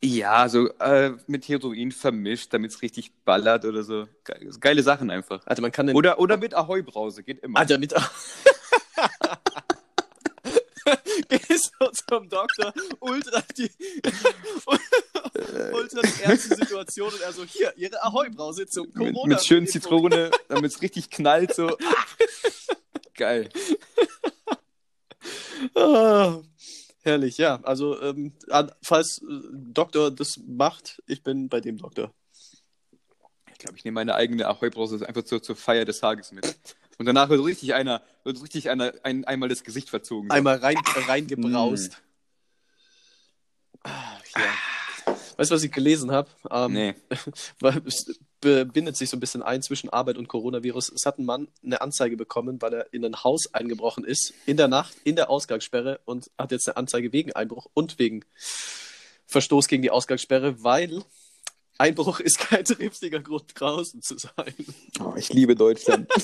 Ja, 0.04 0.48
so 0.48 0.70
äh, 0.78 1.14
mit 1.26 1.48
Heroin 1.48 1.92
vermischt, 1.92 2.54
damit 2.54 2.72
es 2.72 2.84
richtig 2.84 3.12
ballert 3.24 3.66
oder 3.66 3.82
so. 3.82 4.08
Ge 4.24 4.52
geile 4.60 4.84
Sachen 4.84 5.10
einfach. 5.10 5.42
Also 5.48 5.64
man 5.64 5.72
kann 5.72 5.88
den. 5.88 5.96
Oder, 5.96 6.20
oder 6.20 6.38
mit 6.38 6.54
Ahoi-Brause, 6.54 7.24
geht 7.24 7.40
immer. 7.40 7.58
Alter, 7.58 7.80
mit. 7.80 7.96
Gehst 11.40 11.72
du 11.80 11.88
zum 11.92 12.30
Doktor, 12.30 12.74
ultra 13.00 13.44
die, 13.58 13.70
ultra 15.74 16.02
die 16.02 16.24
ernste 16.24 16.56
Situation 16.56 17.14
und 17.14 17.22
er 17.22 17.34
so, 17.34 17.44
hier, 17.44 17.74
ihre 17.78 18.02
Ahoi-Brause 18.04 18.68
zum 18.68 18.88
mit, 18.88 19.14
Corona. 19.14 19.36
mit 19.36 19.46
schön 19.46 19.68
Zitrone, 19.68 20.32
damit 20.48 20.72
es 20.72 20.82
richtig 20.82 21.10
knallt, 21.10 21.54
so. 21.54 21.76
Geil. 23.16 23.50
Ah, 25.74 26.42
herrlich, 27.02 27.38
ja. 27.38 27.60
Also, 27.64 28.02
ähm, 28.02 28.34
falls 28.82 29.20
äh, 29.20 29.42
Doktor 29.52 30.12
das 30.12 30.40
macht, 30.46 31.02
ich 31.08 31.24
bin 31.24 31.50
bei 31.50 31.62
dem 31.62 31.78
Doktor. 31.78 32.14
Ich 33.52 33.60
glaube, 33.60 33.78
ich 33.78 33.86
nehme 33.86 33.96
meine 33.96 34.16
eigene 34.16 34.48
Ahoi-Brause 34.48 35.08
einfach 35.08 35.24
zur, 35.24 35.42
zur 35.42 35.56
Feier 35.56 35.86
des 35.86 36.00
Tages 36.00 36.32
mit. 36.32 36.76
Und 36.98 37.06
danach 37.06 37.30
wird 37.30 37.44
richtig 37.44 37.74
einer, 37.74 38.02
wird 38.24 38.42
richtig 38.42 38.70
einer 38.70 38.94
ein, 39.04 39.26
einmal 39.26 39.50
das 39.50 39.64
Gesicht 39.64 39.90
verzogen. 39.90 40.30
So. 40.30 40.36
Einmal 40.36 40.58
rein, 40.58 40.76
äh, 40.76 41.00
reingebraust. 41.10 42.02
Ah, 43.84 44.18
ja. 44.38 45.14
Weißt 45.38 45.52
du, 45.52 45.56
was 45.56 45.64
ich 45.64 45.72
gelesen 45.72 46.12
habe? 46.12 46.30
Ähm, 46.50 46.74
Nee. 46.74 46.96
weil 47.60 47.82
es 47.86 48.20
bindet 48.42 48.96
sich 48.96 49.10
so 49.10 49.18
ein 49.18 49.20
bisschen 49.20 49.44
ein 49.44 49.62
zwischen 49.62 49.90
Arbeit 49.90 50.18
und 50.18 50.28
Coronavirus. 50.28 50.92
Es 50.94 51.06
hat 51.06 51.18
ein 51.20 51.26
Mann 51.26 51.48
eine 51.64 51.82
Anzeige 51.82 52.16
bekommen, 52.16 52.62
weil 52.62 52.74
er 52.74 52.94
in 52.94 53.04
ein 53.04 53.24
Haus 53.24 53.54
eingebrochen 53.54 54.04
ist, 54.06 54.34
in 54.46 54.56
der 54.56 54.68
Nacht, 54.68 54.96
in 55.04 55.16
der 55.16 55.30
Ausgangssperre 55.30 56.00
und 56.06 56.30
hat 56.38 56.52
jetzt 56.52 56.68
eine 56.68 56.78
Anzeige 56.78 57.12
wegen 57.12 57.34
Einbruch 57.34 57.68
und 57.74 57.98
wegen 58.00 58.24
Verstoß 59.26 59.68
gegen 59.68 59.82
die 59.82 59.90
Ausgangssperre, 59.90 60.64
weil 60.64 61.04
Einbruch 61.78 62.20
ist 62.22 62.40
kein 62.40 62.64
triftiger 62.64 63.20
Grund, 63.20 63.52
draußen 63.56 64.02
zu 64.02 64.18
sein. 64.18 64.54
Oh, 65.00 65.14
ich 65.18 65.34
liebe 65.34 65.56
Deutschland. 65.56 66.10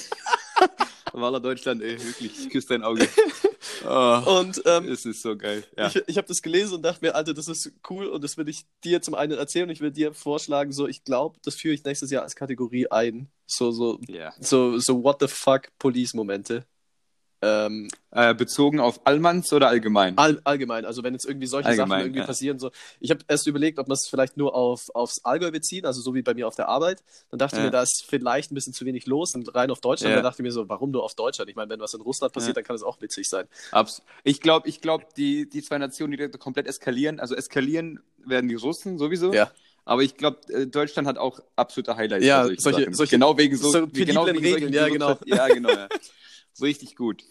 Walla 1.13 1.39
Deutschland, 1.39 1.81
ey, 1.81 2.01
wirklich, 2.03 2.39
ich 2.39 2.49
küsse 2.49 2.69
dein 2.69 2.83
Auge. 2.83 3.07
Oh, 3.85 4.39
Und 4.39 4.61
ähm, 4.65 4.87
es 4.87 5.05
ist 5.05 5.21
so 5.21 5.35
geil. 5.35 5.63
Ja. 5.77 5.87
ich, 5.87 6.01
ich 6.07 6.17
habe 6.17 6.27
das 6.27 6.41
gelesen 6.41 6.75
und 6.75 6.83
dachte 6.83 7.03
mir, 7.05 7.15
Alter, 7.15 7.33
das 7.33 7.47
ist 7.47 7.71
cool 7.89 8.07
und 8.07 8.23
das 8.23 8.37
will 8.37 8.47
ich 8.47 8.65
dir 8.83 9.01
zum 9.01 9.15
einen 9.15 9.33
erzählen 9.33 9.67
und 9.67 9.73
ich 9.73 9.81
will 9.81 9.91
dir 9.91 10.13
vorschlagen, 10.13 10.71
so, 10.71 10.87
ich 10.87 11.03
glaube, 11.03 11.39
das 11.43 11.55
führe 11.55 11.73
ich 11.73 11.83
nächstes 11.83 12.11
Jahr 12.11 12.23
als 12.23 12.35
Kategorie 12.35 12.89
ein. 12.89 13.29
So, 13.45 13.71
so, 13.71 13.99
ja. 14.07 14.33
so, 14.39 14.77
so 14.79 15.03
what 15.03 15.17
the 15.19 15.27
fuck 15.27 15.69
Police-Momente. 15.79 16.65
Ähm, 17.43 17.87
Äh, 18.13 18.35
bezogen 18.35 18.79
auf 18.81 18.99
Allmanns 19.05 19.51
oder 19.53 19.69
allgemein? 19.69 20.17
all, 20.17 20.41
allgemein, 20.43 20.85
also 20.85 21.01
wenn 21.01 21.13
jetzt 21.13 21.25
irgendwie 21.25 21.47
solche 21.47 21.69
Sachen 21.69 21.79
Allgemein, 21.79 22.01
irgendwie 22.01 22.19
ja. 22.19 22.25
passieren, 22.25 22.59
so. 22.59 22.69
Ich 22.99 23.09
habe 23.09 23.21
erst 23.27 23.47
überlegt, 23.47 23.79
ob 23.79 23.87
man 23.87 23.95
es 23.95 24.07
vielleicht 24.09 24.35
nur 24.37 24.53
auf, 24.53 24.89
aufs 24.93 25.23
Allgäu 25.23 25.49
beziehen, 25.49 25.85
also 25.85 26.01
so 26.01 26.13
wie 26.13 26.21
bei 26.21 26.33
mir 26.33 26.45
auf 26.47 26.55
der 26.55 26.67
Arbeit. 26.67 27.01
Dann 27.31 27.39
dachte 27.39 27.55
ich 27.55 27.59
Ja. 27.59 27.65
mir, 27.65 27.71
da 27.71 27.81
ist 27.81 28.05
vielleicht 28.07 28.51
ein 28.51 28.55
bisschen 28.55 28.73
zu 28.73 28.85
wenig 28.85 29.05
los 29.07 29.33
und 29.33 29.55
rein 29.55 29.71
auf 29.71 29.79
Deutschland. 29.79 30.09
Ja. 30.11 30.15
Dann 30.17 30.23
dachte 30.25 30.41
ich 30.41 30.43
mir 30.43 30.51
so, 30.51 30.67
warum 30.69 30.91
nur 30.91 31.03
auf 31.03 31.15
Deutschland? 31.15 31.49
Ich 31.49 31.55
meine, 31.55 31.69
wenn 31.71 31.79
was 31.79 31.93
in 31.93 32.01
Russland 32.01 32.33
passiert, 32.33 32.57
dann 32.57 32.63
kann 32.65 32.75
es 32.75 32.83
auch 32.83 33.01
witzig 33.01 33.27
sein. 33.29 33.47
Abs 33.71 34.01
ich 34.23 34.41
glaube, 34.41 34.67
ich 34.69 34.81
glaub, 34.81 35.15
die, 35.15 35.49
die 35.49 35.63
zwei 35.63 35.77
Nationen, 35.77 36.11
die 36.17 36.29
komplett 36.37 36.67
eskalieren, 36.67 37.19
also 37.19 37.33
eskalieren 37.33 38.01
werden 38.23 38.49
die 38.49 38.55
Russen 38.55 38.97
sowieso. 38.99 39.33
Ja. 39.33 39.51
Aber 39.83 40.03
ich 40.03 40.15
glaube, 40.15 40.67
Deutschland 40.67 41.07
hat 41.07 41.17
auch 41.17 41.39
absolute 41.55 41.95
Highlights. 41.95 42.23
Ja, 42.25 42.43
bei 42.43 42.55
solche- 42.57 42.81
Sachen. 42.81 42.93
solche- 42.93 43.15
genau 43.15 43.35
wegen 43.37 43.57
so, 43.57 43.71
so 43.71 43.87
genau 43.87 44.27
wegen 44.27 44.37
Regeln, 44.37 44.71
solchen 44.71 44.73
ja, 44.73 44.87
genau. 44.89 45.17
Ja, 45.25 45.47
genau. 45.47 45.69
Ja. 45.69 45.87
Richtig 46.59 46.95
gut. 46.95 47.23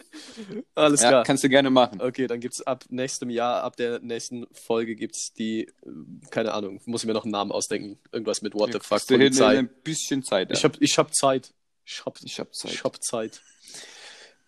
Alles 0.73 1.01
Ja, 1.01 1.09
klar. 1.09 1.23
kannst 1.23 1.43
du 1.43 1.49
gerne 1.49 1.69
machen. 1.69 2.01
Okay, 2.01 2.27
dann 2.27 2.39
gibt's 2.39 2.61
ab 2.61 2.85
nächstem 2.89 3.29
Jahr, 3.29 3.63
ab 3.63 3.75
der 3.75 3.99
nächsten 3.99 4.47
Folge 4.51 4.95
gibt's 4.95 5.33
die, 5.33 5.63
äh, 5.67 5.71
keine 6.31 6.53
Ahnung, 6.53 6.81
muss 6.85 7.03
ich 7.03 7.07
mir 7.07 7.13
noch 7.13 7.23
einen 7.23 7.31
Namen 7.31 7.51
ausdenken. 7.51 7.99
Irgendwas 8.11 8.41
mit 8.41 8.53
What 8.55 8.73
the 8.73 8.79
fuck 8.81 9.05
du 9.07 9.13
hin 9.15 9.21
in 9.21 9.27
Polizei. 9.29 9.57
ein 9.59 9.69
bisschen 9.83 10.23
Zeit. 10.23 10.49
Ja. 10.49 10.55
Ich 10.55 10.63
hab, 10.63 10.81
ich 10.81 10.97
hab 10.97 11.13
Zeit. 11.13 11.53
Ich 11.85 12.05
hab, 12.05 12.17
ich 12.23 12.39
hab 12.39 12.53
Zeit. 12.55 12.71
ich 12.73 12.83
hab 12.83 13.03
Zeit. 13.03 13.41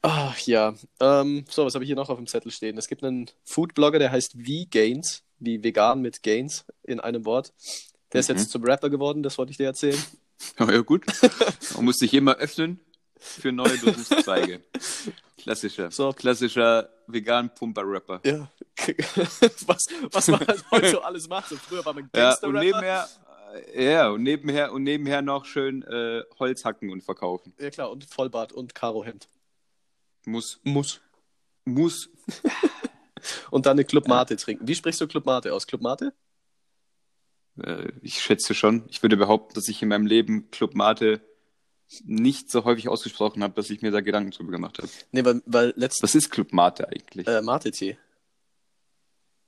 Ach 0.02 0.38
ja. 0.40 0.74
Ähm, 1.00 1.46
so, 1.50 1.66
was 1.66 1.76
habe 1.76 1.84
ich 1.86 1.88
hier 1.88 1.96
noch 1.96 2.10
auf 2.10 2.18
dem 2.18 2.28
Zettel 2.28 2.52
stehen? 2.52 2.78
Es 2.78 2.88
gibt 2.88 3.04
einen 3.04 3.30
Foodblogger, 3.46 4.00
der 4.00 4.12
heißt 4.12 4.34
V-Gains, 4.34 5.24
wie 5.40 5.64
vegan 5.64 6.02
mit 6.02 6.24
Gains 6.24 6.66
in 6.84 7.00
einem 7.00 7.26
Wort. 7.26 7.54
Der 8.12 8.20
ist 8.20 8.30
Mhm. 8.30 8.38
jetzt 8.38 8.50
zum 8.52 8.64
Rapper 8.66 8.90
geworden, 8.90 9.24
das 9.24 9.38
wollte 9.38 9.52
ich 9.52 9.58
dir 9.58 9.66
erzählen. 9.68 9.98
Oh, 10.60 10.66
ja, 10.70 10.80
gut. 10.82 11.06
Man 11.76 11.86
muss 11.86 12.00
sich 12.00 12.14
immer 12.14 12.36
öffnen 12.36 12.80
für 13.24 13.52
neue 13.52 13.78
Berufszweige. 13.78 14.62
Klassischer. 15.38 15.92
So. 15.92 16.14
Klassischer 16.14 16.90
vegan-Pumper-Rapper. 17.08 18.22
Ja. 18.24 18.50
was, 19.66 19.86
was 20.12 20.28
man 20.28 20.40
halt 20.48 20.64
heute 20.72 20.90
so 20.92 21.02
alles 21.02 21.28
macht. 21.28 21.50
So, 21.50 21.56
früher 21.56 21.86
war 21.86 21.94
man 21.94 22.10
Ja, 22.16 22.30
Gangster-Rapper. 22.30 22.58
und 22.58 22.66
nebenher, 22.66 23.10
äh, 23.74 23.92
ja, 23.92 24.10
und 24.10 24.24
nebenher, 24.24 24.72
und 24.74 24.84
nebenher 24.84 25.22
noch 25.22 25.46
schön 25.46 25.84
äh, 25.84 26.24
Holz 26.40 26.66
hacken 26.66 26.90
und 26.90 27.04
verkaufen. 27.04 27.54
Ja 27.60 27.70
klar, 27.70 27.92
und 27.92 28.06
Vollbart 28.06 28.52
und 28.54 28.76
Karohemd. 28.76 29.28
Muss. 30.26 30.60
Muss. 30.64 31.02
Muss. 31.66 32.10
Und 33.52 33.66
dann 33.66 33.74
eine 33.74 33.86
Club 33.86 34.08
Mate 34.08 34.36
trinken. 34.36 34.68
Wie 34.68 34.76
sprichst 34.76 35.00
du 35.00 35.08
Club 35.08 35.26
Mate 35.26 35.54
aus? 35.54 35.66
Club 35.68 35.82
Mate? 35.82 36.14
Äh, 37.62 37.90
ich 38.02 38.22
schätze 38.22 38.54
schon. 38.54 38.84
Ich 38.90 39.02
würde 39.02 39.18
behaupten, 39.18 39.54
dass 39.54 39.68
ich 39.68 39.82
in 39.82 39.90
meinem 39.90 40.06
Leben 40.06 40.50
Club 40.52 40.76
Mate 40.76 41.22
nicht 42.04 42.50
so 42.50 42.66
häufig 42.66 42.90
ausgesprochen 42.90 43.44
habe, 43.44 43.54
dass 43.54 43.70
ich 43.70 43.82
mir 43.82 43.92
da 43.92 44.02
Gedanken 44.02 44.32
drüber 44.32 44.52
gemacht 44.52 44.78
habe. 44.80 44.90
Nee, 45.12 45.24
weil, 45.24 45.42
weil 45.46 45.74
letztens 45.76 46.04
Was 46.04 46.16
ist 46.16 46.30
Club 46.30 46.54
Mate 46.54 46.88
eigentlich? 46.88 47.28
äh, 47.28 47.42
Mate-Tee. 47.42 47.98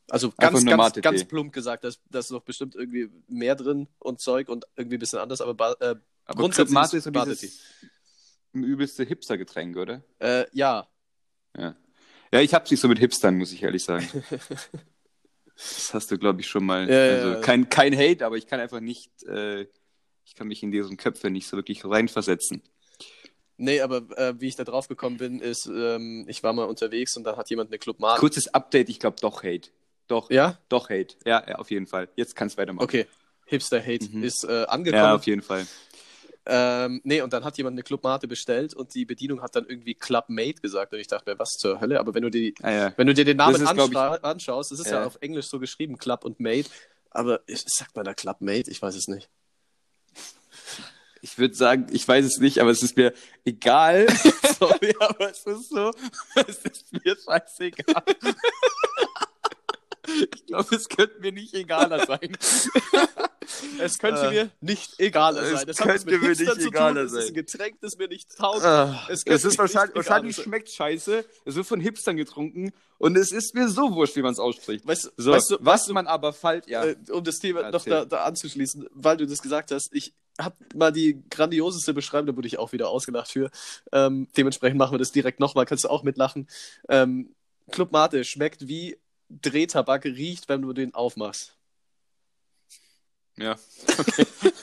Also 0.10 0.32
ganz, 0.38 0.64
ganz, 0.64 1.02
ganz 1.02 1.24
plump 1.24 1.52
gesagt, 1.52 1.84
da 1.84 2.20
ist, 2.20 2.32
noch 2.32 2.44
bestimmt 2.44 2.76
irgendwie 2.76 3.10
mehr 3.28 3.56
drin 3.56 3.88
und 3.98 4.22
Zeug 4.22 4.50
und 4.50 4.66
irgendwie 4.76 4.98
ein 4.98 5.00
bisschen 5.00 5.18
anders, 5.20 5.42
aber 5.42 5.56
ba 5.56 5.72
äh, 5.74 5.86
Aber 5.86 6.00
Club 6.26 6.38
grundsätzlich 6.38 6.74
Mate 6.74 6.98
ist 6.98 7.04
so 7.06 7.10
dieses 7.10 7.64
übelste 8.54 9.04
Hipster-Getränk, 9.04 9.78
oder? 9.78 10.04
äh, 10.20 10.46
ja, 10.54 10.88
Ja. 11.58 11.76
Ja, 12.32 12.42
ich 12.42 12.54
hab's 12.54 12.70
nicht 12.70 12.82
so 12.82 12.88
mit 12.88 13.00
Hipstern, 13.00 13.38
muss 13.38 13.52
ich 13.52 13.64
ehrlich 13.64 13.84
sagen. 13.84 14.08
Das 15.56 15.94
hast 15.94 16.12
du, 16.12 16.18
glaube 16.18 16.42
ich, 16.42 16.48
schon 16.48 16.66
mal. 16.66 16.90
Ja, 16.90 17.16
also 17.16 17.30
ja. 17.30 17.40
Kein, 17.40 17.70
kein 17.70 17.96
Hate, 17.96 18.26
aber 18.26 18.36
ich 18.36 18.46
kann 18.46 18.60
einfach 18.60 18.82
nicht, 18.82 19.24
äh, 19.24 19.68
ich 20.26 20.36
kann 20.36 20.48
mich 20.48 20.64
in 20.64 20.72
deren 20.72 20.98
Köpfe 20.98 21.30
nicht 21.30 21.48
so 21.48 21.56
wirklich 21.58 21.86
reinversetzen. 21.86 22.62
nee, 23.58 23.80
aber 23.82 23.98
äh, 24.18 24.34
wie 24.40 24.48
ich 24.48 24.56
da 24.56 24.64
drauf 24.64 24.88
gekommen 24.88 25.18
bin, 25.18 25.40
ist, 25.40 25.66
ähm, 25.68 26.26
ich 26.28 26.44
war 26.44 26.54
mal 26.54 26.66
unterwegs 26.66 27.16
und 27.16 27.24
da 27.24 27.38
hat 27.38 27.50
jemand 27.50 27.70
eine 27.70 27.80
Club 27.80 28.00
Mate. 28.00 28.20
Kurzes 28.20 28.54
Update, 28.54 28.90
ich 28.90 29.00
glaube 29.00 29.18
doch 29.22 29.44
Hate. 29.44 29.70
Doch, 30.08 30.30
Ja? 30.30 30.60
doch 30.70 30.90
Hate. 30.90 31.16
Ja, 31.26 31.44
ja, 31.48 31.56
auf 31.56 31.72
jeden 31.72 31.88
Fall. 31.88 32.10
Jetzt 32.16 32.36
kannst 32.36 32.58
du 32.58 32.62
weitermachen. 32.62 32.84
Okay. 32.84 33.08
Hipster 33.48 33.80
Hate 33.82 34.06
Mhm. 34.12 34.24
ist 34.24 34.44
äh, 34.44 34.66
angekommen. 34.68 35.04
Ja, 35.04 35.16
auf 35.16 35.26
jeden 35.26 35.42
Fall. 35.42 35.66
Ähm, 36.48 37.02
nee, 37.04 37.22
und 37.22 37.34
dann 37.34 37.44
hat 37.44 37.58
jemand 37.58 37.74
eine 37.74 37.82
Club 37.84 38.04
Mate 38.04 38.28
bestellt 38.28 38.76
und 38.76 38.94
die 38.94 39.04
Bedienung 39.06 39.42
hat 39.42 39.56
dann 39.56 39.66
irgendwie 39.68 39.96
Club 39.96 40.26
Mate 40.28 40.62
gesagt 40.62 40.94
und 40.94 41.00
ich 41.00 41.08
dachte 41.08 41.32
mir, 41.32 41.40
was 41.40 41.50
zur 41.52 41.80
Hölle? 41.82 42.00
Aber 42.00 42.14
wenn 42.14 42.22
du 42.22 42.30
die, 42.30 42.54
Ah, 42.62 42.72
ja. 42.72 42.94
wenn 42.98 43.08
du 43.08 43.14
dir 43.16 43.26
den 43.26 43.38
Namen 43.38 43.56
ist, 43.56 43.66
anscha 43.66 44.14
anschaust, 44.18 44.72
das 44.72 44.80
ist 44.80 44.88
ja. 44.92 45.00
Ja. 45.02 45.06
auf 45.08 45.18
Englisch 45.22 45.48
so 45.48 45.58
geschrieben, 45.60 45.98
Club 45.98 46.24
und 46.24 46.40
Mate, 46.40 46.70
aber 47.10 47.42
sagt 47.48 47.96
man 47.96 48.06
da 48.06 48.14
Club 48.14 48.42
Mate? 48.42 48.70
Ich 48.70 48.80
weiß 48.82 48.96
es 48.96 49.08
nicht. 49.08 49.28
Ich 51.26 51.40
würde 51.40 51.56
sagen, 51.56 51.88
ich 51.92 52.08
weiß 52.08 52.24
es 52.24 52.38
nicht, 52.38 52.60
aber 52.60 52.70
es 52.70 52.84
ist 52.84 52.96
mir 52.96 53.12
egal. 53.46 54.06
Sorry, 54.60 54.96
aber 55.00 55.32
es 55.32 55.40
ist 55.44 55.70
so. 55.72 55.92
Es 56.36 56.60
ist 56.60 56.86
mir 56.94 57.16
scheißegal. 57.18 58.04
Ich 60.36 60.46
glaube, 60.46 60.76
es 60.76 60.88
könnte 60.88 61.20
mir 61.20 61.32
nicht 61.32 61.56
egaler 61.56 62.06
sein. 62.06 62.38
Es 63.80 63.98
könnte 63.98 64.22
Äh, 64.28 64.30
mir 64.30 64.50
nicht 64.62 65.00
egaler 65.00 65.42
es 65.42 65.52
sein. 65.58 65.66
Das 65.68 65.80
mit 65.80 65.88
könnte 65.88 66.06
mir 66.20 66.28
Hipster 66.28 66.56
nicht 66.56 66.68
egaler 66.68 67.02
Es 67.02 67.12
ist 67.12 67.18
sein. 67.20 67.28
ein 67.30 67.34
Getränk, 67.34 67.78
das 67.82 67.98
mir 67.98 68.08
nicht 68.08 68.30
taugt. 68.38 68.64
Ah, 68.64 69.08
Es 69.10 69.24
es, 69.26 69.46
ist 69.46 69.58
wahrscheinlich, 69.58 69.96
wahrscheinlich 69.96 70.36
sein. 70.36 70.46
schmeckt 70.46 70.70
scheiße. 70.70 71.26
Es 71.46 71.56
wird 71.56 71.66
von 71.66 71.80
Hipstern 71.80 72.18
getrunken 72.18 72.72
und 73.00 73.18
es 73.18 73.32
ist 73.32 73.56
mir 73.56 73.68
so 73.68 73.96
wurscht, 73.96 74.16
wie 74.16 74.22
man 74.22 74.34
es 74.34 74.40
ausspricht. 74.40 74.86
Weißt, 74.86 75.12
So, 75.18 75.32
weißt 75.32 75.50
du, 75.52 75.58
was 75.62 75.88
man 75.88 76.06
aber 76.06 76.34
falsch, 76.34 76.68
ja. 76.68 76.86
äh, 76.86 76.96
um 77.10 77.24
das 77.24 77.40
Thema 77.40 77.64
noch 77.64 77.74
Erzähl. 77.74 77.90
da, 77.94 78.06
da 78.06 78.24
anzuschließen, 78.26 78.88
weil 78.94 79.18
du 79.18 79.26
das 79.26 79.42
gesagt 79.42 79.72
hast, 79.72 79.90
ich 79.92 80.14
habe 80.40 80.56
mal 80.76 80.92
die 80.92 81.24
grandioseste 81.30 81.94
Beschreibung, 81.94 82.28
da 82.28 82.36
wurde 82.36 82.48
ich 82.48 82.58
auch 82.60 82.72
wieder 82.74 82.90
ausgelacht 82.90 83.32
für. 83.32 83.50
Ähm, 83.92 84.28
dementsprechend 84.36 84.78
machen 84.78 84.94
wir 84.94 84.98
das 85.00 85.12
direkt 85.12 85.40
nochmal, 85.40 85.66
kannst 85.66 85.86
du 85.86 85.90
auch 85.90 86.04
mitlachen. 86.04 86.48
Ähm, 86.90 87.34
Club 87.72 87.92
Mate 87.92 88.24
schmeckt 88.24 88.68
wie 88.68 88.98
Drehtabak, 89.30 90.06
riecht, 90.06 90.50
wenn 90.50 90.62
du 90.62 90.74
den 90.74 90.94
aufmachst. 90.94 91.56
Ja. 93.38 93.56
Okay. 93.98 94.26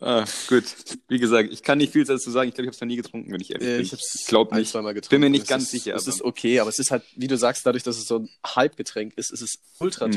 ah, 0.00 0.24
gut. 0.48 0.64
Wie 1.08 1.18
gesagt, 1.18 1.50
ich 1.52 1.62
kann 1.62 1.78
nicht 1.78 1.92
viel 1.92 2.04
dazu 2.04 2.30
sagen. 2.30 2.48
Ich 2.48 2.54
glaube, 2.54 2.66
ich 2.66 2.68
habe 2.68 2.74
es 2.76 2.80
noch 2.80 2.86
nie 2.86 2.96
getrunken, 2.96 3.32
wenn 3.32 3.40
ich 3.40 3.50
ehrlich 3.50 3.68
Äh, 3.68 3.76
bin. 3.78 3.86
ich 3.86 3.92
Ich 3.92 4.26
glaube 4.26 4.54
nicht. 4.54 4.70
zweimal 4.70 4.94
getrunken. 4.94 5.10
Bin 5.10 5.20
mir 5.20 5.30
nicht 5.30 5.42
Es 5.42 5.48
ganz 5.48 5.64
ist, 5.64 5.70
sicher, 5.72 5.94
Es 5.94 6.04
aber- 6.04 6.14
ist 6.14 6.22
okay, 6.22 6.60
aber 6.60 6.70
es 6.70 6.78
ist 6.78 6.90
halt, 6.90 7.02
wie 7.16 7.26
du 7.26 7.36
sagst, 7.36 7.66
dadurch, 7.66 7.82
dass 7.82 7.98
es 7.98 8.06
so 8.06 8.20
ein 8.20 8.30
Hype-Getränk 8.46 9.14
ist, 9.16 9.30
ist 9.30 9.42
es 9.42 9.58
ultra 9.80 10.06
Mhm. 10.06 10.12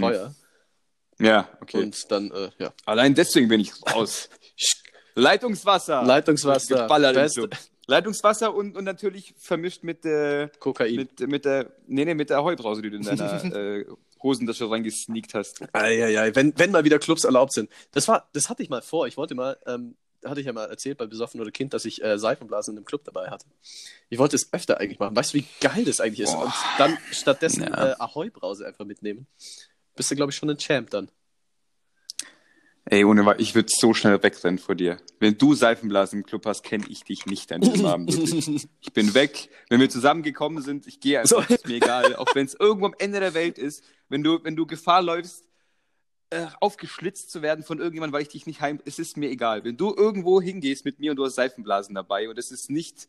Ja, 1.22 1.50
okay. 1.62 1.84
Und 1.84 2.12
dann, 2.12 2.32
äh, 2.32 2.50
ja. 2.58 2.74
Allein 2.86 3.14
deswegen 3.16 3.48
bin 3.48 3.60
ich 3.60 3.72
raus. 3.94 4.30
Leitungswasser. 5.16 6.04
Leitungswasser, 6.04 6.88
beste. 7.14 7.50
Leitungswasser 7.88 8.54
und, 8.54 8.78
und 8.78 8.84
natürlich 8.86 9.34
vermischt 9.38 9.84
mit, 9.84 10.06
äh, 10.06 10.50
Kokain. 10.60 10.96
mit, 10.96 11.20
mit 11.20 11.46
der, 11.46 11.72
nee, 11.88 12.06
nee, 12.06 12.14
mit 12.14 12.30
der 12.30 12.44
Heubrause, 12.44 12.82
die 12.82 12.90
du 12.90 12.98
in 12.98 13.04
deiner 13.04 13.44
äh, 13.56 13.86
Hosentasche 14.24 14.70
reingesneakt 14.70 15.34
hast. 15.34 15.62
Eieiei, 15.74 16.34
wenn, 16.36 16.54
wenn 16.58 16.72
mal 16.72 16.84
wieder 16.86 17.00
Clubs 17.00 17.24
erlaubt 17.24 17.54
sind. 17.54 17.70
Das 17.92 18.08
war, 18.08 18.30
das 18.34 18.50
hatte 18.50 18.64
ich 18.64 18.70
mal 18.70 18.82
vor. 18.82 19.08
Ich 19.08 19.18
wollte 19.18 19.36
mal, 19.36 19.58
ähm, 19.66 19.96
hatte 20.24 20.40
ich 20.40 20.46
ja 20.46 20.54
mal 20.54 20.70
erzählt 20.70 21.00
bei 21.00 21.08
Besoffen 21.08 21.42
oder 21.42 21.52
Kind, 21.52 21.74
dass 21.74 21.84
ich 21.86 22.04
äh, 22.04 22.18
Seifenblasen 22.20 22.74
in 22.74 22.78
einem 22.78 22.86
Club 22.86 23.04
dabei 23.04 23.30
hatte. 23.30 23.48
Ich 24.10 24.20
wollte 24.20 24.36
es 24.36 24.54
öfter 24.54 24.80
eigentlich 24.80 25.00
machen. 25.00 25.16
Weißt 25.16 25.34
du, 25.34 25.40
wie 25.40 25.46
geil 25.60 25.84
das 25.84 26.00
eigentlich 26.00 26.22
ist? 26.22 26.34
Boah. 26.34 26.46
Und 26.46 26.54
dann 26.78 26.98
stattdessen 27.12 27.64
Ja. 27.64 27.92
äh, 27.92 27.96
Ahoi-Brause 28.00 28.66
einfach 28.68 28.86
mitnehmen. 28.86 29.26
Bist 30.02 30.10
du, 30.10 30.16
glaube 30.16 30.32
ich, 30.32 30.36
schon 30.36 30.50
ein 30.50 30.58
Champ 30.58 30.90
dann. 30.90 31.12
Ey, 32.86 33.06
ohne 33.06 33.36
ich 33.38 33.54
würde 33.54 33.70
so 33.72 33.94
schnell 33.94 34.24
wegrennen 34.24 34.58
vor 34.58 34.74
dir. 34.74 34.98
Wenn 35.20 35.38
du 35.38 35.54
Seifenblasen 35.54 36.22
im 36.22 36.26
Club 36.26 36.44
hast, 36.48 36.64
kenne 36.64 36.86
ich 36.90 37.04
dich 37.04 37.28
nicht 37.28 37.52
an 37.52 37.62
diesem 37.62 37.86
Abend. 37.86 38.12
Wirklich. 38.12 38.68
Ich 38.82 38.94
bin 38.94 39.14
weg. 39.14 39.52
Wenn 39.70 39.80
wir 39.80 39.92
zusammengekommen 39.92 40.64
sind, 40.64 40.88
ich 40.88 41.02
gehe 41.02 41.20
einfach, 41.20 41.48
So. 41.48 41.54
ist 41.54 41.68
mir 41.68 41.76
egal. 41.76 42.16
Auch 42.16 42.34
wenn 42.34 42.48
es 42.48 42.56
irgendwo 42.56 42.88
am 42.88 42.96
Ende 42.98 43.20
der 43.20 43.36
Welt 43.36 43.60
ist, 43.60 43.84
wenn 44.10 44.24
du, 44.24 44.44
wenn 44.44 44.56
du 44.56 44.66
Gefahr 44.66 45.04
läufst, 45.04 45.46
äh, 46.32 46.48
aufgeschlitzt 46.60 47.30
zu 47.30 47.44
werden 47.44 47.64
von 47.64 47.78
irgendjemandem, 47.78 48.14
weil 48.14 48.24
ich 48.24 48.30
dich 48.30 48.48
nicht 48.48 48.60
heim, 48.60 48.80
es 48.86 48.98
ist 48.98 49.18
mir 49.18 49.30
egal. 49.30 49.64
Wenn 49.64 49.78
du 49.78 49.94
irgendwo 49.96 50.42
hingehst 50.42 50.84
mit 50.84 51.00
mir 51.00 51.12
und 51.12 51.18
du 51.18 51.26
hast 51.26 51.36
Seifenblasen 51.36 51.94
dabei 51.94 52.28
und 52.28 52.40
es 52.40 52.50
ist 52.50 52.72
nicht, 52.72 53.08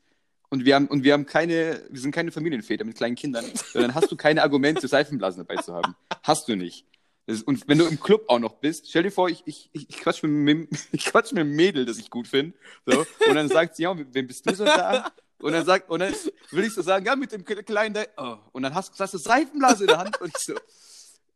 und 0.52 0.66
wir 0.66 0.74
haben, 0.74 0.86
und 0.88 1.02
wir 1.02 1.14
haben 1.14 1.24
keine, 1.24 1.82
wir 1.88 1.98
sind 1.98 2.14
keine 2.14 2.30
Familienväter 2.30 2.84
mit 2.84 2.94
kleinen 2.94 3.16
Kindern, 3.16 3.46
dann 3.72 3.94
hast 3.94 4.12
du 4.12 4.16
keine 4.16 4.42
Argumente, 4.42 4.86
Seifenblasen 4.86 5.46
dabei 5.46 5.62
zu 5.62 5.72
haben. 5.72 5.96
Hast 6.22 6.46
du 6.46 6.56
nicht. 6.56 6.84
Ist, 7.24 7.46
und 7.46 7.66
wenn 7.68 7.78
du 7.78 7.86
im 7.86 7.98
Club 7.98 8.26
auch 8.28 8.38
noch 8.38 8.56
bist, 8.56 8.86
stell 8.90 9.04
dir 9.04 9.10
vor, 9.10 9.30
ich, 9.30 9.42
ich, 9.46 9.70
ich 9.72 9.88
quatsch 9.88 10.22
mit, 10.22 10.68
ich 10.92 11.06
quatsch 11.06 11.32
mit 11.32 11.40
einem 11.40 11.52
Mädel, 11.56 11.86
das 11.86 11.96
ich 11.96 12.10
gut 12.10 12.28
finde. 12.28 12.54
So, 12.84 13.06
und 13.28 13.34
dann 13.34 13.48
sagt 13.48 13.76
sie, 13.76 13.84
ja, 13.84 13.96
wem 13.96 14.26
bist 14.26 14.44
du 14.44 14.54
so 14.54 14.66
da? 14.66 15.10
Und 15.38 15.52
dann 15.52 15.64
sagt, 15.64 15.88
und 15.88 16.00
dann 16.00 16.14
will 16.50 16.64
ich 16.64 16.74
so 16.74 16.82
sagen, 16.82 17.06
ja, 17.06 17.16
mit 17.16 17.32
dem 17.32 17.46
Kleinen 17.46 17.94
da, 17.94 18.04
oh. 18.18 18.36
und 18.52 18.62
dann 18.62 18.74
hast, 18.74 19.00
hast 19.00 19.14
du 19.14 19.18
Seifenblase 19.18 19.84
in 19.84 19.88
der 19.88 19.98
Hand 19.98 20.20
und 20.20 20.28
ich 20.28 20.42
so, 20.44 20.54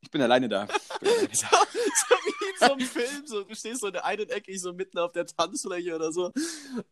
Ich 0.06 0.10
bin 0.12 0.22
alleine 0.22 0.48
da. 0.48 0.66
Bin 1.00 1.08
alleine 1.10 1.28
So, 1.32 1.46
da. 1.50 1.60
so 2.08 2.14
wie 2.24 2.48
in 2.48 2.58
so 2.60 2.72
einem 2.72 2.86
Film, 2.86 3.26
so, 3.26 3.42
du 3.42 3.54
stehst 3.56 3.80
so 3.80 3.88
in 3.88 3.92
der 3.92 4.04
einen 4.04 4.28
Ecke, 4.30 4.52
ich 4.52 4.60
so 4.60 4.72
mitten 4.72 4.98
auf 4.98 5.10
der 5.10 5.26
Tanzfläche 5.26 5.96
oder 5.96 6.12
so. 6.12 6.32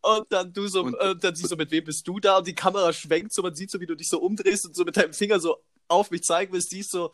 Und 0.03 0.27
dann 0.31 0.53
du 0.53 0.67
so, 0.67 0.83
Und- 0.83 0.95
äh, 0.97 1.15
dann 1.15 1.37
siehst 1.37 1.53
du, 1.53 1.57
mit 1.57 1.71
wem 1.71 1.85
bist 1.85 2.07
du 2.09 2.19
da? 2.19 2.39
Und 2.39 2.47
die 2.49 2.57
Kamera 2.57 2.93
schwenkt 2.93 3.33
so, 3.33 3.43
man 3.43 3.55
sieht 3.55 3.71
so, 3.71 3.79
wie 3.81 3.87
du 3.87 3.95
dich 3.95 4.09
so 4.09 4.19
umdrehst 4.21 4.67
und 4.67 4.75
so 4.75 4.85
mit 4.85 4.97
deinem 4.97 5.13
Finger 5.15 5.39
so 5.39 5.59
auf 5.87 6.11
mich 6.11 6.23
zeigen 6.23 6.53
willst, 6.53 6.71
siehst 6.71 6.91
so, 6.91 7.13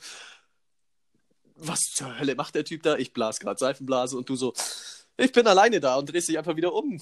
was 1.57 1.81
zur 1.95 2.19
Hölle 2.19 2.35
macht 2.35 2.55
der 2.55 2.65
Typ 2.65 2.83
da? 2.83 2.97
Ich 2.97 3.13
blas 3.13 3.39
gerade 3.39 3.59
Seifenblase 3.59 4.17
und 4.17 4.27
du 4.29 4.37
so, 4.37 4.55
ich 5.19 5.33
bin 5.33 5.47
alleine 5.47 5.81
da 5.81 5.97
und 5.97 6.11
drehst 6.11 6.29
dich 6.31 6.39
einfach 6.39 6.57
wieder 6.57 6.73
um. 6.73 6.99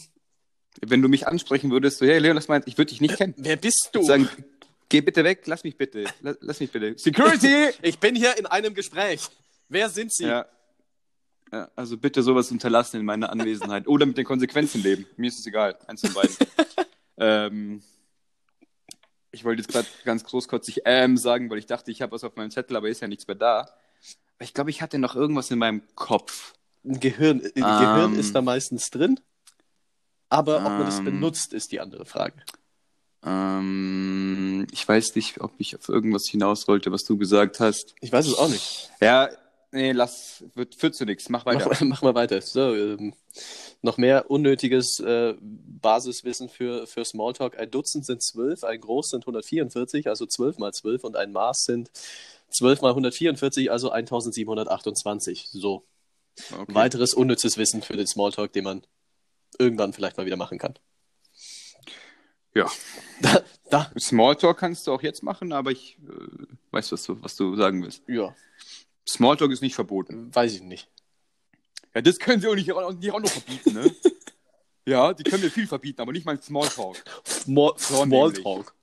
Wenn 0.85 1.03
du 1.03 1.09
mich 1.09 1.27
ansprechen 1.29 1.71
würdest, 1.71 1.99
so, 1.99 2.07
hey 2.07 2.19
Leon, 2.19 2.35
das 2.37 2.49
meint, 2.49 2.67
ich 2.67 2.77
würde 2.77 2.91
dich 2.91 3.01
nicht 3.01 3.17
kennen. 3.17 3.35
Wer 3.37 3.57
bist 3.57 3.91
du? 3.93 4.03
sagen, 4.03 4.29
geh 4.89 5.01
bitte 5.01 5.25
weg, 5.25 5.43
lass 5.47 5.65
mich 5.65 5.77
bitte. 5.77 6.05
Lass, 6.21 6.37
lass 6.41 6.61
mich 6.61 6.71
bitte. 6.71 6.97
Security! 6.99 7.71
Ich 7.83 7.99
bin 7.99 8.15
hier 8.15 8.37
in 8.39 8.47
einem 8.47 8.75
Gespräch. 8.75 9.29
Wer 9.69 9.89
sind 9.89 10.13
Sie? 10.13 10.25
ja. 10.27 10.47
ja. 11.53 11.71
Also 11.77 11.97
bitte 11.97 12.23
sowas 12.23 12.51
unterlassen 12.51 13.01
in 13.01 13.07
meiner 13.07 13.31
Anwesenheit. 13.31 13.87
Oder 13.87 14.07
mit 14.07 14.17
den 14.19 14.25
Konsequenzen 14.25 14.83
leben. 14.83 15.07
Mir 15.17 15.29
ist 15.29 15.39
es 15.39 15.47
egal. 15.47 15.79
Eins 15.87 16.01
von 16.01 16.15
beiden. 16.15 16.37
ähm, 17.19 17.83
ich 19.31 19.45
wollte 19.45 19.63
jetzt 19.63 19.71
gerade 19.71 19.87
ganz 20.05 20.25
großkotzig 20.25 20.83
ähm 20.85 21.17
sagen, 21.17 21.51
weil 21.51 21.59
ich 21.59 21.67
dachte, 21.67 21.91
ich 21.91 22.01
habe 22.03 22.13
was 22.13 22.25
auf 22.25 22.35
meinem 22.37 22.51
Zettel, 22.51 22.77
aber 22.77 22.89
ist 22.89 23.01
ja 23.01 23.09
nichts 23.09 23.27
mehr 23.27 23.37
da. 23.37 23.61
Aber 23.61 24.45
ich 24.45 24.55
glaube, 24.55 24.71
ich 24.71 24.81
hatte 24.83 24.99
noch 24.99 25.15
irgendwas 25.15 25.51
in 25.51 25.59
meinem 25.59 25.83
Kopf. 25.95 26.55
Ein 26.85 27.01
Gehirn, 27.01 27.43
ein 27.43 27.53
Gehirn 27.55 28.15
Ähm. 28.15 28.19
ist 28.21 28.35
da 28.35 28.41
meistens 28.41 28.89
drin. 28.91 29.21
Aber 30.31 30.59
ob 30.59 30.63
man 30.65 30.87
es 30.87 30.99
Ähm. 30.99 31.05
benutzt, 31.07 31.53
ist 31.53 31.73
die 31.73 31.81
andere 31.81 32.05
Frage. 32.07 32.43
Ähm, 33.25 34.67
ich 34.71 34.87
weiß 34.87 35.15
nicht, 35.17 35.41
ob 35.41 35.53
ich 35.59 35.77
auf 35.77 35.89
irgendwas 35.89 36.27
hinaus 36.29 36.69
wollte, 36.69 36.93
was 36.93 37.05
du 37.05 37.17
gesagt 37.19 37.61
hast. 37.61 37.95
Ich 38.01 38.13
weiß 38.13 38.27
es 38.27 38.35
auch 38.35 38.49
nicht. 38.49 38.91
Ja, 39.01 39.29
nee, 39.73 39.93
lass, 39.93 40.45
wird, 40.55 40.75
führt 40.75 40.95
zu 40.95 41.05
nichts. 41.05 41.29
Mach 41.29 41.45
weiter. 41.47 41.69
Mach, 41.69 41.81
mach 41.83 42.03
mal 42.03 42.15
weiter. 42.15 42.41
So, 42.41 42.75
ähm, 42.75 43.15
noch 43.83 43.97
mehr 43.99 44.31
unnötiges 44.31 45.01
äh, 45.01 45.35
Basiswissen 45.41 46.49
für, 46.49 46.87
für 46.87 47.05
Smalltalk. 47.05 47.59
Ein 47.59 47.71
Dutzend 47.71 48.07
sind 48.07 48.23
zwölf, 48.23 48.65
ein 48.65 48.81
Groß 48.81 49.11
sind 49.11 49.23
144, 49.23 50.09
also 50.09 50.27
12 50.27 50.59
mal 50.59 50.73
12 50.73 51.05
und 51.05 51.17
ein 51.17 51.33
Maß 51.33 51.65
sind 51.65 51.91
12 52.51 52.83
mal 52.83 52.91
144, 52.91 53.71
also 53.71 53.91
1728. 53.91 55.49
So, 55.51 55.85
Okay. 56.53 56.73
weiteres 56.73 57.15
unnützes 57.15 57.59
Wissen 57.59 57.83
für 57.83 57.97
den 57.97 58.07
Smalltalk, 58.07 58.53
den 58.53 58.65
man 58.65 58.83
irgendwann 59.59 59.93
vielleicht 59.93 60.17
mal 60.17 60.27
wieder 60.27 60.37
machen 60.37 60.59
kann. 60.59 60.75
Ja. 62.55 62.71
Da, 63.21 63.43
da, 63.71 63.93
Smalltalk 63.99 64.59
kannst 64.59 64.87
du 64.87 64.93
auch 64.93 65.03
jetzt 65.03 65.23
machen, 65.23 65.53
aber 65.53 65.71
ich 65.71 65.99
äh, 66.09 66.47
weiß, 66.71 66.93
was 66.93 67.05
du, 67.05 67.23
was 67.23 67.37
du 67.37 67.57
sagen 67.57 67.83
willst. 67.83 68.03
ja, 68.09 68.35
Smalltalk 69.09 69.51
ist 69.53 69.63
nicht 69.63 69.75
verboten. 69.75 70.35
weiß 70.35 70.55
ich 70.55 70.63
nicht. 70.63 70.89
Ja, 71.95 72.03
das 72.03 72.19
können 72.19 72.41
sie 72.41 72.49
auch 72.49 72.55
nicht, 72.55 72.69
nicht 72.69 73.13
auch 73.13 73.21
noch 73.21 73.31
verbieten, 73.31 73.75
ne? 73.75 73.95
ja, 74.87 75.13
die 75.15 75.23
können 75.23 75.43
mir 75.43 75.51
viel 75.51 75.67
verbieten, 75.67 76.01
aber 76.01 76.13
nicht 76.13 76.27
mal 76.27 76.41
Smalltalk. 76.41 77.03
Small. 77.27 77.73
Smalltalk. 77.79 78.75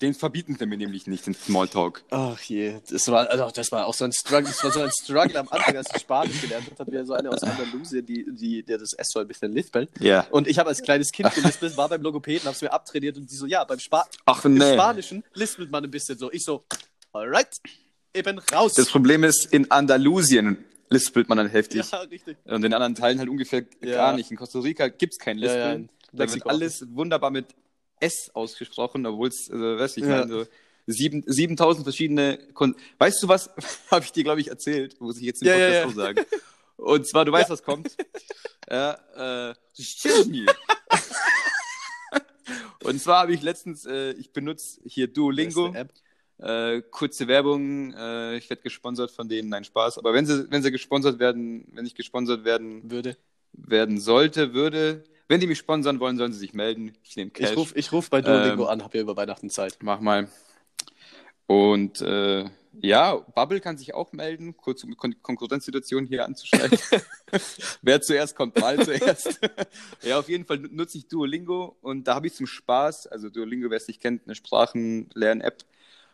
Den 0.00 0.14
verbieten 0.14 0.56
sie 0.58 0.66
mir 0.66 0.76
nämlich 0.76 1.06
nicht, 1.06 1.26
den 1.26 1.34
Smalltalk. 1.34 2.04
Ach 2.10 2.40
je, 2.42 2.80
das 2.88 3.08
war, 3.08 3.28
also 3.30 3.50
das 3.54 3.72
war 3.72 3.86
auch 3.86 3.94
so 3.94 4.04
ein 4.04 4.12
Struggle, 4.12 4.44
das 4.48 4.62
war 4.62 4.70
so 4.70 4.80
ein 4.82 4.90
Struggle 5.02 5.38
am 5.38 5.48
Anfang, 5.48 5.76
als 5.76 5.88
ich 5.94 6.02
Spanisch 6.02 6.40
gelernt 6.40 6.66
habe, 6.66 6.78
hatten 6.78 6.92
wir 6.92 7.04
so 7.04 7.14
eine 7.14 7.30
aus 7.30 7.42
Andalusien, 7.42 8.06
die, 8.06 8.24
die, 8.30 8.62
der 8.62 8.78
das 8.78 8.92
S 8.92 9.08
so 9.12 9.18
ein 9.20 9.26
bisschen 9.28 9.52
lispelt. 9.52 9.90
Ja. 10.00 10.26
Und 10.30 10.46
ich 10.46 10.58
habe 10.58 10.68
als 10.68 10.82
kleines 10.82 11.10
Kind 11.10 11.34
gelispelt, 11.34 11.76
war 11.76 11.88
beim 11.88 12.02
Logopäden, 12.02 12.44
habe 12.44 12.54
es 12.54 12.62
mir 12.62 12.72
abtrainiert 12.72 13.16
und 13.16 13.30
die 13.30 13.34
so, 13.34 13.46
ja, 13.46 13.64
beim 13.64 13.78
Spa 13.80 14.06
Ach 14.26 14.44
im 14.44 14.54
nee. 14.54 14.74
Spanischen 14.74 15.24
lispelt 15.34 15.70
man 15.70 15.82
ein 15.84 15.90
bisschen 15.90 16.16
so. 16.16 16.30
Ich 16.32 16.44
so, 16.44 16.64
alright, 17.12 17.48
eben 18.14 18.38
raus. 18.52 18.74
Das 18.74 18.88
Problem 18.90 19.24
ist, 19.24 19.46
in 19.52 19.70
Andalusien 19.70 20.64
lispelt 20.90 21.28
man 21.28 21.38
dann 21.38 21.48
heftig. 21.48 21.90
ja, 21.90 21.98
richtig. 22.00 22.36
Und 22.44 22.64
in 22.64 22.72
anderen 22.72 22.94
Teilen 22.94 23.18
halt 23.18 23.28
ungefähr 23.28 23.64
Ja. 23.82 23.94
gar 23.96 24.16
nicht. 24.16 24.30
In 24.30 24.36
Costa 24.36 24.60
Rica 24.60 24.88
gibt 24.88 25.14
es 25.14 25.18
kein 25.18 25.38
Ja, 25.38 25.46
ja, 25.48 25.54
Lispeln. 25.72 25.80
in 26.12 26.18
da 26.18 26.32
wird 26.32 26.46
alles 26.46 26.84
wunderbar 26.94 27.30
mit 27.30 27.46
S 28.00 28.30
ausgesprochen, 28.34 29.04
obwohl 29.06 29.28
es, 29.28 29.48
äh, 29.50 29.78
weiß 29.78 29.96
ich, 29.98 30.04
Ja. 30.04 30.20
meine, 30.20 30.28
so 30.28 30.46
sieben- 30.86 31.24
7000 31.26 31.84
verschiedene. 31.84 32.38
Kon 32.54 32.74
weißt 32.98 33.22
du 33.22 33.28
was, 33.28 33.50
habe 33.90 34.04
ich 34.04 34.12
dir, 34.12 34.24
glaube 34.24 34.40
ich, 34.40 34.48
erzählt, 34.48 35.00
muss 35.00 35.18
ich 35.18 35.24
jetzt 35.24 35.42
im 35.42 35.48
Ja, 35.48 35.56
ja, 35.56 35.82
Podcast 35.84 35.84
ja. 35.84 35.90
so 35.90 36.00
sagen. 36.00 36.26
Und 36.76 37.06
zwar, 37.08 37.24
du 37.24 37.32
weißt, 37.32 37.50
was 37.50 37.62
kommt. 37.62 37.96
ja, 38.70 39.50
äh. 39.50 39.54
Und 42.84 43.00
zwar 43.00 43.20
habe 43.22 43.34
ich 43.34 43.42
letztens, 43.42 43.84
äh, 43.84 44.12
ich 44.12 44.32
benutze 44.32 44.80
hier 44.86 45.08
Duolingo. 45.08 45.74
Äh, 46.40 46.82
kurze 46.92 47.26
Werbung, 47.26 47.92
äh, 47.94 48.36
ich 48.36 48.48
werde 48.48 48.62
gesponsert 48.62 49.10
von 49.10 49.28
denen, 49.28 49.48
nein 49.48 49.64
Spaß. 49.64 49.98
Aber 49.98 50.14
wenn 50.14 50.24
sie, 50.24 50.48
wenn 50.50 50.62
sie 50.62 50.70
gesponsert 50.70 51.18
werden, 51.18 51.66
wenn 51.72 51.84
ich 51.84 51.96
gesponsert 51.96 52.44
werden, 52.44 52.88
Würde. 52.88 53.16
werden 53.52 54.00
sollte, 54.00 54.54
würde, 54.54 55.02
wenn 55.28 55.40
die 55.40 55.46
mich 55.46 55.58
sponsern 55.58 56.00
wollen, 56.00 56.16
sollen 56.16 56.32
sie 56.32 56.38
sich 56.38 56.54
melden. 56.54 56.92
Ich 57.02 57.16
nehme 57.16 57.30
Cash. 57.30 57.50
Ich 57.50 57.56
rufe 57.56 57.78
ich 57.78 57.92
ruf 57.92 58.10
bei 58.10 58.20
Duolingo 58.22 58.64
Ähm, 58.64 58.68
an, 58.68 58.82
hab 58.82 58.94
ja 58.94 59.02
über 59.02 59.16
Weihnachten 59.16 59.50
Zeit. 59.50 59.78
Mach 59.82 60.00
mal. 60.00 60.28
Und 61.46 62.00
äh, 62.00 62.44
ja, 62.80 63.16
Bubble 63.16 63.60
kann 63.60 63.76
sich 63.76 63.94
auch 63.94 64.12
melden, 64.12 64.56
kurz 64.56 64.84
um 64.84 64.96
Kon 64.96 65.20
Konkurrenzsituation 65.22 66.06
hier 66.06 66.24
anzuschneiden. 66.24 66.78
Wer 67.82 68.00
zuerst 68.00 68.36
kommt, 68.36 68.60
mal 68.60 68.82
zuerst. 68.82 69.40
ja, 70.02 70.18
auf 70.18 70.28
jeden 70.28 70.44
Fall 70.44 70.58
nutze 70.58 70.98
ich 70.98 71.08
Duolingo 71.08 71.76
und 71.80 72.06
da 72.06 72.14
habe 72.14 72.28
ich 72.28 72.34
zum 72.34 72.46
Spaß, 72.46 73.08
also 73.08 73.30
Duolingo, 73.30 73.70
wer 73.70 73.78
es 73.78 73.88
nicht 73.88 74.00
kennt, 74.00 74.22
eine 74.26 74.34
Sprachenlern-App. 74.34 75.64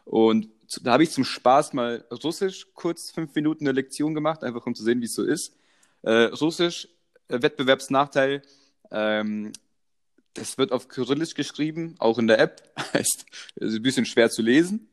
Und 0.05 0.49
da 0.83 0.93
habe 0.93 1.03
ich 1.03 1.11
zum 1.11 1.25
Spaß 1.25 1.73
mal 1.73 2.05
Russisch 2.23 2.67
kurz 2.75 3.11
fünf 3.11 3.35
Minuten 3.35 3.67
eine 3.67 3.73
Lektion 3.73 4.15
gemacht, 4.15 4.43
einfach 4.43 4.67
um 4.67 4.75
zu 4.75 4.83
sehen, 4.83 5.01
wie 5.01 5.07
es 5.07 5.15
so 5.15 5.25
ist. 5.25 5.57
Äh, 6.03 6.25
Russisch, 6.25 6.89
äh, 7.29 7.43
Wettbewerbsnachteil, 7.43 8.43
ähm, 8.91 9.53
das 10.35 10.59
wird 10.59 10.73
auf 10.73 10.89
Kyrillisch 10.89 11.35
geschrieben, 11.35 11.95
auch 11.99 12.19
in 12.19 12.27
der 12.27 12.39
App. 12.39 12.63
Heißt, 12.93 13.25
es 13.57 13.69
ist 13.69 13.77
ein 13.77 13.83
bisschen 13.83 14.07
schwer 14.07 14.31
zu 14.31 14.43
lesen. 14.43 14.89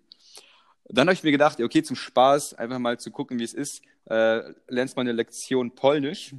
Dann 0.85 1.07
habe 1.07 1.13
ich 1.13 1.23
mir 1.23 1.31
gedacht, 1.31 1.61
okay, 1.61 1.83
zum 1.83 1.95
Spaß, 1.95 2.55
einfach 2.55 2.79
mal 2.79 2.99
zu 2.99 3.11
gucken, 3.11 3.39
wie 3.39 3.43
es 3.43 3.53
ist, 3.53 3.81
äh, 4.09 4.41
lernst 4.67 4.95
mal 4.95 5.01
eine 5.01 5.13
Lektion 5.13 5.73
Polnisch. 5.73 6.33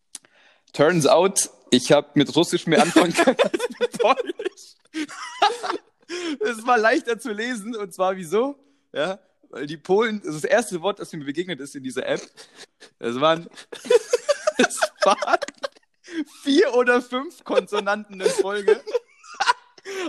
Turns 0.72 1.06
out, 1.06 1.50
ich 1.70 1.92
habe 1.92 2.08
mit 2.14 2.34
Russisch 2.36 2.66
mehr 2.66 2.82
anfangen 2.82 3.14
können 3.14 3.38
als 3.40 3.68
mit 3.80 3.92
Polnisch. 3.98 4.76
Es 6.40 6.66
war 6.66 6.78
leichter 6.78 7.18
zu 7.18 7.32
lesen 7.32 7.74
und 7.74 7.94
zwar 7.94 8.16
wieso? 8.16 8.56
Ja, 8.92 9.18
weil 9.48 9.66
die 9.66 9.76
Polen, 9.76 10.20
das 10.20 10.34
ist 10.34 10.44
das 10.44 10.50
erste 10.50 10.82
Wort, 10.82 10.98
das 10.98 11.12
mir 11.12 11.24
begegnet 11.24 11.60
ist 11.60 11.74
in 11.74 11.82
dieser 11.82 12.06
App. 12.06 12.20
Es 12.98 13.18
waren, 13.20 13.48
es 14.58 14.78
waren 15.02 15.40
vier 16.42 16.74
oder 16.74 17.02
fünf 17.02 17.44
Konsonanten 17.44 18.20
in 18.20 18.28
Folge. 18.28 18.82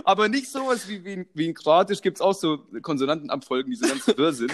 Aber 0.04 0.28
nicht 0.28 0.48
sowas 0.50 0.88
wie, 0.88 1.04
wie, 1.04 1.12
in, 1.12 1.26
wie 1.34 1.46
in 1.46 1.54
Kroatisch 1.54 2.00
gibt 2.00 2.18
es 2.18 2.20
auch 2.20 2.34
so 2.34 2.66
Konsonantenabfolgen, 2.82 3.70
die 3.70 3.76
so 3.76 3.86
ganz 3.86 4.06
wirr 4.06 4.32
sind. 4.32 4.52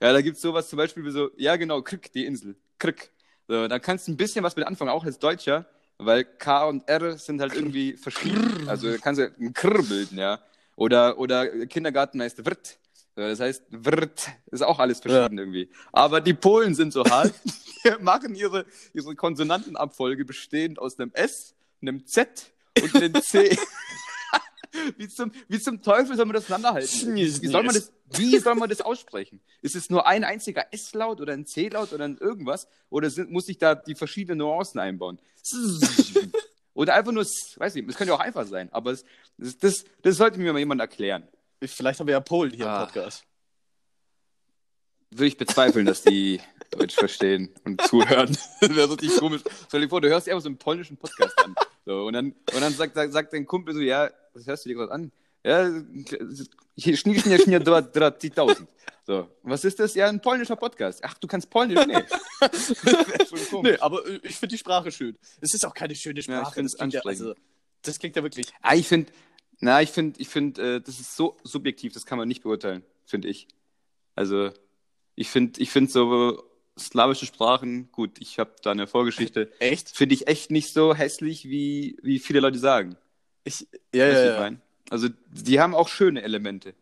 Ja, 0.00 0.12
da 0.12 0.20
gibt 0.20 0.36
es 0.36 0.42
sowas 0.42 0.68
zum 0.68 0.76
Beispiel 0.76 1.04
wie 1.04 1.10
so, 1.10 1.30
ja 1.36 1.56
genau, 1.56 1.80
Krk, 1.80 2.12
die 2.12 2.26
Insel. 2.26 2.56
Krk. 2.78 3.10
So, 3.48 3.68
da 3.68 3.78
kannst 3.78 4.08
du 4.08 4.12
ein 4.12 4.16
bisschen 4.16 4.44
was 4.44 4.56
mit 4.56 4.66
anfangen, 4.66 4.90
auch 4.90 5.04
als 5.04 5.18
Deutscher, 5.18 5.66
weil 5.98 6.24
K 6.24 6.66
und 6.66 6.88
R 6.88 7.16
sind 7.16 7.40
halt 7.40 7.54
irgendwie 7.54 7.96
verschieden. 7.96 8.68
Also 8.68 8.94
kannst 9.00 9.20
du 9.20 9.32
ein 9.40 9.54
Krr 9.54 9.82
bilden, 9.82 10.18
ja. 10.18 10.40
Oder, 10.74 11.18
oder 11.18 11.66
Kindergarten 11.66 12.20
heißt 12.20 12.44
Wirt. 12.44 12.78
Das 13.16 13.40
heißt, 13.40 13.64
Wirt 13.70 14.28
ist 14.50 14.62
auch 14.62 14.78
alles 14.78 15.00
verschieden 15.00 15.38
irgendwie. 15.38 15.70
Aber 15.90 16.20
die 16.20 16.34
Polen 16.34 16.74
sind 16.74 16.92
so 16.92 17.04
hart, 17.04 17.32
die 17.84 18.02
machen 18.02 18.34
ihre, 18.34 18.66
ihre 18.92 19.14
Konsonantenabfolge 19.16 20.24
bestehend 20.24 20.78
aus 20.78 20.98
einem 20.98 21.12
S, 21.14 21.54
einem 21.80 22.06
Z 22.06 22.52
und 22.80 22.94
einem 22.94 23.22
C. 23.22 23.56
Wie 24.98 25.08
zum, 25.08 25.32
wie 25.48 25.58
zum 25.58 25.80
Teufel 25.80 26.16
soll 26.16 26.26
man 26.26 26.34
das 26.34 26.44
auseinanderhalten? 26.44 27.14
Wie 27.14 27.28
soll 27.30 27.62
man 27.62 27.74
das, 27.74 27.92
wie 28.10 28.38
soll 28.38 28.56
man 28.56 28.68
das 28.68 28.82
aussprechen? 28.82 29.40
Ist 29.62 29.74
es 29.74 29.88
nur 29.88 30.06
ein 30.06 30.22
einziger 30.22 30.66
S-Laut 30.70 31.22
oder 31.22 31.32
ein 31.32 31.46
C-Laut 31.46 31.94
oder 31.94 32.04
ein 32.04 32.18
irgendwas? 32.18 32.68
Oder 32.90 33.08
sind, 33.08 33.30
muss 33.30 33.48
ich 33.48 33.56
da 33.56 33.74
die 33.74 33.94
verschiedenen 33.94 34.38
Nuancen 34.38 34.78
einbauen? 34.78 35.18
Oder 36.74 36.94
einfach 36.94 37.12
nur, 37.12 37.24
weiß 37.24 37.74
nicht, 37.74 37.88
das 37.88 37.96
könnte 37.96 38.10
ja 38.10 38.16
auch 38.16 38.20
einfach 38.20 38.46
sein, 38.46 38.70
aber 38.70 38.90
es, 38.90 39.02
das, 39.38 39.56
das, 39.56 39.84
das 40.02 40.16
sollte 40.16 40.38
mir 40.38 40.52
mal 40.52 40.58
jemand 40.58 40.82
erklären. 40.82 41.26
Vielleicht 41.64 42.00
haben 42.00 42.06
wir 42.06 42.12
ja 42.12 42.20
Polen 42.20 42.52
hier 42.52 42.66
Ah. 42.68 42.80
im 42.80 42.86
Podcast. 42.86 43.24
Würde 45.10 45.26
ich 45.26 45.36
bezweifeln, 45.38 45.86
dass 45.86 46.02
die 46.02 46.40
Deutsch 46.70 46.94
verstehen 46.94 47.54
und 47.64 47.80
zuhören. 47.82 48.36
Das 48.60 48.74
wäre 48.74 48.90
richtig 48.90 49.16
komisch. 49.16 49.42
Stell 49.68 49.80
dir 49.82 49.88
vor, 49.88 50.00
du 50.00 50.08
hörst 50.08 50.28
einfach 50.28 50.42
so 50.42 50.48
einen 50.48 50.58
polnischen 50.58 50.96
Podcast 50.96 51.38
an. 51.44 51.54
So, 51.86 52.04
und 52.06 52.12
dann, 52.12 52.32
und 52.52 52.60
dann 52.60 52.72
sagt, 52.74 52.94
sagt, 52.94 53.12
sagt 53.12 53.32
dein 53.32 53.46
Kumpel 53.46 53.72
so, 53.74 53.80
ja, 53.80 54.10
was 54.34 54.46
hörst 54.46 54.64
du 54.64 54.68
dir 54.68 54.74
gerade 54.74 54.92
an? 54.92 55.12
Ja, 55.44 55.70
hier 56.74 56.96
schnie, 56.96 57.18
schnie, 57.20 57.38
schnie, 57.38 57.56
30.000. 57.56 58.66
So, 59.06 59.28
was 59.44 59.64
ist 59.64 59.78
das? 59.78 59.94
Ja, 59.94 60.08
ein 60.08 60.20
polnischer 60.20 60.56
Podcast. 60.56 61.00
Ach, 61.04 61.14
du 61.14 61.28
kannst 61.28 61.48
Polnisch? 61.48 61.86
Nee. 61.86 62.02
Das 62.40 62.66
schon 63.28 63.38
komisch. 63.50 63.72
Nee, 63.72 63.78
aber 63.78 64.04
äh, 64.06 64.20
ich 64.24 64.36
finde 64.36 64.54
die 64.54 64.58
Sprache 64.58 64.90
schön. 64.90 65.16
Es 65.40 65.54
ist 65.54 65.64
auch 65.64 65.72
keine 65.72 65.94
schöne 65.94 66.16
Ja, 66.20 66.20
ich 66.20 66.24
Sprache. 66.26 66.54
find's 66.54 66.72
das, 66.72 66.78
klingt 66.80 66.92
ja, 66.94 67.00
anstrengend. 67.00 67.20
also, 67.28 67.40
das 67.82 67.98
klingt 68.00 68.16
ja 68.16 68.22
wirklich. 68.24 68.46
Ah, 68.60 68.74
ich 68.74 68.88
finde, 68.88 69.10
na, 69.60 69.80
ich 69.82 69.90
finde, 69.90 70.20
ich 70.20 70.28
finde, 70.28 70.76
äh, 70.76 70.80
das 70.80 71.00
ist 71.00 71.16
so 71.16 71.36
subjektiv, 71.42 71.92
das 71.92 72.06
kann 72.06 72.18
man 72.18 72.28
nicht 72.28 72.42
beurteilen, 72.42 72.84
finde 73.04 73.28
ich. 73.28 73.48
Also, 74.14 74.50
Ich 75.14 75.30
finde 75.30 75.60
ich 75.60 75.70
find 75.70 75.90
so 75.90 76.44
slawische 76.78 77.26
Sprachen, 77.26 77.90
gut, 77.90 78.18
ich 78.20 78.38
habe 78.38 78.54
da 78.62 78.72
eine 78.72 78.86
Vorgeschichte. 78.86 79.50
Echt? 79.60 79.96
Finde 79.96 80.14
ich 80.14 80.28
echt 80.28 80.50
nicht 80.50 80.72
so 80.72 80.94
hässlich, 80.94 81.46
wie, 81.48 81.96
wie 82.02 82.18
viele 82.18 82.40
Leute 82.40 82.58
sagen. 82.58 82.96
Ich, 83.44 83.66
ja, 83.94 84.06
ja, 84.06 84.24
ja. 84.24 84.40
mein? 84.40 84.60
Also, 84.90 85.08
die 85.32 85.60
haben 85.60 85.74
auch 85.74 85.88
schöne 85.88 86.22
Elemente. 86.22 86.74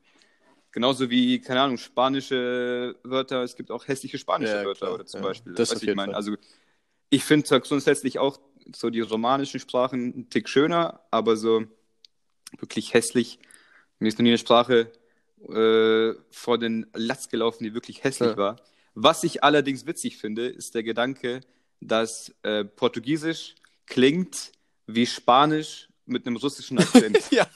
Genauso 0.72 1.08
wie, 1.10 1.40
keine 1.40 1.60
Ahnung, 1.60 1.78
spanische 1.78 2.96
Wörter, 3.04 3.44
es 3.44 3.54
gibt 3.54 3.70
auch 3.70 3.86
hässliche 3.86 4.18
spanische 4.18 4.56
Ja, 4.56 4.64
Wörter, 4.64 4.86
klar, 4.86 4.94
oder 4.94 5.06
zum 5.06 5.20
ja. 5.20 5.28
Beispiel. 5.28 5.54
Das 5.54 5.80
wie 5.80 5.90
ich 5.90 5.94
meine? 5.94 6.14
Also, 6.16 6.36
ich 7.10 7.22
finde 7.22 7.46
zwar 7.46 7.60
grundsätzlich 7.60 8.18
auch 8.18 8.40
so 8.74 8.90
die 8.90 9.00
romanischen 9.00 9.60
Sprachen 9.60 10.12
einen 10.12 10.30
Tick 10.30 10.48
schöner, 10.48 11.00
aber 11.12 11.36
so 11.36 11.64
wirklich 12.58 12.94
hässlich. 12.94 13.38
Mir 13.98 14.08
ist 14.08 14.18
noch 14.18 14.22
nie 14.24 14.30
eine 14.30 14.38
Sprache 14.38 14.90
äh, 15.48 16.14
vor 16.30 16.58
den 16.58 16.86
Latz 16.94 17.28
gelaufen, 17.28 17.64
die 17.64 17.74
wirklich 17.74 18.02
hässlich 18.04 18.30
Ja. 18.30 18.36
war. 18.36 18.56
Was 18.94 19.24
ich 19.24 19.42
allerdings 19.42 19.86
witzig 19.86 20.18
finde, 20.18 20.46
ist 20.46 20.74
der 20.74 20.82
Gedanke, 20.82 21.40
dass 21.80 22.32
äh, 22.42 22.64
Portugiesisch 22.64 23.54
klingt 23.86 24.52
wie 24.86 25.06
Spanisch 25.06 25.88
mit 26.06 26.26
einem 26.26 26.36
russischen 26.36 26.78
Akzent. 26.78 27.18
Ja, 27.30 27.46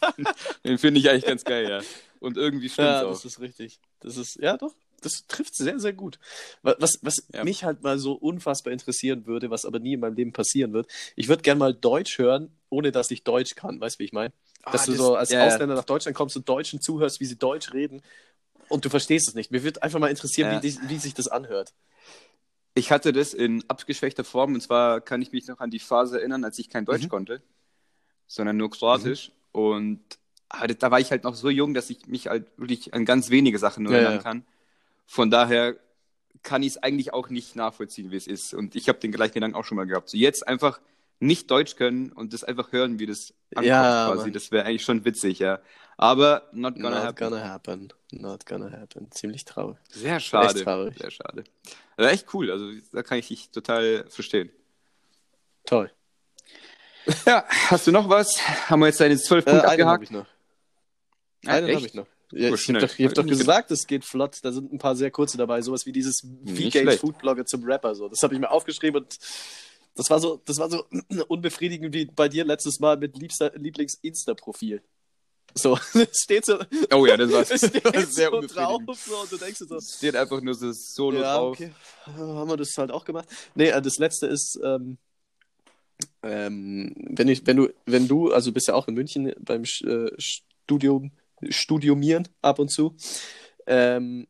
Den 0.65 0.79
finde 0.79 1.01
ich 1.01 1.09
eigentlich 1.09 1.27
ganz 1.27 1.45
geil, 1.45 1.69
ja. 1.69 1.81
Und 2.21 2.37
irgendwie 2.37 2.69
stimmt's 2.69 2.89
ja 2.91 3.05
auch. 3.07 3.11
das 3.13 3.25
ist 3.25 3.41
richtig. 3.41 3.79
Das 4.01 4.17
ist, 4.17 4.37
ja 4.37 4.57
doch, 4.57 4.75
das 5.01 5.27
trifft 5.29 5.55
sehr, 5.57 5.79
sehr 5.79 5.93
gut. 5.93 6.19
Wa- 6.63 6.77
Was, 6.79 6.99
was 7.03 7.17
Ja. 7.33 7.45
mich 7.45 7.65
halt 7.65 7.83
mal 7.83 7.99
so 7.99 8.13
unfassbar 8.13 8.73
interessieren 8.73 9.27
würde, 9.27 9.51
was 9.51 9.65
aber 9.65 9.79
nie 9.79 9.95
in 9.95 10.01
meinem 10.01 10.15
Leben 10.15 10.33
passieren 10.33 10.73
wird, 10.73 10.89
ich 11.17 11.29
würde 11.29 11.43
gern 11.43 11.59
mal 11.59 11.75
Deutsch 11.75 12.19
hören, 12.19 12.51
ohne 12.71 12.93
dass 12.93 13.11
ich 13.11 13.23
Deutsch 13.25 13.55
kann. 13.55 13.81
Weißt 13.81 13.97
du, 13.97 14.01
wie 14.01 14.05
ich 14.05 14.13
meine? 14.13 14.33
Dass 14.65 14.83
Ah, 14.83 14.87
du 14.87 14.93
das- 14.93 15.01
so 15.01 15.15
als 15.17 15.31
ja. 15.31 15.47
Ausländer 15.47 15.75
nach 15.75 15.85
Deutschland 15.85 16.17
kommst 16.17 16.37
und 16.37 16.49
Deutschen 16.49 16.81
zuhörst, 16.81 17.21
wie 17.21 17.27
sie 17.27 17.37
Deutsch 17.37 17.73
reden 17.73 18.03
und 18.69 18.85
du 18.85 18.91
verstehst 18.91 19.29
es 19.29 19.35
nicht. 19.35 19.51
Mir 19.51 19.63
würde 19.63 19.83
einfach 19.83 19.99
mal 20.01 20.09
interessieren, 20.11 20.53
Ja. 20.53 20.63
wie, 20.63 20.77
wie 20.89 20.99
sich 20.99 21.15
das 21.15 21.29
anhört. 21.29 21.73
Ich 22.75 22.93
hatte 22.93 23.13
das 23.13 23.35
in 23.35 23.65
abgeschwächter 23.69 24.25
Form 24.25 24.55
und 24.55 24.61
zwar 24.61 25.01
kann 25.01 25.21
ich 25.23 25.33
mich 25.33 25.47
noch 25.49 25.59
an 25.61 25.71
die 25.71 25.79
Phase 25.81 26.19
erinnern, 26.19 26.45
als 26.45 26.59
ich 26.59 26.69
kein 26.71 26.85
Deutsch 26.85 27.05
Mhm. 27.05 27.09
konnte, 27.09 27.43
sondern 28.27 28.57
nur 28.57 28.71
Kroatisch. 28.71 29.33
Und 29.53 30.01
ah, 30.49 30.67
das- 30.67 30.79
da 30.79 30.91
war 30.91 31.01
ich 31.01 31.11
halt 31.11 31.25
noch 31.25 31.35
so 31.35 31.51
jung, 31.51 31.75
dass 31.75 31.91
ich 31.91 32.07
mich 32.07 32.29
halt 32.29 32.47
wirklich 32.57 32.95
an 32.95 33.05
ganz 33.05 33.31
wenige 33.31 33.59
Sachen 33.59 33.85
nur 33.85 33.93
Ja, 33.95 33.99
erinnern 34.01 34.17
ja. 34.19 34.23
Von 35.11 35.31
daher 35.31 35.75
kann 36.43 36.63
ich 36.63 36.69
es 36.75 36.77
eigentlich 36.83 37.13
auch 37.15 37.31
nicht 37.31 37.57
nachvollziehen, 37.57 38.11
wie 38.13 38.17
es 38.17 38.27
ist. 38.27 38.53
Und 38.55 38.77
ich 38.77 38.89
habe 38.89 38.99
den 39.01 39.11
gleichen 39.11 39.35
Gedanken 39.35 39.57
auch 39.57 39.65
schon 39.65 39.77
mal 39.77 39.87
gehabt. 39.87 40.11
So 40.11 40.17
jetzt 40.19 40.47
einfach 40.47 40.81
nicht 41.19 41.51
Deutsch 41.51 41.75
können 41.77 42.13
und 42.13 42.33
das 42.33 42.45
einfach 42.45 42.71
hören, 42.73 42.99
wie 43.01 43.07
das 43.07 43.33
ankommt 43.51 43.67
Ja, 43.67 44.13
quasi. 44.15 44.31
Das 44.31 44.53
wäre 44.53 44.67
eigentlich 44.67 44.85
schon 44.85 45.05
witzig, 45.05 45.41
ja. 45.41 45.61
Aber 45.97 46.49
not 46.53 46.75
gonna 46.77 46.91
Not 46.91 47.05
happen. 47.05 47.17
gonna 47.31 47.49
happen. 47.49 47.93
Not 48.13 48.47
gonna 48.47 48.71
happen. 48.71 49.11
Ziemlich 49.11 49.45
traurig. 49.45 49.79
Sehr 49.89 50.21
schade. 50.21 50.55
Echt 50.55 50.65
traurig. 50.65 50.97
Sehr 50.97 51.11
schade. 51.11 51.43
Aber 51.97 52.13
echt 52.13 52.33
cool. 52.35 52.51
Also 52.53 52.71
da 52.93 53.03
kann 53.03 53.19
ich 53.19 53.27
dich 53.29 53.51
total 53.51 54.05
verstehen. 54.09 54.51
Toll. 55.65 55.91
Ja, 57.27 57.45
hast 57.49 57.87
du 57.87 57.91
noch 57.93 58.09
was? 58.09 58.39
Haben 58.71 58.81
wir 58.81 58.87
jetzt 58.89 59.01
deine 59.01 59.17
zwölf 59.19 59.45
Äh, 59.47 59.51
Punkte 59.51 59.69
einen 59.71 59.81
habe 59.89 59.93
abgehakt? 59.95 60.05
ich 60.05 60.11
noch. 60.11 60.27
Ah, 61.47 61.55
Einen 61.55 61.75
habe 61.75 61.87
ich 61.87 61.95
noch. 61.95 62.07
Ja, 62.33 62.39
ich 62.39 62.47
habe 62.47 62.59
schnell. 62.59 62.81
doch, 62.83 62.99
ich 62.99 63.07
hab 63.07 63.15
doch 63.15 63.27
gesagt, 63.27 63.71
es 63.71 63.87
geht 63.87 64.05
flott. 64.05 64.39
Da 64.43 64.53
sind 64.53 64.73
ein 64.73 64.79
paar 64.79 64.97
sehr 64.97 65.11
kurze 65.11 65.39
dabei. 65.39 65.63
Sowas 65.63 65.87
wie 65.87 65.93
dieses 65.93 66.21
V-Games 66.21 66.73
schlecht. 66.73 67.01
Foodblogger 67.01 67.47
zum 67.47 67.65
Rapper. 67.65 67.95
So. 67.95 68.09
Das 68.09 68.23
habe 68.23 68.35
ich 68.35 68.41
mir 68.41 68.51
aufgeschrieben 68.51 69.03
und 69.03 69.19
das 69.95 70.11
war 70.11 70.21
so, 70.21 70.41
das 70.45 70.59
war 70.59 70.71
so 70.71 70.85
unbefriedigend 71.29 71.95
wie 71.95 72.05
bei 72.07 72.29
dir 72.29 72.45
letztes 72.45 72.81
Mal 72.81 72.97
mit 72.97 73.17
Lieblings-Insta-Profil. 73.19 74.83
So, 75.55 75.79
es 75.95 76.21
steht 76.23 76.45
so, 76.45 76.59
Oh 76.93 77.07
ja, 77.07 77.17
das 77.17 77.33
war, 77.33 77.45
das 77.45 77.63
war 77.63 78.03
sehr 78.07 78.31
so 78.31 78.41
drauf 78.43 78.83
so, 79.05 79.17
und 79.17 79.33
du 79.33 79.37
denkst 79.37 79.59
so, 79.59 79.79
Steht 79.81 80.15
einfach 80.15 80.41
nur 80.41 80.55
so 80.55 80.71
Solo 80.73 81.21
ja, 81.21 81.37
drauf. 81.37 81.57
okay, 81.57 81.73
haben 82.05 82.49
wir 82.49 82.57
das 82.57 82.77
halt 82.77 82.91
auch 82.91 83.05
gemacht. 83.05 83.29
Nee, 83.55 83.69
äh, 83.69 83.83
das 83.83 83.97
letzte 83.97 84.27
ist, 84.27 84.59
ähm, 84.63 84.99
ähm, 86.23 86.95
wenn, 86.97 87.29
ich, 87.29 87.47
wenn, 87.47 87.57
du, 87.57 87.69
wenn 87.87 88.07
du, 88.07 88.33
also 88.33 88.53
bist 88.53 88.69
ja 88.69 88.75
auch 88.75 88.87
in 88.87 88.95
München 88.95 89.35
beim 89.41 89.63
äh, 89.63 90.11
Studium, 90.19 91.13
Studiumieren 91.49 92.29
ab 92.43 92.59
und 92.59 92.71
zu, 92.71 92.97
ähm, 93.67 94.27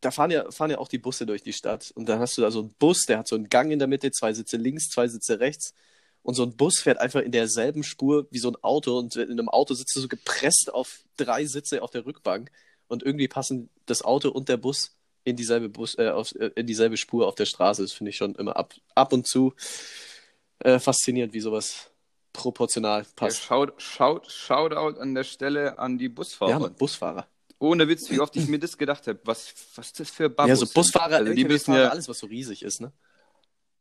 da 0.00 0.10
fahren 0.10 0.30
ja, 0.30 0.50
fahren 0.50 0.70
ja 0.70 0.78
auch 0.78 0.88
die 0.88 0.98
Busse 0.98 1.26
durch 1.26 1.42
die 1.42 1.52
Stadt. 1.52 1.92
Und 1.94 2.08
dann 2.08 2.18
hast 2.18 2.36
du 2.36 2.42
da 2.42 2.50
so 2.50 2.60
einen 2.60 2.74
Bus, 2.78 3.02
der 3.02 3.18
hat 3.18 3.28
so 3.28 3.36
einen 3.36 3.48
Gang 3.48 3.70
in 3.70 3.78
der 3.78 3.88
Mitte, 3.88 4.10
zwei 4.10 4.32
Sitze 4.32 4.56
links, 4.56 4.88
zwei 4.88 5.06
Sitze 5.08 5.40
rechts. 5.40 5.74
Und 6.22 6.34
so 6.34 6.44
ein 6.44 6.56
Bus 6.56 6.80
fährt 6.80 6.98
einfach 6.98 7.20
in 7.20 7.32
derselben 7.32 7.82
Spur 7.84 8.26
wie 8.30 8.38
so 8.38 8.50
ein 8.50 8.56
Auto. 8.62 8.98
Und 8.98 9.16
in 9.16 9.30
einem 9.30 9.48
Auto 9.48 9.74
sitzt 9.74 9.94
du 9.94 10.00
so 10.00 10.08
gepresst 10.08 10.74
auf 10.74 11.00
drei 11.16 11.44
Sitze 11.46 11.82
auf 11.82 11.90
der 11.92 12.04
Rückbank. 12.04 12.50
Und 12.88 13.04
irgendwie 13.04 13.28
passen 13.28 13.70
das 13.86 14.02
Auto 14.02 14.28
und 14.28 14.48
der 14.48 14.56
Bus 14.56 14.96
in 15.24 15.36
dieselbe, 15.36 15.68
Bus, 15.68 15.96
äh, 15.98 16.08
auf, 16.08 16.34
äh, 16.34 16.50
in 16.56 16.66
dieselbe 16.66 16.96
Spur 16.96 17.28
auf 17.28 17.36
der 17.36 17.46
Straße. 17.46 17.82
Das 17.82 17.92
finde 17.92 18.10
ich 18.10 18.16
schon 18.16 18.34
immer 18.34 18.56
ab, 18.56 18.74
ab 18.96 19.12
und 19.12 19.28
zu 19.28 19.54
äh, 20.58 20.80
faszinierend, 20.80 21.32
wie 21.32 21.40
sowas 21.40 21.91
proportional 22.32 23.02
Ja, 23.02 23.08
passt. 23.16 23.42
schaut, 23.42 23.80
schaut, 23.80 24.30
Shoutout 24.30 24.98
an 25.00 25.14
der 25.14 25.24
Stelle 25.24 25.78
an 25.78 25.98
die 25.98 26.08
Busfahrer. 26.08 26.50
Ja, 26.50 26.58
Mann, 26.58 26.74
Busfahrer. 26.74 27.26
Ohne 27.58 27.86
Witz, 27.88 28.10
wie 28.10 28.18
oft 28.20 28.34
ich 28.36 28.48
mir 28.48 28.58
das 28.58 28.76
gedacht 28.76 29.06
habe. 29.06 29.20
Was, 29.24 29.54
was 29.76 29.86
ist 29.86 30.00
das 30.00 30.10
für 30.10 30.28
Babos? 30.28 30.48
ja, 30.48 30.56
so? 30.56 30.66
Busfahrer, 30.72 31.16
Also 31.16 31.32
die 31.32 31.42
LKW-Fahrer, 31.42 31.82
ja 31.82 31.88
alles, 31.90 32.08
was 32.08 32.18
so 32.18 32.26
riesig 32.26 32.62
ist, 32.62 32.80
ne? 32.80 32.92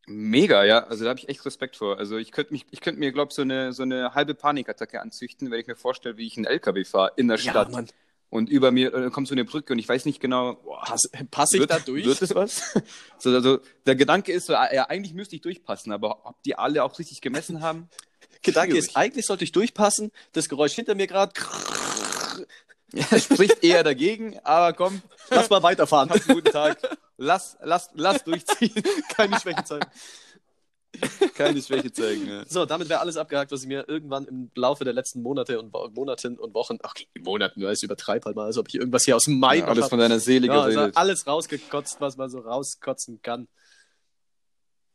mega, 0.08 0.64
ja. 0.64 0.86
Also 0.86 1.04
da 1.04 1.12
habe 1.12 1.20
ich 1.20 1.30
echt 1.30 1.46
Respekt 1.46 1.76
vor. 1.78 1.98
Also 1.98 2.18
ich 2.18 2.32
könnte 2.32 2.54
mich, 2.54 2.66
ich 2.72 2.82
könnte 2.82 3.00
mir, 3.00 3.12
glaube 3.12 3.34
so 3.34 3.42
eine 3.42 3.74
so 3.74 3.84
eine 3.84 4.14
halbe 4.14 4.34
Panikattacke 4.36 5.02
anzüchten, 5.02 5.52
wenn 5.52 5.60
ich 5.60 5.68
mir 5.68 5.76
vorstelle, 5.76 6.18
wie 6.18 6.28
ich 6.28 6.38
einen 6.38 6.46
LKW 6.46 6.84
fahre 6.84 7.12
in 7.16 7.28
der 7.28 7.38
Stadt. 7.38 7.72
Mann. 7.72 7.88
Und 8.30 8.50
über 8.50 8.72
mir 8.72 8.94
äh, 8.94 9.10
kommt 9.10 9.28
so 9.28 9.36
eine 9.36 9.44
Brücke 9.44 9.74
und 9.74 9.80
ich 9.80 9.90
weiß 9.90 10.06
nicht 10.06 10.22
genau, 10.22 10.56
boah, 10.56 10.82
Pass, 10.86 11.10
pass 11.32 11.52
ich 11.54 11.60
wird, 11.60 11.70
da 11.70 11.80
durch? 11.80 12.06
Wird 12.06 12.22
es 12.22 12.34
was? 12.34 12.74
so, 13.18 13.30
also, 13.30 13.60
der 13.86 13.96
Gedanke 13.96 14.32
ist 14.32 14.46
so, 14.46 14.54
ja, 14.54 14.90
eigentlich 14.90 15.14
müsste 15.14 15.36
ich 15.36 15.42
durchpassen, 15.42 15.92
aber 15.92 16.26
ob 16.26 16.42
die 16.44 16.56
alle 16.56 16.84
auch 16.86 16.98
richtig 16.98 17.20
gemessen 17.20 17.62
haben? 17.62 17.90
Gedanke 18.42 18.72
Schwierig. 18.72 18.90
ist, 18.90 18.96
eigentlich 18.98 19.26
sollte 19.26 19.44
ich 19.44 19.52
durchpassen. 19.52 20.12
Das 20.34 20.50
Geräusch 20.50 20.74
hinter 20.74 20.96
mir 20.96 21.08
gerade. 21.08 21.32
Ja, 22.94 23.20
spricht 23.20 23.64
eher 23.64 23.84
dagegen, 23.84 24.38
aber 24.44 24.74
komm, 24.74 25.02
Lass 25.30 25.50
mal 25.50 25.64
weiterfahren. 25.64 26.10
hab 26.10 26.18
einen 26.28 26.36
guten 26.36 26.52
Tag. 26.52 26.78
Lass, 27.18 27.56
lass, 27.64 27.90
lass 27.94 28.24
durchziehen. 28.24 28.74
Keine 29.16 29.40
Schwäche 29.40 29.64
zeigen. 29.64 29.86
Keine 31.36 31.62
Schwäche 31.62 31.92
zeigen. 31.94 32.28
Ja. 32.28 32.44
So, 32.48 32.66
damit 32.66 32.90
wäre 32.90 33.00
alles 33.00 33.16
abgehakt, 33.16 33.52
was 33.52 33.62
ich 33.62 33.68
mir 33.68 33.86
irgendwann 33.88 34.26
im 34.26 34.52
Laufe 34.56 34.84
der 34.84 34.92
letzten 34.94 35.22
Monate 35.22 35.58
und 35.60 35.72
Monaten 35.96 36.38
und 36.38 36.54
Wochen, 36.54 36.80
ach, 36.84 36.94
Monaten, 37.20 37.64
weiß 37.64 37.82
übertreib 37.84 38.26
halt 38.26 38.36
mal, 38.36 38.48
als 38.48 38.58
ob 38.58 38.68
ich 38.68 38.76
irgendwas 38.76 39.06
hier 39.06 39.16
aus 39.16 39.24
dem 39.24 39.40
Mai 39.40 39.60
Ja, 39.60 39.68
alles 39.68 39.84
noch 39.84 39.90
von 39.90 40.00
deiner 40.00 40.20
Seele 40.20 40.48
Ja, 40.48 40.62
also 40.64 40.78
geredet. 40.80 40.98
alles 40.98 41.26
rausgekotzt, 41.26 42.02
was 42.02 42.18
man 42.18 42.30
so 42.30 42.40
rauskotzen 42.40 43.22
kann. 43.22 43.48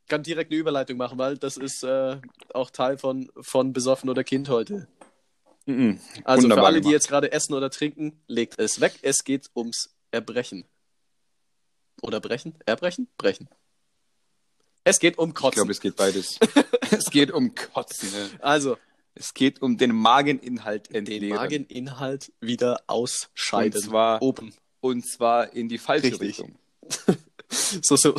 Kann 0.08 0.22
direkt 0.22 0.50
eine 0.52 0.60
Überleitung 0.60 0.96
machen, 0.96 1.18
weil 1.18 1.36
das 1.36 1.56
ist 1.56 1.82
äh, 1.82 2.18
auch 2.54 2.70
Teil 2.70 2.96
von, 2.98 3.30
von 3.40 3.72
Besoffen 3.72 4.08
oder 4.08 4.22
Kind 4.24 4.48
heute. 4.48 4.86
Mhm. 5.66 5.98
Also 6.24 6.44
Wunderbar 6.44 6.64
für 6.64 6.66
alle, 6.68 6.76
die 6.76 6.82
gemacht. 6.82 6.92
jetzt 6.92 7.08
gerade 7.08 7.32
essen 7.32 7.54
oder 7.54 7.70
trinken, 7.70 8.20
legt 8.28 8.58
es 8.58 8.80
weg. 8.80 8.94
Es 9.02 9.24
geht 9.24 9.50
ums 9.56 9.90
Erbrechen. 10.12 10.64
Oder 12.02 12.20
brechen? 12.20 12.54
Erbrechen? 12.66 13.08
Brechen. 13.18 13.48
Es 14.84 15.00
geht 15.00 15.18
um 15.18 15.30
Ich 15.30 15.34
Kotzen. 15.34 15.54
glaube, 15.56 15.72
es 15.72 15.80
geht 15.80 15.96
beides. 15.96 16.38
es 16.90 17.10
geht 17.10 17.32
um 17.32 17.54
Kotzen. 17.54 18.08
Ja. 18.12 18.28
also, 18.44 18.76
Es 19.14 19.34
geht 19.34 19.60
um 19.62 19.76
den 19.76 19.92
Mageninhalt 19.92 20.90
den 20.90 20.96
entleeren. 20.98 21.36
Mageninhalt 21.38 22.32
wieder 22.40 22.82
ausscheiden. 22.86 23.80
Und 23.80 23.88
zwar- 23.88 24.22
oben. 24.22 24.54
Und 24.80 25.04
zwar 25.10 25.52
in 25.52 25.68
die 25.68 25.78
falsche 25.78 26.06
Richtig. 26.12 26.20
Richtung. 26.28 26.54
So, 27.48 27.94
so, 27.96 28.12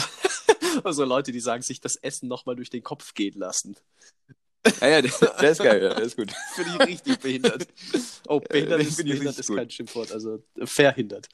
so 0.86 1.04
Leute, 1.06 1.32
die 1.32 1.40
sagen, 1.40 1.62
sich 1.62 1.82
das 1.82 1.96
Essen 1.96 2.28
nochmal 2.28 2.56
durch 2.56 2.70
den 2.70 2.84
Kopf 2.84 3.14
gehen 3.14 3.40
lassen. 3.40 3.76
Ja, 4.82 4.88
ja, 4.88 5.02
der, 5.02 5.12
der 5.12 5.52
ist 5.52 5.62
geil, 5.62 5.82
ja, 5.82 5.94
der 5.94 6.04
ist 6.04 6.18
gut. 6.18 6.32
Finde 6.56 6.72
ich 6.72 6.88
richtig 6.88 7.20
behindert. 7.20 7.68
Oh, 8.28 8.40
behindert, 8.40 8.82
den 8.82 8.88
ist, 8.88 8.98
behindert 8.98 9.40
ist 9.40 9.54
kein 9.54 9.70
Schimpfwort, 9.70 10.12
also 10.12 10.44
äh, 10.60 10.66
verhindert. 10.66 11.28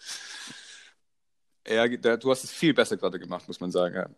Ja, 1.68 1.88
du 1.88 2.30
hast 2.30 2.44
es 2.44 2.52
viel 2.52 2.74
besser 2.74 2.98
gerade 2.98 3.20
gemacht, 3.20 3.48
muss 3.48 3.62
man 3.62 3.72
sagen. 3.72 3.96
Ja. 3.96 4.10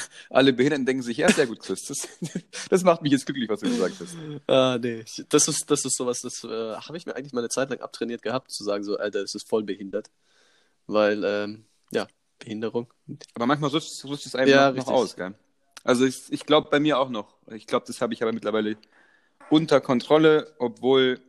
Alle 0.30 0.54
Behinderten 0.54 0.86
denken 0.86 1.02
sich, 1.02 1.18
ja, 1.18 1.30
sehr 1.30 1.46
gut, 1.46 1.60
Chris. 1.60 1.84
Das, 1.84 2.08
das 2.70 2.82
macht 2.84 3.02
mich 3.02 3.12
jetzt 3.12 3.26
glücklich, 3.26 3.48
was 3.50 3.60
du 3.60 3.68
gesagt 3.68 3.96
hast. 4.00 4.16
Ah, 4.46 4.78
nee. 4.80 5.04
Das 5.28 5.46
ist, 5.46 5.70
das 5.70 5.84
ist 5.84 5.96
sowas, 5.96 6.22
das 6.22 6.44
äh, 6.44 6.76
habe 6.76 6.96
ich 6.96 7.04
mir 7.04 7.14
eigentlich 7.16 7.34
mal 7.34 7.40
eine 7.40 7.50
Zeit 7.50 7.68
lang 7.68 7.80
abtrainiert 7.80 8.22
gehabt, 8.22 8.50
zu 8.50 8.64
sagen, 8.64 8.82
so, 8.82 8.96
Alter, 8.96 9.20
das 9.20 9.34
ist 9.34 9.48
voll 9.48 9.62
behindert. 9.62 10.10
Weil, 10.86 11.22
ähm, 11.24 11.66
ja, 11.90 12.08
Behinderung. 12.38 12.92
Aber 13.34 13.46
manchmal 13.46 13.70
rutscht, 13.70 14.26
es 14.26 14.34
einem 14.34 14.50
Ja, 14.50 14.68
noch, 14.70 14.76
richtig. 14.76 14.94
aus, 14.94 15.16
gell? 15.16 15.34
Also 15.84 16.04
ich, 16.04 16.30
ich 16.30 16.44
glaube 16.46 16.68
bei 16.70 16.80
mir 16.80 16.98
auch 16.98 17.08
noch. 17.10 17.36
Ich 17.52 17.66
glaube, 17.66 17.86
das 17.86 18.00
habe 18.00 18.12
ich 18.14 18.22
aber 18.22 18.32
mittlerweile 18.32 18.76
unter 19.50 19.80
Kontrolle, 19.80 20.54
obwohl, 20.58 21.20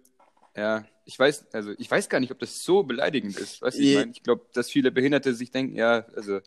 ja, 0.56 0.86
ich 1.06 1.18
weiß, 1.18 1.54
also 1.54 1.72
ich 1.78 1.90
weiß 1.90 2.10
gar 2.10 2.20
nicht, 2.20 2.32
ob 2.32 2.40
das 2.40 2.64
so 2.64 2.84
beleidigend 2.84 3.38
ist. 3.38 3.62
Weißt 3.62 3.78
du, 3.80 3.84
ich 3.84 3.94
meine, 3.96 4.12
ich 4.12 4.24
glaube, 4.24 4.46
dass 4.54 4.70
viele 4.70 4.92
Behinderte 4.92 5.34
sich 5.34 5.52
denken, 5.52 5.76
ja, 5.76 6.06
also 6.16 6.38
ist 6.38 6.46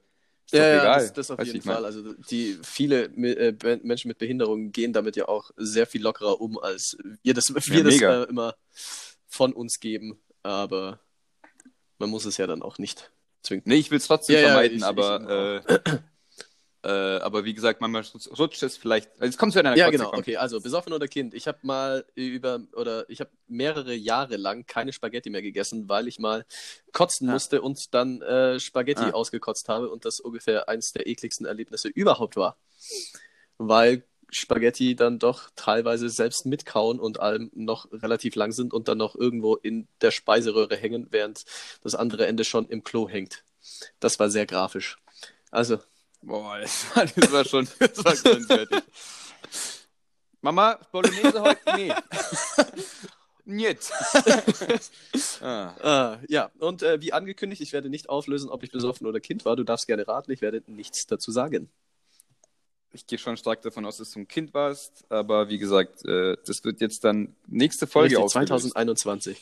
Ja, 0.52 0.66
ja, 0.68 0.80
egal. 0.80 1.02
das, 1.02 1.12
das 1.14 1.30
auf 1.30 1.42
jeden 1.44 1.62
mein? 1.64 1.74
Fall. 1.74 1.84
Also 1.84 2.12
die 2.14 2.58
viele 2.62 3.04
äh, 3.04 3.78
Menschen 3.82 4.08
mit 4.08 4.18
Behinderungen 4.18 4.72
gehen 4.72 4.92
damit 4.92 5.16
ja 5.16 5.26
auch 5.28 5.50
sehr 5.56 5.86
viel 5.86 6.02
lockerer 6.02 6.40
um, 6.40 6.58
als 6.58 6.96
wir 7.22 7.34
das, 7.34 7.54
wir 7.54 7.84
das 7.84 7.94
mega. 7.94 8.22
äh, 8.24 8.28
immer 8.28 8.54
von 9.26 9.52
uns 9.52 9.80
geben. 9.80 10.20
Aber 10.42 11.00
man 11.98 12.10
muss 12.10 12.24
es 12.26 12.36
ja 12.36 12.46
dann 12.46 12.62
auch 12.62 12.78
nicht 12.78 13.10
zwingt. 13.42 13.66
Nee, 13.66 13.76
ich 13.76 13.90
will 13.90 13.98
es 13.98 14.06
trotzdem 14.06 14.34
Ja, 14.36 14.40
ja, 14.42 14.46
vermeiden, 14.48 14.78
ich- 14.78 14.84
aber, 14.84 15.62
äh, 15.64 15.88
äh, 16.84 17.20
aber 17.20 17.44
wie 17.44 17.54
gesagt, 17.54 17.80
manchmal 17.80 18.02
rutscht 18.38 18.62
es 18.62 18.76
vielleicht. 18.76 19.10
Also 19.20 19.30
es 19.30 19.38
kommt 19.38 19.52
zu 19.52 19.60
einer 19.60 19.76
Ja, 19.76 19.86
Kotze, 19.86 19.98
genau. 19.98 20.12
Okay, 20.14 20.36
also 20.36 20.60
besoffen 20.60 20.92
oder 20.92 21.06
Kind. 21.06 21.32
Ich 21.34 21.46
habe 21.46 21.58
mal 21.62 22.04
über 22.14 22.60
oder 22.74 23.08
ich 23.08 23.20
habe 23.20 23.30
mehrere 23.46 23.94
Jahre 23.94 24.36
lang 24.36 24.66
keine 24.66 24.92
Spaghetti 24.92 25.30
mehr 25.30 25.42
gegessen, 25.42 25.88
weil 25.88 26.08
ich 26.08 26.18
mal 26.18 26.44
kotzen 26.92 27.28
Ah. 27.28 27.32
musste 27.34 27.62
und 27.62 27.94
dann 27.94 28.20
äh, 28.22 28.58
Spaghetti 28.58 29.02
Ah. 29.04 29.10
ausgekotzt 29.10 29.68
habe 29.68 29.90
und 29.90 30.04
das 30.04 30.18
ungefähr 30.18 30.68
eines 30.68 30.92
der 30.92 31.06
ekligsten 31.06 31.46
Erlebnisse 31.46 31.88
überhaupt 31.88 32.36
war. 32.36 32.56
Weil 33.58 34.04
Spaghetti 34.32 34.96
dann 34.96 35.18
doch 35.18 35.50
teilweise 35.54 36.08
selbst 36.08 36.46
mit 36.46 36.66
Kauen 36.66 36.98
und 36.98 37.20
allem 37.20 37.50
noch 37.54 37.90
relativ 37.92 38.34
lang 38.34 38.52
sind 38.52 38.72
und 38.72 38.88
dann 38.88 38.98
noch 38.98 39.14
irgendwo 39.14 39.56
in 39.56 39.86
der 40.00 40.10
Speiseröhre 40.10 40.76
hängen, 40.76 41.06
während 41.10 41.44
das 41.82 41.94
andere 41.94 42.26
Ende 42.26 42.44
schon 42.44 42.66
im 42.66 42.82
Klo 42.82 43.08
hängt. 43.08 43.44
Das 44.00 44.18
war 44.18 44.30
sehr 44.30 44.46
grafisch. 44.46 44.98
Also, 45.50 45.78
Boah, 46.22 46.58
das 46.58 46.86
war, 46.96 47.04
das 47.04 47.32
war 47.32 47.44
schon 47.44 47.68
das 47.78 48.04
war 48.04 48.14
grenzwertig. 48.16 48.82
Mama, 50.40 50.78
Bolognese 50.90 51.40
heute? 51.40 51.60
Nee. 51.76 51.92
Niet. 53.44 53.90
ah. 55.40 55.74
Ah, 55.82 56.18
ja, 56.28 56.52
und 56.58 56.82
äh, 56.82 57.00
wie 57.00 57.12
angekündigt, 57.12 57.60
ich 57.60 57.72
werde 57.72 57.90
nicht 57.90 58.08
auflösen, 58.08 58.50
ob 58.50 58.62
ich 58.62 58.70
besoffen 58.70 59.06
oder 59.06 59.18
Kind 59.18 59.44
war. 59.44 59.56
Du 59.56 59.64
darfst 59.64 59.88
gerne 59.88 60.06
raten, 60.06 60.30
ich 60.30 60.40
werde 60.40 60.62
nichts 60.66 61.06
dazu 61.06 61.32
sagen. 61.32 61.68
Ich 62.94 63.06
gehe 63.06 63.18
schon 63.18 63.36
stark 63.36 63.62
davon 63.62 63.86
aus, 63.86 63.96
dass 63.96 64.10
du 64.12 64.20
ein 64.20 64.28
Kind 64.28 64.52
warst, 64.52 65.04
aber 65.08 65.48
wie 65.48 65.58
gesagt, 65.58 66.04
äh, 66.06 66.36
das 66.44 66.62
wird 66.64 66.80
jetzt 66.80 67.04
dann 67.04 67.34
nächste 67.46 67.86
Folge 67.86 68.16
Richtig, 68.16 68.24
aufgelöst. 68.24 68.50
2021. 68.70 69.40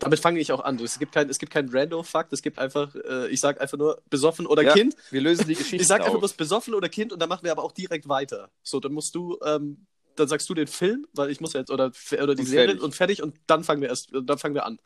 Damit 0.00 0.20
fange 0.20 0.40
ich 0.40 0.52
auch 0.52 0.60
an. 0.60 0.78
Es 0.80 0.98
gibt 0.98 1.12
kein, 1.12 1.28
es 1.28 1.38
gibt 1.38 1.52
kein 1.52 1.68
Random-Fakt, 1.68 2.32
es 2.32 2.42
gibt 2.42 2.58
einfach, 2.58 2.94
äh, 2.94 3.28
ich 3.28 3.40
sage 3.40 3.60
einfach 3.60 3.78
nur 3.78 4.00
besoffen 4.10 4.46
oder 4.46 4.62
Ja, 4.62 4.72
Kind. 4.72 4.96
Wir 5.10 5.20
lösen 5.20 5.46
die 5.46 5.54
Geschichte 5.54 5.76
Ich 5.76 5.86
sage 5.86 6.04
einfach 6.04 6.18
bloß 6.18 6.34
besoffen 6.34 6.74
oder 6.74 6.88
Kind 6.88 7.12
und 7.12 7.20
dann 7.20 7.28
machen 7.28 7.44
wir 7.44 7.52
aber 7.52 7.64
auch 7.64 7.72
direkt 7.72 8.08
weiter. 8.08 8.50
So, 8.62 8.80
dann 8.80 8.92
musst 8.92 9.14
du, 9.14 9.38
ähm, 9.44 9.86
dann 10.16 10.28
sagst 10.28 10.48
du 10.48 10.54
den 10.54 10.66
Film, 10.66 11.06
weil 11.14 11.30
ich 11.30 11.40
muss 11.40 11.52
jetzt, 11.52 11.70
oder, 11.70 11.92
oder 12.12 12.34
die 12.34 12.42
Und 12.42 12.46
Serie 12.48 12.66
fertig. 12.68 12.82
und 12.82 12.94
fertig 12.94 13.22
und 13.22 13.36
dann 13.46 13.64
fangen 13.64 13.82
wir 13.82 13.88
erst, 13.88 14.10
dann 14.12 14.38
fangen 14.38 14.54
wir 14.54 14.66
an. 14.66 14.78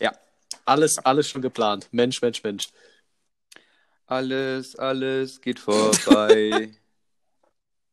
Ja. 0.00 0.12
Alles, 0.64 0.98
alles 0.98 1.28
schon 1.28 1.42
geplant. 1.42 1.88
Mensch, 1.92 2.20
Mensch, 2.22 2.42
Mensch. 2.42 2.68
Alles, 4.06 4.76
alles 4.76 5.40
geht 5.40 5.58
vorbei. 5.60 6.70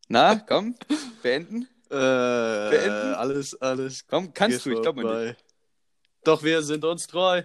Na, 0.08 0.36
komm, 0.36 0.76
beenden. 1.22 1.68
Äh, 1.90 2.70
Beenden? 2.70 3.14
alles, 3.16 3.62
alles 3.62 4.06
Komm, 4.08 4.34
kannst 4.34 4.66
du, 4.66 4.72
ich 4.72 4.82
glaube 4.82 5.04
mal 5.04 5.10
vorbei. 5.10 5.38
Doch 6.24 6.44
wir 6.44 6.62
sind 6.62 6.84
uns 6.84 7.08
treu. 7.08 7.42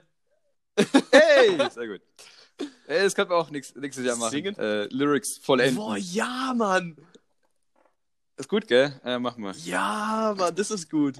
nicht. 0.76 0.92
Hey, 1.10 1.58
sehr 1.70 1.86
gut. 1.86 2.00
Ey, 2.86 3.02
das 3.02 3.14
können 3.14 3.30
wir 3.30 3.36
auch 3.36 3.50
nächstes, 3.50 3.80
nächstes 3.80 4.04
Jahr 4.04 4.16
machen. 4.16 4.30
Singen? 4.30 4.56
Äh, 4.58 4.84
Lyrics 4.86 5.38
vollenden. 5.38 5.76
Boah, 5.76 5.96
ja, 5.96 6.52
Mann. 6.56 6.96
Ist 8.36 8.48
gut, 8.48 8.66
gell? 8.66 9.00
Äh, 9.04 9.18
machen 9.18 9.42
wir. 9.42 9.52
Ja, 9.64 10.34
Mann, 10.36 10.54
das 10.54 10.70
ist 10.70 10.90
gut. 10.90 11.16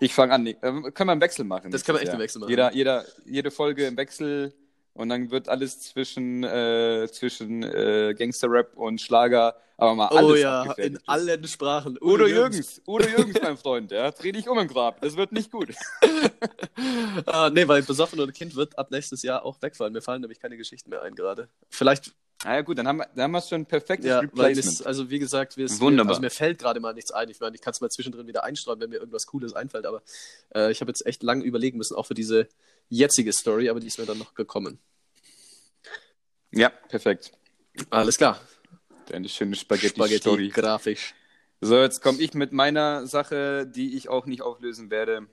Ich 0.00 0.14
fange 0.14 0.34
an. 0.34 0.46
Äh, 0.46 0.54
können 0.54 1.08
wir 1.08 1.12
im 1.12 1.20
Wechsel 1.20 1.44
machen. 1.44 1.70
Das 1.70 1.84
können 1.84 1.98
wir 1.98 2.02
echt 2.02 2.08
im 2.08 2.14
Jahr. 2.14 2.22
Wechsel 2.22 2.40
machen. 2.40 2.50
Jeder, 2.50 2.72
jeder, 2.74 3.04
jede 3.24 3.50
Folge 3.50 3.86
im 3.86 3.96
Wechsel 3.96 4.52
und 4.94 5.08
dann 5.08 5.30
wird 5.30 5.48
alles 5.48 5.80
zwischen, 5.80 6.44
äh, 6.44 7.08
zwischen 7.10 7.62
äh, 7.62 8.14
Gangster-Rap 8.16 8.76
und 8.76 9.00
Schlager, 9.00 9.56
aber 9.76 9.94
mal 9.94 10.06
alles 10.08 10.30
oh 10.30 10.34
ja, 10.34 10.62
abgefällt. 10.62 10.92
in 10.92 10.98
allen 11.06 11.46
Sprachen. 11.46 11.98
Udo 12.00 12.26
Jürgens, 12.26 12.82
Udo 12.86 13.08
Jürgens, 13.08 13.40
mein 13.42 13.56
Freund, 13.56 13.90
ja, 13.90 14.10
dreh 14.10 14.32
dich 14.32 14.48
um 14.48 14.58
im 14.58 14.68
Grab, 14.68 15.00
das 15.00 15.16
wird 15.16 15.32
nicht 15.32 15.50
gut. 15.50 15.74
Ah, 17.26 17.50
nee, 17.50 17.66
weil 17.68 17.82
besoffen 17.82 18.18
oder 18.20 18.32
Kind 18.32 18.56
wird 18.56 18.76
ab 18.78 18.90
nächstes 18.90 19.22
Jahr 19.22 19.44
auch 19.44 19.60
wegfallen. 19.62 19.92
Mir 19.92 20.02
fallen 20.02 20.20
nämlich 20.20 20.40
keine 20.40 20.56
Geschichten 20.56 20.90
mehr 20.90 21.02
ein 21.02 21.14
gerade. 21.14 21.48
Vielleicht, 21.68 22.12
Na 22.44 22.56
ja, 22.56 22.60
gut, 22.62 22.78
dann 22.78 22.88
haben 22.88 22.98
wir, 22.98 23.08
dann 23.14 23.24
haben 23.24 23.30
wir 23.32 23.40
schon 23.40 23.62
ein 23.62 23.66
perfektes 23.66 24.08
ja, 24.08 24.18
Replacement. 24.20 24.86
also 24.86 25.10
wie 25.10 25.18
gesagt, 25.18 25.56
wir 25.56 25.68
Wunderbar. 25.80 26.10
also 26.10 26.20
mir 26.20 26.30
fällt 26.30 26.58
gerade 26.58 26.80
mal 26.80 26.92
nichts 26.92 27.12
ein. 27.12 27.28
Ich 27.28 27.38
meine, 27.40 27.54
ich 27.54 27.62
kann 27.62 27.72
es 27.72 27.80
mal 27.80 27.90
zwischendrin 27.90 28.26
wieder 28.26 28.44
einstreuen, 28.44 28.80
wenn 28.80 28.90
mir 28.90 28.96
irgendwas 28.96 29.26
Cooles 29.26 29.52
einfällt, 29.52 29.86
aber 29.86 30.02
äh, 30.54 30.72
ich 30.72 30.80
habe 30.80 30.90
jetzt 30.90 31.06
echt 31.06 31.22
lange 31.22 31.44
überlegen 31.44 31.78
müssen, 31.78 31.94
auch 31.94 32.06
für 32.06 32.14
diese 32.14 32.48
jetzige 32.88 33.32
Story, 33.32 33.68
aber 33.68 33.80
die 33.80 33.86
ist 33.86 33.98
mir 33.98 34.06
dann 34.06 34.18
noch 34.18 34.34
gekommen. 34.34 34.78
Ja, 36.50 36.68
perfekt. 36.68 37.32
Alles 37.90 38.18
klar. 38.18 38.40
Eine 39.12 39.28
schöne 39.28 39.56
Spaghetti-Story. 39.56 40.18
Spaghetti, 40.18 40.48
grafisch. 40.48 41.14
So, 41.60 41.80
jetzt 41.80 42.02
komme 42.02 42.20
ich 42.20 42.34
mit 42.34 42.52
meiner 42.52 43.06
Sache, 43.06 43.66
die 43.66 43.96
ich 43.96 44.08
auch 44.08 44.26
nicht 44.26 44.42
auflösen 44.42 44.90
werde. 44.90 45.28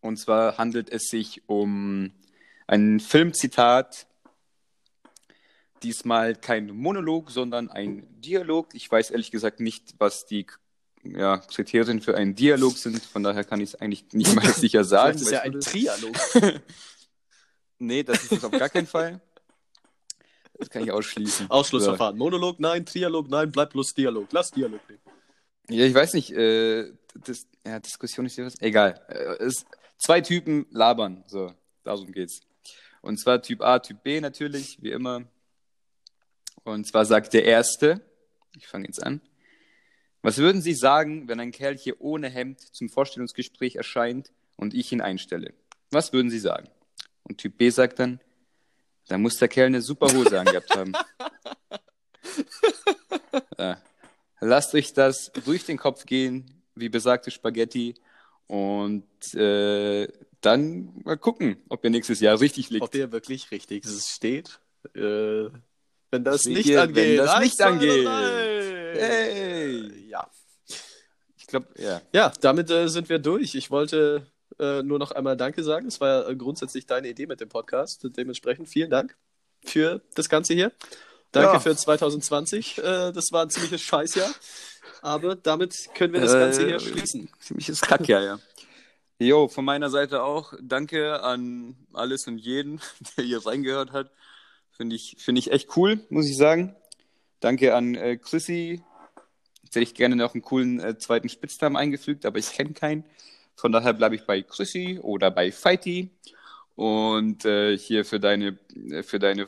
Und 0.00 0.18
zwar 0.18 0.58
handelt 0.58 0.90
es 0.90 1.04
sich 1.04 1.42
um 1.46 2.12
ein 2.66 3.00
Filmzitat. 3.00 4.06
Diesmal 5.84 6.34
kein 6.34 6.66
Monolog, 6.68 7.30
sondern 7.30 7.70
ein 7.70 8.06
Dialog. 8.20 8.74
Ich 8.74 8.90
weiß 8.90 9.10
ehrlich 9.10 9.30
gesagt 9.30 9.60
nicht, 9.60 9.94
was 9.98 10.26
die 10.26 10.46
ja, 11.04 11.38
Kriterien 11.38 12.00
für 12.00 12.16
einen 12.16 12.34
Dialog 12.34 12.76
sind. 12.76 13.02
Von 13.04 13.22
daher 13.22 13.44
kann 13.44 13.60
ich 13.60 13.70
es 13.70 13.74
eigentlich 13.80 14.06
nicht 14.12 14.34
mal 14.34 14.46
sicher 14.54 14.84
sagen. 14.84 15.18
Vielleicht 15.18 15.26
ist 15.26 15.32
ja 15.32 15.40
ein 15.42 15.52
das? 15.52 15.64
Trialog. 15.66 16.62
Nee, 17.78 18.02
das 18.02 18.22
ist 18.22 18.32
es 18.32 18.44
auf 18.44 18.52
gar 18.52 18.68
keinen 18.68 18.86
Fall. 18.86 19.20
Das 20.54 20.70
kann 20.70 20.84
ich 20.84 20.92
ausschließen. 20.92 21.50
Ausschlussverfahren. 21.50 22.16
Monolog, 22.16 22.60
nein. 22.60 22.86
Trialog, 22.86 23.28
nein. 23.28 23.50
Bleibt 23.50 23.72
bloß 23.72 23.92
Dialog. 23.94 24.28
Lass 24.30 24.52
Dialog 24.52 24.80
nehmen. 24.88 25.00
Ja, 25.68 25.84
ich 25.84 25.92
weiß 25.92 26.14
nicht, 26.14 26.30
äh, 26.30 26.92
das, 27.24 27.46
ja, 27.66 27.80
Diskussion 27.80 28.26
ist 28.26 28.36
ja 28.36 28.46
was. 28.46 28.60
Egal. 28.60 29.00
Äh, 29.08 29.44
es, 29.44 29.66
zwei 29.98 30.20
Typen 30.20 30.66
labern, 30.70 31.24
so, 31.26 31.52
darum 31.82 32.12
geht's. 32.12 32.40
Und 33.00 33.18
zwar 33.18 33.42
Typ 33.42 33.62
A, 33.62 33.78
Typ 33.80 34.02
B 34.02 34.20
natürlich, 34.20 34.82
wie 34.82 34.90
immer. 34.90 35.24
Und 36.64 36.86
zwar 36.86 37.04
sagt 37.04 37.32
der 37.34 37.44
Erste, 37.44 38.00
ich 38.56 38.66
fange 38.66 38.86
jetzt 38.86 39.02
an, 39.02 39.20
was 40.22 40.38
würden 40.38 40.62
Sie 40.62 40.72
sagen, 40.72 41.28
wenn 41.28 41.38
ein 41.38 41.52
Kerl 41.52 41.76
hier 41.76 42.00
ohne 42.00 42.30
Hemd 42.30 42.60
zum 42.60 42.88
Vorstellungsgespräch 42.88 43.76
erscheint 43.76 44.32
und 44.56 44.72
ich 44.72 44.90
ihn 44.90 45.02
einstelle? 45.02 45.52
Was 45.90 46.12
würden 46.14 46.30
Sie 46.30 46.38
sagen? 46.38 46.68
Und 47.24 47.38
Typ 47.38 47.58
B 47.58 47.68
sagt 47.68 47.98
dann, 47.98 48.20
da 49.08 49.18
muss 49.18 49.36
der 49.36 49.48
Kerl 49.48 49.66
eine 49.66 49.82
super 49.82 50.06
Hose 50.12 50.40
angehabt 50.40 50.74
haben. 50.74 50.92
Ja. 53.58 53.80
Lasst 54.40 54.74
euch 54.74 54.92
das 54.92 55.32
durch 55.44 55.64
den 55.64 55.78
Kopf 55.78 56.06
gehen, 56.06 56.62
wie 56.74 56.88
besagte 56.88 57.30
Spaghetti. 57.30 57.94
Und 58.46 59.34
äh, 59.34 60.08
dann 60.40 60.92
mal 61.04 61.16
gucken, 61.16 61.56
ob 61.68 61.82
ihr 61.84 61.90
nächstes 61.90 62.20
Jahr 62.20 62.40
richtig 62.40 62.70
liegt. 62.70 62.82
Ob 62.82 62.94
ihr 62.94 63.10
wirklich 63.10 63.50
richtig 63.50 63.84
steht. 63.86 64.60
Äh, 64.94 65.48
wenn 66.14 66.24
das 66.24 66.44
nicht 66.44 66.76
angeht. 66.76 66.96
wenn 66.96 67.16
das 67.16 67.30
Eins, 67.30 67.44
nicht 67.44 67.60
angeht. 67.62 68.06
drei. 68.06 68.94
Hey! 68.96 70.06
Ja. 70.08 70.30
Ich 71.36 71.46
glaube, 71.48 71.66
ja. 71.76 72.00
Ja, 72.12 72.32
damit 72.40 72.70
äh, 72.70 72.88
sind 72.88 73.08
wir 73.08 73.18
durch. 73.18 73.54
Ich 73.56 73.70
wollte 73.72 74.26
äh, 74.60 74.82
nur 74.82 74.98
noch 75.00 75.10
einmal 75.10 75.36
Danke 75.36 75.64
sagen. 75.64 75.88
Es 75.88 76.00
war 76.00 76.08
ja 76.08 76.28
äh, 76.28 76.36
grundsätzlich 76.36 76.86
deine 76.86 77.08
Idee 77.08 77.26
mit 77.26 77.40
dem 77.40 77.48
Podcast. 77.48 78.06
Dementsprechend 78.16 78.68
vielen 78.68 78.90
Dank 78.90 79.16
für 79.64 80.00
das 80.14 80.28
Ganze 80.28 80.54
hier. 80.54 80.70
Danke 81.32 81.54
Ja. 81.54 81.60
für 81.60 81.74
2020. 81.76 82.78
Äh, 82.78 82.82
das 83.12 83.32
war 83.32 83.42
ein 83.42 83.50
ziemliches 83.50 83.82
Scheißjahr. 83.82 84.32
Aber 85.02 85.34
damit 85.34 85.74
können 85.96 86.12
wir 86.12 86.20
das 86.20 86.32
Ganze 86.32 86.62
Äh, 86.62 86.66
hier 86.66 86.78
schließen. 86.80 87.28
Ziemliches 87.40 87.80
Kack, 87.80 88.06
ja, 88.08 88.22
ja. 88.22 88.38
Jo, 89.18 89.48
von 89.48 89.64
meiner 89.64 89.90
Seite 89.90 90.22
auch 90.22 90.54
danke 90.60 91.20
an 91.22 91.76
alles 91.92 92.26
und 92.28 92.38
jeden, 92.38 92.80
der 93.16 93.24
hier 93.24 93.44
reingehört 93.44 93.92
hat. 93.92 94.10
Finde 94.76 94.96
ich, 94.96 95.16
finde 95.18 95.38
ich 95.38 95.52
echt 95.52 95.76
cool, 95.76 96.04
muss 96.08 96.28
ich 96.28 96.36
sagen. 96.36 96.74
Danke 97.38 97.76
an 97.76 97.94
äh, 97.94 98.16
Chrissy. 98.16 98.82
Jetzt 99.62 99.76
hätte 99.76 99.84
ich 99.84 99.94
gerne 99.94 100.16
noch 100.16 100.34
einen 100.34 100.42
coolen 100.42 100.80
äh, 100.80 100.98
zweiten 100.98 101.28
Spitznamen 101.28 101.76
eingefügt, 101.76 102.26
aber 102.26 102.38
ich 102.38 102.50
kenne 102.52 102.72
keinen. 102.72 103.04
Von 103.54 103.70
daher 103.70 103.92
bleibe 103.92 104.16
ich 104.16 104.26
bei 104.26 104.42
Chrissy 104.42 104.98
oder 105.00 105.30
bei 105.30 105.52
Fighty. 105.52 106.10
Und 106.74 107.44
äh, 107.44 107.78
hier 107.78 108.04
für 108.04 108.18
deine, 108.18 108.58
äh, 108.90 109.04
für 109.04 109.20
deine 109.20 109.46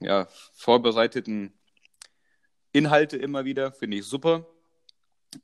ja, 0.00 0.26
vorbereiteten 0.54 1.52
Inhalte 2.72 3.16
immer 3.16 3.44
wieder, 3.44 3.70
finde 3.70 3.98
ich 3.98 4.04
super. 4.04 4.44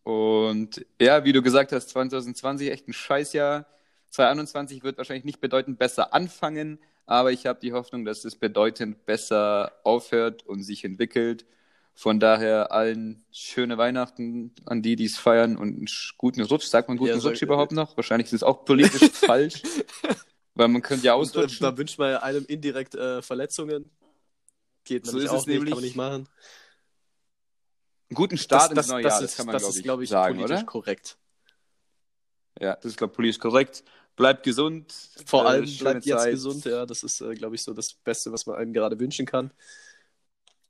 Und 0.02 0.84
ja, 1.00 1.24
wie 1.24 1.32
du 1.32 1.40
gesagt 1.40 1.70
hast, 1.70 1.90
2020 1.90 2.70
echt 2.72 2.88
ein 2.88 2.92
Scheißjahr. 2.92 3.66
2021 4.10 4.82
wird 4.82 4.98
wahrscheinlich 4.98 5.24
nicht 5.24 5.40
bedeutend 5.40 5.78
besser 5.78 6.12
anfangen, 6.12 6.80
aber 7.10 7.32
ich 7.32 7.46
habe 7.46 7.58
die 7.58 7.72
Hoffnung, 7.72 8.04
dass 8.04 8.24
es 8.24 8.36
bedeutend 8.36 9.04
besser 9.04 9.72
aufhört 9.82 10.46
und 10.46 10.62
sich 10.62 10.84
entwickelt. 10.84 11.44
Von 11.92 12.20
daher 12.20 12.70
allen 12.70 13.24
schöne 13.32 13.76
Weihnachten 13.78 14.54
an 14.64 14.80
die, 14.80 14.94
die 14.94 15.06
es 15.06 15.18
feiern 15.18 15.56
und 15.56 15.76
einen 15.76 15.88
guten 16.18 16.40
Rutsch. 16.42 16.66
Sagt 16.66 16.86
man 16.86 16.96
guten 16.96 17.18
Ja, 17.18 17.28
Rutsch 17.28 17.42
überhaupt 17.42 17.72
noch? 17.72 17.96
Wahrscheinlich 17.96 18.26
ist 18.26 18.34
es 18.34 18.42
auch 18.44 18.64
politisch 18.64 19.10
falsch, 19.12 19.60
weil 20.54 20.68
man 20.68 20.82
könnte 20.82 21.04
ja 21.04 21.14
äh, 21.14 21.16
ausrutschen. 21.16 21.64
da 21.64 21.76
wünscht 21.76 21.98
man 21.98 22.12
ja 22.12 22.22
einem 22.22 22.44
indirekt 22.46 22.94
äh, 22.94 23.22
Verletzungen. 23.22 23.90
Geht 24.84 25.04
So 25.04 25.18
ist 25.18 25.24
es 25.24 25.30
auch 25.30 25.46
nicht, 25.46 25.48
nämlich. 25.48 25.70
kann 25.70 25.78
man 25.78 25.84
nicht 25.84 25.96
machen. 25.96 26.28
Einen 28.08 28.14
guten 28.14 28.38
Start 28.38 28.70
das, 28.70 28.86
ins 28.86 28.92
neue 28.92 29.02
Jahr, 29.02 29.20
das 29.20 29.32
ist, 29.32 29.36
kann 29.36 29.46
man, 29.46 29.54
das 29.54 29.62
glaube 29.62 29.72
ist, 29.72 29.78
ich, 29.78 29.82
glaube 29.82 30.04
ich, 30.04 30.10
sagen, 30.10 30.36
politisch 30.36 30.56
oder? 30.58 30.64
korrekt. 30.64 31.18
Ja, 32.60 32.76
das 32.76 32.84
ist, 32.84 32.98
glaube 32.98 33.10
ich, 33.10 33.16
politisch 33.16 33.40
korrekt. 33.40 33.82
Bleibt 34.16 34.42
gesund. 34.42 34.92
Vor 35.26 35.44
äh, 35.44 35.48
allem 35.48 35.76
bleibt 35.78 36.04
jetzt 36.04 36.18
Zeit. 36.18 36.32
gesund, 36.32 36.64
ja. 36.64 36.86
Das 36.86 37.02
ist, 37.02 37.20
äh, 37.20 37.34
glaube 37.34 37.54
ich, 37.54 37.62
so 37.62 37.72
das 37.72 37.94
Beste, 37.94 38.32
was 38.32 38.46
man 38.46 38.56
einem 38.56 38.72
gerade 38.72 38.98
wünschen 38.98 39.26
kann. 39.26 39.50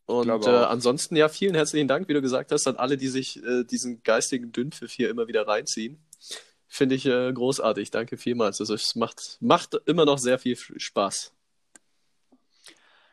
Und 0.07 0.47
äh, 0.47 0.51
ansonsten, 0.51 1.15
ja, 1.17 1.29
vielen 1.29 1.55
herzlichen 1.55 1.87
Dank, 1.87 2.09
wie 2.09 2.15
du 2.15 2.23
gesagt 2.23 2.51
hast, 2.53 2.67
an 2.67 2.77
alle, 2.77 2.97
die 2.97 3.09
sich 3.09 3.43
äh, 3.45 3.65
diesen 3.65 4.03
geistigen 4.03 4.51
Dünnpfiff 4.51 4.91
hier 4.91 5.09
immer 5.09 5.29
wieder 5.29 5.47
reinziehen. 5.47 6.03
Finde 6.67 6.95
ich 6.97 7.07
äh, 7.07 7.33
großartig. 7.33 7.91
Danke 7.91 8.17
vielmals. 8.17 8.61
Also 8.61 8.75
es 8.75 8.97
macht, 8.97 9.39
macht 9.41 9.75
immer 9.87 10.05
noch 10.05 10.19
sehr 10.19 10.39
viel 10.39 10.57
Spaß. 10.57 11.33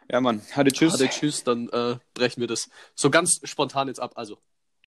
Ja, 0.09 0.21
Mann. 0.21 0.41
Hatte 0.51 0.71
tschüss. 0.71 0.93
Ade, 0.93 1.09
tschüss, 1.09 1.43
dann 1.43 1.67
brechen 2.13 2.39
wir 2.39 2.47
das 2.47 2.69
so 2.95 3.09
ganz 3.09 3.41
spontan 3.43 3.89
jetzt 3.89 3.99
ab. 3.99 4.13
Also, 4.15 4.39